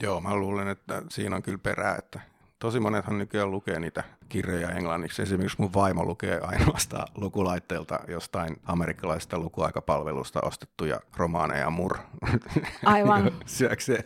Joo, 0.02 0.22
mä 0.22 0.36
luulen, 0.36 0.68
että 0.68 1.02
siinä 1.10 1.36
on 1.36 1.42
kyllä 1.42 1.58
perää, 1.58 1.96
että 1.96 2.20
tosi 2.60 2.80
monethan 2.80 3.18
nykyään 3.18 3.52
lukee 3.52 3.80
niitä 3.80 4.04
kirjoja 4.30 4.70
englanniksi. 4.70 5.22
Esimerkiksi 5.22 5.62
mun 5.62 5.74
vaimo 5.74 6.06
lukee 6.06 6.40
ainoastaan 6.42 7.08
lukulaitteelta 7.16 8.00
jostain 8.08 8.58
amerikkalaisesta 8.66 9.40
lukuaikapalvelusta 9.40 10.40
ostettuja 10.44 11.00
romaaneja 11.18 11.70
mur. 11.70 11.98
Aivan. 12.86 13.32
Syöksee 13.46 14.04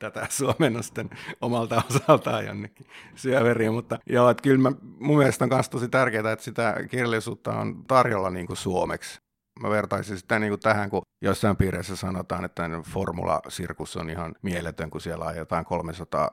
tätä 0.00 0.26
suomennosten 0.38 1.10
omalta 1.40 1.82
osaltaan 1.90 2.46
jonnekin 2.46 2.86
syöveriin, 3.14 3.72
mutta 3.72 3.98
joo, 4.06 4.30
että 4.30 4.42
kyllä 4.42 4.70
mä, 4.70 4.76
mun 4.98 5.18
mielestä 5.18 5.44
on 5.44 5.50
myös 5.52 5.68
tosi 5.68 5.88
tärkeää, 5.88 6.32
että 6.32 6.44
sitä 6.44 6.74
kirjallisuutta 6.90 7.52
on 7.52 7.84
tarjolla 7.84 8.30
niin 8.30 8.46
kuin 8.46 8.56
suomeksi. 8.56 9.20
Mä 9.60 9.70
vertaisin 9.70 10.18
sitä 10.18 10.38
niin 10.38 10.50
kuin 10.50 10.60
tähän, 10.60 10.90
kun 10.90 11.02
jossain 11.22 11.56
piirissä 11.56 11.96
sanotaan, 11.96 12.44
että 12.44 12.70
formula-sirkus 12.82 13.96
on 13.96 14.10
ihan 14.10 14.34
mieletön, 14.42 14.90
kun 14.90 15.00
siellä 15.00 15.24
on 15.24 15.36
jotain 15.36 15.64
300 15.64 16.30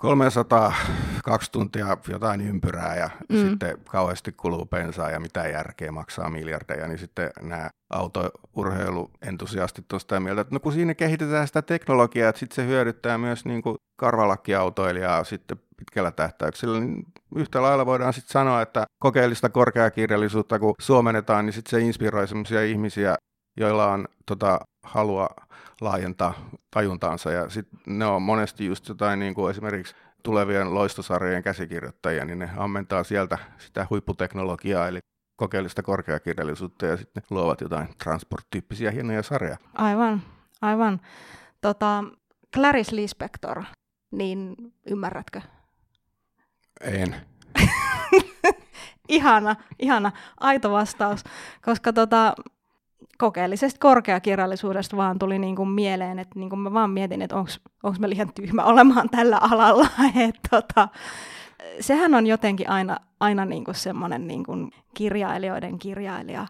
302 0.00 1.52
tuntia 1.52 1.96
jotain 2.08 2.40
ympyrää 2.40 2.96
ja 2.96 3.10
mm. 3.28 3.48
sitten 3.48 3.78
kauheasti 3.90 4.32
kuluu 4.32 4.66
pensaa 4.66 5.10
ja 5.10 5.20
mitä 5.20 5.48
järkeä 5.48 5.92
maksaa 5.92 6.30
miljardeja, 6.30 6.88
niin 6.88 6.98
sitten 6.98 7.30
nämä 7.42 7.70
autourheiluentusiastit 7.90 9.92
on 9.92 10.00
sitä 10.00 10.20
mieltä, 10.20 10.40
että 10.40 10.54
no 10.54 10.60
kun 10.60 10.72
siinä 10.72 10.94
kehitetään 10.94 11.46
sitä 11.46 11.62
teknologiaa, 11.62 12.28
että 12.28 12.40
sitten 12.40 12.56
se 12.56 12.66
hyödyttää 12.66 13.18
myös 13.18 13.44
niin 13.44 13.62
kuin 13.62 13.76
karvalakkiautoilijaa 13.96 15.24
sitten 15.24 15.60
pitkällä 15.76 16.10
tähtäyksellä, 16.10 16.80
niin 16.80 17.04
yhtä 17.36 17.62
lailla 17.62 17.86
voidaan 17.86 18.12
sitten 18.12 18.32
sanoa, 18.32 18.62
että 18.62 18.84
kokeellista 18.98 19.48
korkeakirjallisuutta 19.48 20.58
kun 20.58 20.74
suomennetaan, 20.80 21.46
niin 21.46 21.54
sitten 21.54 21.70
se 21.70 21.86
inspiroi 21.86 22.28
sellaisia 22.28 22.64
ihmisiä, 22.64 23.16
joilla 23.56 23.92
on 23.92 24.08
tota, 24.26 24.60
halua 24.84 25.28
laajentaa 25.80 26.50
tajuntaansa. 26.70 27.32
Ja 27.32 27.50
sit 27.50 27.68
ne 27.86 28.06
on 28.06 28.22
monesti 28.22 28.66
just 28.66 28.88
jotain 28.88 29.18
niin 29.18 29.34
kuin 29.34 29.50
esimerkiksi 29.50 29.94
tulevien 30.22 30.74
loistosarjojen 30.74 31.42
käsikirjoittajia, 31.42 32.24
niin 32.24 32.38
ne 32.38 32.50
ammentaa 32.56 33.04
sieltä 33.04 33.38
sitä 33.58 33.86
huipputeknologiaa, 33.90 34.88
eli 34.88 34.98
kokeellista 35.36 35.82
korkeakirjallisuutta 35.82 36.86
ja 36.86 36.96
sitten 36.96 37.22
luovat 37.30 37.60
jotain 37.60 37.88
transport-tyyppisiä 38.04 38.90
hienoja 38.90 39.22
sarjoja. 39.22 39.56
Aivan, 39.74 40.22
aivan. 40.62 41.00
Tota, 41.60 42.04
Clarice 42.54 42.96
Lispector, 42.96 43.62
niin 44.10 44.56
ymmärrätkö? 44.86 45.40
En. 46.80 47.16
ihana, 49.08 49.56
ihana, 49.78 50.12
aito 50.40 50.72
vastaus, 50.72 51.24
koska 51.62 51.92
tota, 51.92 52.34
kokeellisesta 53.20 53.78
korkeakirjallisuudesta 53.80 54.96
vaan 54.96 55.18
tuli 55.18 55.38
niin 55.38 55.56
kuin 55.56 55.68
mieleen, 55.68 56.18
että 56.18 56.38
niin 56.38 56.50
kuin 56.50 56.60
mä 56.60 56.72
vaan 56.72 56.90
mietin, 56.90 57.22
että 57.22 57.36
onko 57.36 57.96
mä 57.98 58.08
liian 58.08 58.32
tyhmä 58.34 58.64
olemaan 58.64 59.10
tällä 59.10 59.38
alalla. 59.38 59.86
Et 60.26 60.40
tota, 60.50 60.88
sehän 61.80 62.14
on 62.14 62.26
jotenkin 62.26 62.70
aina, 62.70 62.96
aina 63.20 63.44
niin 63.44 63.64
kuin 63.64 63.74
semmoinen 63.74 64.26
niin 64.26 64.44
kuin 64.44 64.70
kirjailijoiden 64.94 65.78
kirjailija. 65.78 66.46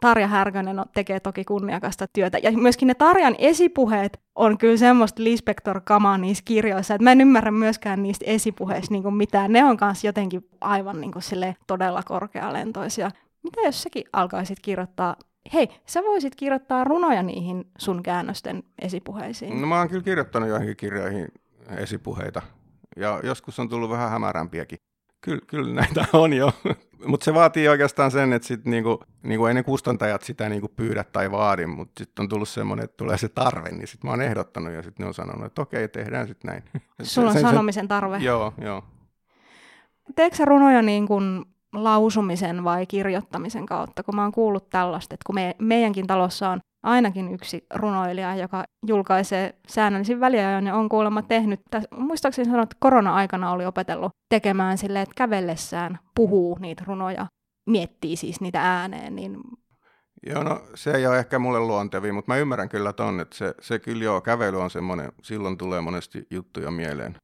Tarja 0.00 0.26
Härkönen 0.26 0.76
tekee 0.94 1.20
toki 1.20 1.44
kunniakasta 1.44 2.06
työtä. 2.12 2.38
Ja 2.42 2.52
myöskin 2.52 2.88
ne 2.88 2.94
Tarjan 2.94 3.34
esipuheet 3.38 4.20
on 4.34 4.58
kyllä 4.58 4.76
semmoista 4.76 5.24
lispektor 5.24 5.80
kamaa 5.84 6.18
niissä 6.18 6.44
kirjoissa, 6.44 6.94
että 6.94 7.04
mä 7.04 7.12
en 7.12 7.20
ymmärrä 7.20 7.50
myöskään 7.50 8.02
niistä 8.02 8.24
esipuheista 8.28 8.94
niin 8.94 9.02
kuin 9.02 9.14
mitään. 9.14 9.52
Ne 9.52 9.64
on 9.64 9.76
kanssa 9.76 10.06
jotenkin 10.06 10.48
aivan 10.60 11.00
niin 11.00 11.12
kuin 11.12 11.22
todella 11.66 12.02
korkealentoisia. 12.02 13.10
Mitä 13.42 13.60
jos 13.60 13.82
säkin 13.82 14.04
alkaisit 14.12 14.58
kirjoittaa 14.62 15.16
hei, 15.52 15.68
sä 15.86 16.02
voisit 16.02 16.36
kirjoittaa 16.36 16.84
runoja 16.84 17.22
niihin 17.22 17.64
sun 17.78 18.02
käännösten 18.02 18.62
esipuheisiin. 18.82 19.60
No 19.60 19.66
mä 19.66 19.78
oon 19.78 19.88
kyllä 19.88 20.02
kirjoittanut 20.02 20.48
joihinkin 20.48 20.76
kirjoihin 20.76 21.28
esipuheita, 21.76 22.42
ja 22.96 23.20
joskus 23.22 23.58
on 23.58 23.68
tullut 23.68 23.90
vähän 23.90 24.10
hämärämpiäkin. 24.10 24.78
Kyllä, 25.20 25.40
kyllä 25.46 25.74
näitä 25.74 26.04
on 26.12 26.32
jo, 26.32 26.52
mutta 27.06 27.24
se 27.24 27.34
vaatii 27.34 27.68
oikeastaan 27.68 28.10
sen, 28.10 28.32
että 28.32 28.48
sit 28.48 28.64
niinku, 28.64 29.04
niinku 29.22 29.46
ei 29.46 29.54
ne 29.54 29.62
kustantajat 29.62 30.22
sitä 30.22 30.48
niinku 30.48 30.68
pyydä 30.68 31.04
tai 31.04 31.30
vaadi, 31.30 31.66
mutta 31.66 31.98
sitten 31.98 32.22
on 32.22 32.28
tullut 32.28 32.48
semmoinen, 32.48 32.84
että 32.84 32.96
tulee 32.96 33.18
se 33.18 33.28
tarve, 33.28 33.70
niin 33.70 33.86
sitten 33.86 34.08
mä 34.08 34.12
oon 34.12 34.22
ehdottanut 34.22 34.72
ja 34.72 34.82
sitten 34.82 35.04
ne 35.04 35.08
on 35.08 35.14
sanonut, 35.14 35.46
että 35.46 35.62
okei, 35.62 35.88
tehdään 35.88 36.28
sitten 36.28 36.48
näin. 36.48 36.62
Sulla 37.02 37.28
on 37.28 37.34
sen, 37.34 37.42
sanomisen 37.42 37.88
tarve. 37.88 38.18
Joo, 38.18 38.54
joo. 38.58 38.84
Teekö 40.16 40.36
sä 40.36 40.44
runoja 40.44 40.82
niin 40.82 41.06
kuin 41.06 41.44
lausumisen 41.74 42.64
vai 42.64 42.86
kirjoittamisen 42.86 43.66
kautta, 43.66 44.02
kun 44.02 44.16
mä 44.16 44.22
oon 44.22 44.32
kuullut 44.32 44.70
tällaista, 44.70 45.14
että 45.14 45.24
kun 45.26 45.34
me, 45.34 45.56
meidänkin 45.58 46.06
talossa 46.06 46.50
on 46.50 46.60
ainakin 46.82 47.34
yksi 47.34 47.66
runoilija, 47.74 48.36
joka 48.36 48.64
julkaisee 48.86 49.54
säännöllisin 49.68 50.20
väliajoin 50.20 50.66
ja 50.66 50.74
on 50.74 50.88
kuulemma 50.88 51.22
tehnyt, 51.22 51.60
täs, 51.70 51.84
muistaakseni 51.96 52.46
sanoa, 52.46 52.62
että 52.62 52.76
korona-aikana 52.80 53.52
oli 53.52 53.66
opetellut 53.66 54.12
tekemään 54.28 54.78
silleen, 54.78 55.02
että 55.02 55.14
kävellessään 55.16 55.98
puhuu 56.14 56.58
niitä 56.60 56.84
runoja, 56.86 57.26
miettii 57.70 58.16
siis 58.16 58.40
niitä 58.40 58.78
ääneen, 58.80 59.16
niin 59.16 59.36
Joo, 60.26 60.42
no 60.42 60.60
se 60.74 60.90
ei 60.90 61.06
ole 61.06 61.18
ehkä 61.18 61.38
mulle 61.38 61.60
luontevi, 61.60 62.12
mutta 62.12 62.32
mä 62.32 62.36
ymmärrän 62.36 62.68
kyllä 62.68 62.92
ton, 62.92 63.20
että 63.20 63.36
se, 63.36 63.54
se 63.60 63.78
kyllä 63.78 64.04
joo, 64.04 64.20
kävely 64.20 64.60
on 64.60 64.70
semmoinen, 64.70 65.12
silloin 65.22 65.58
tulee 65.58 65.80
monesti 65.80 66.26
juttuja 66.30 66.70
mieleen. 66.70 67.16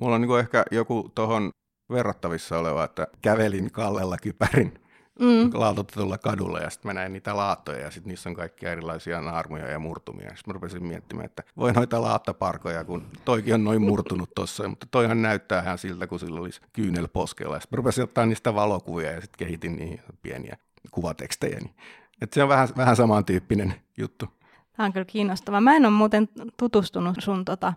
Mulla 0.00 0.14
on 0.14 0.20
niin 0.20 0.38
ehkä 0.38 0.64
joku 0.70 1.10
tohon 1.14 1.50
verrattavissa 1.90 2.58
oleva, 2.58 2.84
että 2.84 3.06
kävelin 3.22 3.72
kallella 3.72 4.16
kypärin 4.16 4.84
mm. 5.20 5.50
laatotetulla 5.54 6.18
kadulla 6.18 6.58
ja 6.58 6.70
sitten 6.70 6.88
mä 6.88 6.94
näin 6.94 7.12
niitä 7.12 7.36
laattoja 7.36 7.80
ja 7.80 7.90
sitten 7.90 8.08
niissä 8.10 8.28
on 8.28 8.34
kaikkia 8.34 8.72
erilaisia 8.72 9.20
naarmuja 9.20 9.70
ja 9.70 9.78
murtumia. 9.78 10.28
Sitten 10.28 10.42
mä 10.46 10.52
rupesin 10.52 10.86
miettimään, 10.86 11.26
että 11.26 11.42
voi 11.56 11.72
noita 11.72 12.02
laattaparkoja, 12.02 12.84
kun 12.84 13.06
toikin 13.24 13.54
on 13.54 13.64
noin 13.64 13.82
murtunut 13.82 14.30
tuossa, 14.34 14.68
mutta 14.68 14.86
toihan 14.90 15.22
näyttää 15.22 15.62
ihan 15.62 15.78
siltä, 15.78 16.06
kun 16.06 16.20
sillä 16.20 16.40
olisi 16.40 16.60
kyynel 16.72 17.08
poskella. 17.08 17.60
Sitten 17.60 17.76
mä 17.76 17.76
rupesin 17.76 18.04
ottaa 18.04 18.26
niistä 18.26 18.54
valokuvia 18.54 19.12
ja 19.12 19.20
sitten 19.20 19.46
kehitin 19.46 19.76
niihin 19.76 20.00
pieniä 20.22 20.56
kuvatekstejä. 20.90 21.58
Niin. 21.60 21.74
Et 22.20 22.32
se 22.32 22.42
on 22.42 22.48
vähän, 22.48 22.68
vähän 22.76 22.96
samantyyppinen 22.96 23.74
juttu. 23.98 24.28
Tämä 24.76 24.86
on 24.86 24.92
kyllä 24.92 25.04
kiinnostavaa. 25.04 25.60
Mä 25.60 25.76
en 25.76 25.84
ole 25.86 25.94
muuten 25.94 26.28
tutustunut 26.56 27.16
sun 27.20 27.44
tota, 27.44 27.72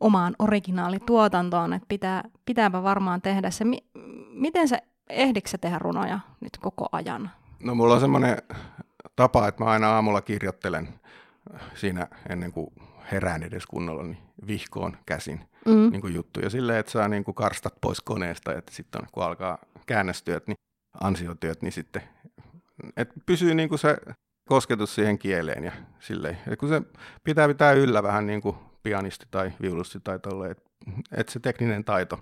omaan 0.00 0.36
originaalituotantoon, 0.38 1.72
että 1.72 1.86
pitää, 1.88 2.22
pitääpä 2.44 2.82
varmaan 2.82 3.22
tehdä 3.22 3.50
se. 3.50 3.64
Mi- 3.64 3.84
miten 4.32 4.68
sä, 4.68 4.78
ehdikö 5.08 5.58
tehdä 5.60 5.78
runoja 5.78 6.20
nyt 6.40 6.58
koko 6.60 6.88
ajan? 6.92 7.30
No 7.60 7.74
mulla 7.74 7.94
on 7.94 8.00
semmoinen 8.00 8.36
tapa, 9.16 9.48
että 9.48 9.64
mä 9.64 9.70
aina 9.70 9.90
aamulla 9.90 10.20
kirjoittelen 10.20 10.88
siinä 11.74 12.08
ennen 12.28 12.52
kuin 12.52 12.70
herään 13.12 13.42
edes 13.42 13.66
kunnolla, 13.66 14.02
niin 14.02 14.18
vihkoon 14.46 14.96
käsin 15.06 15.40
mm. 15.66 15.90
niin 15.90 16.00
kuin 16.00 16.14
juttuja 16.14 16.50
silleen, 16.50 16.78
että 16.78 16.92
saa 16.92 17.08
niin 17.08 17.24
kuin 17.24 17.34
karstat 17.34 17.74
pois 17.80 18.00
koneesta, 18.00 18.54
että 18.54 18.72
sitten 18.74 19.02
kun 19.12 19.22
alkaa 19.22 19.58
käännöstyöt, 19.86 20.46
niin 20.46 20.56
ansiotyöt, 21.00 21.62
niin 21.62 21.72
sitten 21.72 22.02
että 22.96 23.14
pysyy 23.26 23.54
niin 23.54 23.68
kuin 23.68 23.78
se 23.78 23.96
kosketus 24.48 24.94
siihen 24.94 25.18
kieleen 25.18 25.64
ja 25.64 25.72
silleen. 26.00 26.38
Et 26.46 26.58
kun 26.58 26.68
se 26.68 26.82
pitää 27.24 27.48
pitää 27.48 27.72
yllä 27.72 28.02
vähän 28.02 28.26
niin 28.26 28.40
kuin 28.40 28.56
pianisti 28.82 29.26
tai 29.30 29.52
viulusti 29.62 30.00
tai 30.00 30.18
tolle, 30.18 30.50
että 30.50 30.70
et 31.16 31.28
se 31.28 31.40
tekninen 31.40 31.84
taito, 31.84 32.18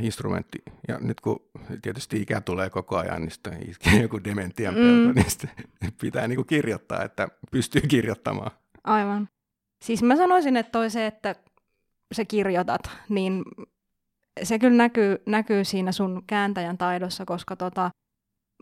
instrumentti, 0.00 0.62
ja 0.88 0.98
nyt 1.00 1.20
kun 1.20 1.40
tietysti 1.82 2.22
ikä 2.22 2.40
tulee 2.40 2.70
koko 2.70 2.96
ajan, 2.96 3.22
niin 3.22 3.30
sitten 3.30 3.70
iskee 3.70 4.02
joku 4.02 4.24
dementian 4.24 4.74
pelko, 4.74 5.08
mm. 5.08 5.14
niin 5.14 5.30
sitten 5.30 5.50
pitää 6.00 6.28
niin 6.28 6.36
kuin 6.36 6.46
kirjoittaa, 6.46 7.04
että 7.04 7.28
pystyy 7.50 7.80
kirjoittamaan. 7.80 8.50
Aivan. 8.84 9.28
Siis 9.84 10.02
mä 10.02 10.16
sanoisin, 10.16 10.56
että 10.56 10.72
toi 10.72 10.90
se, 10.90 11.06
että 11.06 11.34
sä 12.12 12.24
kirjoitat, 12.24 12.90
niin 13.08 13.44
se 14.42 14.58
kyllä 14.58 14.76
näkyy, 14.76 15.22
näkyy 15.26 15.64
siinä 15.64 15.92
sun 15.92 16.22
kääntäjän 16.26 16.78
taidossa, 16.78 17.24
koska 17.24 17.56
tota, 17.56 17.90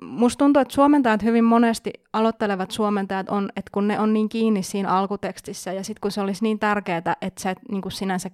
musta 0.02 0.38
tuntuu, 0.38 0.60
että 0.60 0.74
suomentajat 0.74 1.22
hyvin 1.22 1.44
monesti 1.44 1.92
aloittelevat 2.12 2.70
suomentajat 2.70 3.28
on, 3.28 3.48
että 3.56 3.70
kun 3.74 3.88
ne 3.88 4.00
on 4.00 4.12
niin 4.12 4.28
kiinni 4.28 4.62
siinä 4.62 4.88
alkutekstissä 4.88 5.72
ja 5.72 5.84
sitten 5.84 6.00
kun 6.00 6.10
se 6.10 6.20
olisi 6.20 6.42
niin 6.42 6.58
tärkeää, 6.58 7.16
että 7.20 7.42
sä 7.42 7.50
et 7.50 7.58
niin 7.70 7.82
kuin 7.82 7.92
sinänsä 7.92 8.30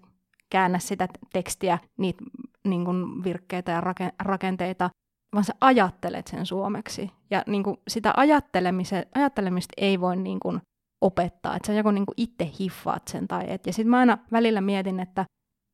käännä 0.51 0.79
sitä 0.79 1.09
tekstiä, 1.33 1.79
niitä 1.99 2.25
niin 2.69 2.85
kuin 2.85 3.25
virkkeitä 3.25 3.73
ja 3.73 3.83
rakenteita, 4.25 4.91
vaan 5.35 5.45
sä 5.45 5.55
ajattelet 5.61 6.27
sen 6.27 6.47
suomeksi. 6.47 7.11
Ja 7.31 7.43
niin 7.47 7.63
kuin 7.63 7.77
sitä 7.89 8.15
ajattelemista 9.15 9.73
ei 9.77 10.01
voi 10.01 10.17
niin 10.17 10.41
kuin 10.41 10.61
opettaa, 11.01 11.57
että 11.57 11.67
sä 11.67 11.73
joko 11.73 11.91
niin 11.91 12.07
kuin 12.07 12.15
itse 12.17 12.51
hiffaat 12.61 13.09
sen 13.09 13.29
tai 13.29 13.45
et. 13.49 13.67
Ja 13.67 13.73
sitten 13.73 13.91
mä 13.91 13.99
aina 13.99 14.19
välillä 14.33 14.61
mietin, 14.61 15.01
että, 15.01 15.25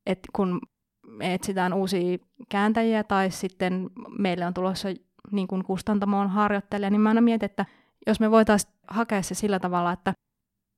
että 0.06 0.28
kun 0.32 0.60
me 1.06 1.34
etsitään 1.34 1.72
uusia 1.72 2.18
kääntäjiä 2.48 3.04
tai 3.04 3.30
sitten 3.30 3.90
meille 4.18 4.46
on 4.46 4.54
tulossa 4.54 4.88
niin 5.30 5.48
kuin 5.48 5.64
kustantamoon 5.64 6.30
harjoittelija, 6.30 6.90
niin 6.90 7.00
mä 7.00 7.08
aina 7.08 7.20
mietin, 7.20 7.46
että 7.46 7.66
jos 8.06 8.20
me 8.20 8.30
voitaisiin 8.30 8.72
hakea 8.88 9.22
se 9.22 9.34
sillä 9.34 9.58
tavalla, 9.58 9.92
että 9.92 10.12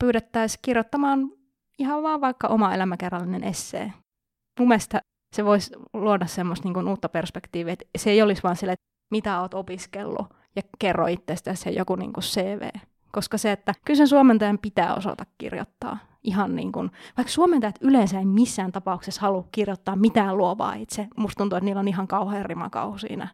pyydettäisiin 0.05 0.59
kirjoittamaan 0.63 1.31
ihan 1.79 2.03
vaan 2.03 2.21
vaikka 2.21 2.49
oma 2.49 2.75
elämäkerrallinen 2.75 3.45
essee. 3.45 3.93
Mun 4.59 4.69
mielestä 4.69 5.01
se 5.37 5.45
voisi 5.45 5.75
luoda 5.93 6.27
semmoista 6.27 6.69
niin 6.69 6.75
kuin 6.75 6.89
uutta 6.89 7.09
perspektiiviä, 7.09 7.73
että 7.73 7.85
se 7.99 8.11
ei 8.11 8.23
olisi 8.23 8.43
vaan 8.43 8.57
sille, 8.57 8.73
että 8.73 8.85
mitä 9.11 9.41
oot 9.41 9.55
opiskellut 9.55 10.27
ja 10.57 10.63
kerro 10.79 11.07
itsestäsi 11.07 11.75
joku 11.75 11.97
niin 11.97 12.13
kuin 12.13 12.25
CV. 12.25 12.69
Koska 13.13 13.39
se, 13.39 13.53
että 13.53 13.75
kyllä 13.85 13.99
sen 13.99 14.09
suomentajan 14.09 14.59
pitää 14.59 14.95
osata 14.95 15.27
kirjoittaa. 15.39 15.99
Ihan 16.23 16.57
niin 16.57 16.73
kuin, 16.73 16.91
vaikka 17.17 17.33
suomentajat 17.33 17.79
yleensä 17.81 18.19
ei 18.19 18.25
missään 18.25 18.73
tapauksessa 18.73 19.21
halua 19.21 19.49
kirjoittaa 19.53 19.97
mitään 19.97 20.39
luovaa 20.39 20.75
itse. 20.75 21.09
Musta 21.17 21.39
tuntuu, 21.39 21.57
että 21.57 21.65
niillä 21.65 21.81
on 21.81 21.89
ihan 21.89 22.09
kauhean 22.09 22.47
rimakauhu 22.47 22.99
siinä 22.99 23.29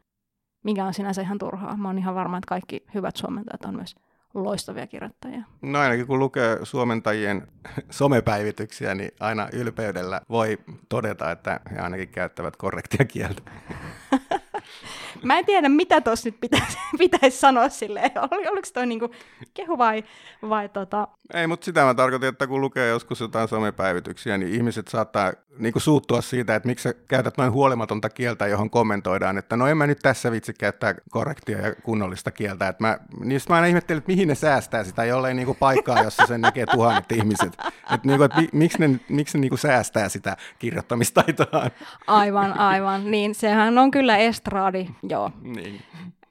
mikä 0.63 0.85
on 0.85 0.95
sinänsä 0.95 1.23
ihan 1.23 1.39
turhaa. 1.39 1.77
Mä 1.77 1.89
oon 1.89 1.99
ihan 1.99 2.15
varma, 2.15 2.37
että 2.39 2.49
kaikki 2.49 2.85
hyvät 2.95 3.17
suomentajat 3.17 3.65
on 3.65 3.77
myös 3.77 3.97
loistavia 4.35 4.87
kirjoittajia. 4.87 5.43
No 5.63 5.79
ainakin 5.79 6.07
kun 6.07 6.19
lukee 6.19 6.59
suomentajien 6.63 7.47
somepäivityksiä, 7.91 8.95
niin 8.95 9.11
aina 9.21 9.49
ylpeydellä 9.53 10.21
voi 10.29 10.59
todeta, 10.89 11.31
että 11.31 11.61
he 11.71 11.79
ainakin 11.79 12.09
käyttävät 12.09 12.57
korrektia 12.57 13.05
kieltä. 13.05 13.43
Mä 15.23 15.39
en 15.39 15.47
tiedä, 15.47 15.69
mitä 15.69 16.01
tuossa 16.01 16.29
nyt 16.29 16.41
pitäisi, 16.41 16.79
pitäisi 16.99 17.39
sanoa 17.39 17.69
silleen. 17.69 18.11
Ol, 18.17 18.53
oliko 18.53 18.69
toi 18.75 18.87
niinku 18.87 19.11
kehu 19.55 19.79
vai, 19.79 20.05
vai 20.49 20.69
tota... 20.69 21.09
Ei, 21.35 21.47
mutta 21.47 21.65
sitä 21.65 21.85
mä 21.85 21.95
tarkoitin, 21.95 22.29
että 22.29 22.47
kun 22.47 22.61
lukee 22.61 22.89
joskus 22.89 23.21
jotain 23.21 23.49
somepäivityksiä, 23.49 24.39
niin 24.39 24.55
ihmiset 24.55 24.89
saattaa 24.89 25.33
niinku 25.59 25.81
suuttua 25.81 26.21
siitä, 26.21 26.55
että 26.55 26.69
miksi 26.69 26.83
sä 26.83 26.95
käytät 27.09 27.39
noin 27.39 27.53
huolimatonta 27.53 28.11
kieltä, 28.11 28.47
johon 28.47 28.71
kommentoidaan, 28.71 29.39
että 29.39 29.57
no 29.57 29.67
en 29.67 29.77
mä 29.77 29.87
nyt 29.87 29.99
tässä 30.03 30.31
vitsi 30.31 30.55
käyttää 30.59 30.95
korrektia 31.11 31.59
ja 31.59 31.75
kunnollista 31.75 32.31
kieltä. 32.31 32.69
Että 32.69 32.85
mä, 32.85 32.99
niistä 33.25 33.53
mä 33.53 33.55
aina 33.55 33.67
ihmettelin, 33.67 33.99
että 33.99 34.13
mihin 34.13 34.29
ne 34.29 34.35
säästää 34.35 34.85
sitä, 34.85 35.05
jollei 35.05 35.35
niinku 35.35 35.55
paikkaa, 35.55 36.03
jossa 36.03 36.27
sen 36.27 36.41
näkee 36.41 36.67
tuhannet 36.67 37.13
ihmiset. 37.13 37.53
Että 37.95 38.09
niinku, 38.09 38.23
et 38.23 38.33
miksi 38.53 38.79
ne, 38.79 39.01
miksi 39.09 39.39
ne 39.39 39.41
niinku 39.41 39.57
säästää 39.57 40.09
sitä 40.09 40.37
kirjoittamistaitoaan? 40.59 41.71
Aivan, 42.07 42.59
aivan. 42.59 43.11
Niin, 43.11 43.35
sehän 43.35 43.79
on 43.79 43.91
kyllä 43.91 44.17
estradi 44.51 44.87
Joo. 45.03 45.31
Niin. 45.43 45.83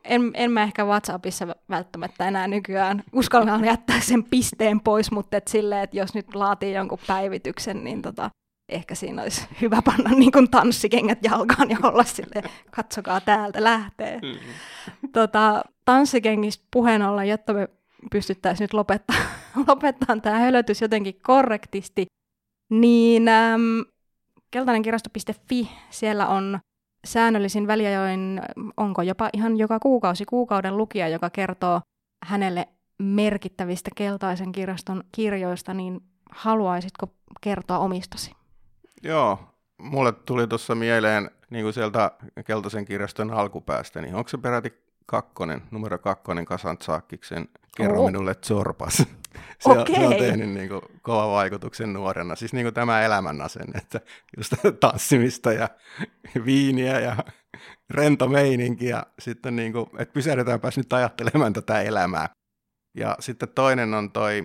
En, 0.04 0.32
en 0.34 0.52
mä 0.52 0.64
ehkä 0.64 0.86
WhatsAppissa 0.86 1.48
välttämättä 1.70 2.28
enää 2.28 2.48
nykyään 2.48 3.04
uskalla 3.14 3.66
jättää 3.66 4.00
sen 4.00 4.24
pisteen 4.24 4.80
pois, 4.80 5.12
mutta 5.12 5.38
et 5.38 5.48
silleen, 5.48 5.84
että 5.84 5.98
jos 5.98 6.14
nyt 6.14 6.36
laatii 6.36 6.74
jonkun 6.74 7.00
päivityksen, 7.08 7.84
niin 7.84 8.02
tota, 8.02 8.30
ehkä 8.70 8.96
siinä 8.96 9.22
olisi 9.22 9.48
hyvä 9.62 9.82
panna 9.86 10.10
niin 10.10 10.32
kuin 10.32 10.50
tanssikengät 10.50 11.24
jalkaan 11.24 11.70
ja 11.70 11.78
olla 11.84 12.04
silleen, 12.04 12.50
katsokaa 12.72 13.22
täältä 13.22 13.64
lähtee. 13.64 14.20
Mm-hmm. 14.22 15.10
Tota, 15.14 15.62
tanssikengistä 15.86 16.66
puheen 16.72 17.02
ollen, 17.02 17.30
jotta 17.30 17.54
me 17.54 17.68
pystyttäisiin 18.12 18.64
nyt 18.64 18.74
lopettaa, 18.74 19.16
lopettaa 19.68 20.18
tämä 20.18 20.40
hölötys 20.40 20.82
jotenkin 20.82 21.20
korrektisti, 21.24 22.06
niin 22.70 23.28
äm, 23.28 23.86
keltainenkirjasto.fi, 24.52 25.72
siellä 25.90 26.28
on 26.28 26.60
säännöllisin 27.06 27.68
väliajoin, 27.68 28.42
onko 28.78 29.02
jopa 29.02 29.30
ihan 29.34 29.58
joka 29.58 29.80
kuukausi 29.80 30.26
kuukauden 30.26 30.78
lukija, 30.78 31.08
joka 31.08 31.30
kertoo 31.30 31.82
hänelle 32.26 32.68
merkittävistä 33.00 33.92
keltaisen 33.96 34.52
kirjaston 34.52 35.04
kirjoista, 35.12 35.74
niin 35.74 36.02
haluaisitko 36.32 37.08
kertoa 37.42 37.80
omistasi? 37.80 38.32
Joo, 39.04 39.40
mulle 39.78 40.12
tuli 40.12 40.48
tuossa 40.48 40.76
mieleen 40.76 41.32
niin 41.50 41.66
kuin 41.66 41.74
sieltä 41.74 42.12
keltaisen 42.46 42.86
kirjaston 42.86 43.32
alkupäästä, 43.32 44.02
niin 44.02 44.16
onko 44.16 44.30
se 44.30 44.38
peräti 44.38 44.74
kakkonen, 45.06 45.62
numero 45.72 45.98
kakkonen 45.98 46.46
Kasantsaakkiksen 46.46 47.48
Kerro 47.78 48.02
oh. 48.02 48.06
minulle 48.06 48.36
Zorpas. 48.36 49.06
Se, 49.60 49.70
on, 49.70 49.88
se 49.96 50.08
on 50.08 50.16
tehnyt 50.16 50.50
niin 50.50 50.70
kuin, 50.70 50.82
kova 51.02 51.32
vaikutuksen 51.32 51.94
nuorena. 51.94 52.36
Siis 52.36 52.54
niin 52.54 52.66
kuin 52.66 52.74
tämä 52.74 53.02
elämän 53.02 53.42
asenne, 53.42 53.78
että 53.78 54.02
just 54.38 54.54
tanssimista 54.80 55.54
ja 55.54 55.70
viiniä 56.46 57.00
ja 57.00 57.16
rento 57.90 58.28
meininki 58.28 58.86
ja 58.86 59.06
sitten 59.20 59.56
niin 59.56 59.74
kuin, 59.74 59.90
että 60.00 60.14
pysähdetäänpäs 60.14 60.78
nyt 60.78 60.94
ajattelemaan 60.94 61.54
tätä 61.54 61.82
elämää. 61.82 62.30
Ja 62.98 63.16
sitten 63.20 63.50
toinen 63.50 63.94
on 63.94 64.12
toi 64.12 64.42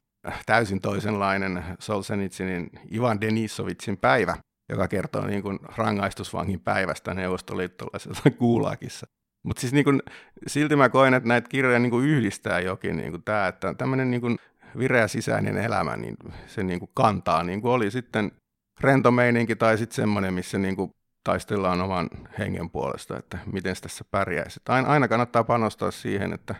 täysin 0.46 0.80
toisenlainen 0.80 1.64
Solzhenitsinin 1.78 2.70
Ivan 2.92 3.20
Denisovitsin 3.20 3.96
päivä, 3.96 4.36
joka 4.68 4.88
kertoo 4.88 5.26
niin 5.26 5.42
kuin 5.42 5.58
rangaistusvangin 5.76 6.60
päivästä 6.60 7.14
neuvostoliittolaisessa 7.14 8.30
kuulakissa. 8.30 9.06
Mutta 9.44 9.60
siis 9.60 9.72
niin 9.72 9.84
kun, 9.84 10.02
silti 10.46 10.76
mä 10.76 10.88
koen, 10.88 11.14
että 11.14 11.28
näitä 11.28 11.48
kirjoja 11.48 11.78
niin 11.78 12.04
yhdistää 12.04 12.60
jokin 12.60 12.96
niin 12.96 13.22
tämä, 13.22 13.48
että 13.48 13.74
tämmöinen 13.74 14.10
niin 14.10 14.38
vireä 14.78 15.08
sisäinen 15.08 15.56
elämä, 15.56 15.96
niin 15.96 16.16
se 16.46 16.62
niin 16.62 16.80
kantaa, 16.94 17.42
niin 17.42 17.60
kuin 17.60 17.72
oli 17.72 17.90
sitten 17.90 18.32
rento 18.80 19.10
meininki 19.10 19.56
tai 19.56 19.78
sitten 19.78 19.96
semmoinen, 19.96 20.34
missä 20.34 20.58
niin 20.58 20.76
taistellaan 21.24 21.80
oman 21.80 22.08
hengen 22.38 22.70
puolesta, 22.70 23.18
että 23.18 23.38
miten 23.52 23.76
tässä 23.82 24.04
pärjäisi. 24.10 24.60
Aina, 24.68 24.88
aina 24.88 25.08
kannattaa 25.08 25.44
panostaa 25.44 25.90
siihen, 25.90 26.32
että, 26.32 26.54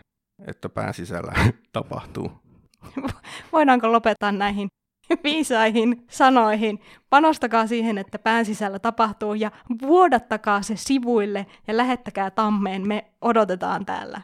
että 0.47 0.69
pään 0.69 0.93
sisällä 0.93 1.33
tapahtuu. 1.73 2.31
Voidaanko 3.53 3.91
lopettaa 3.91 4.31
näihin 4.31 4.67
viisaihin 5.23 6.05
sanoihin. 6.09 6.79
Panostakaa 7.09 7.67
siihen, 7.67 7.97
että 7.97 8.19
pään 8.19 8.45
sisällä 8.45 8.79
tapahtuu 8.79 9.33
ja 9.33 9.51
vuodattakaa 9.81 10.61
se 10.61 10.75
sivuille 10.75 11.45
ja 11.67 11.77
lähettäkää 11.77 12.31
tammeen. 12.31 12.87
Me 12.87 13.05
odotetaan 13.21 13.85
täällä. 13.85 14.21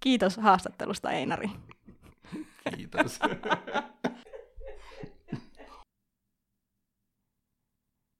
Kiitos 0.00 0.36
haastattelusta, 0.36 1.10
Einari. 1.10 1.50
Fitas. 2.70 3.18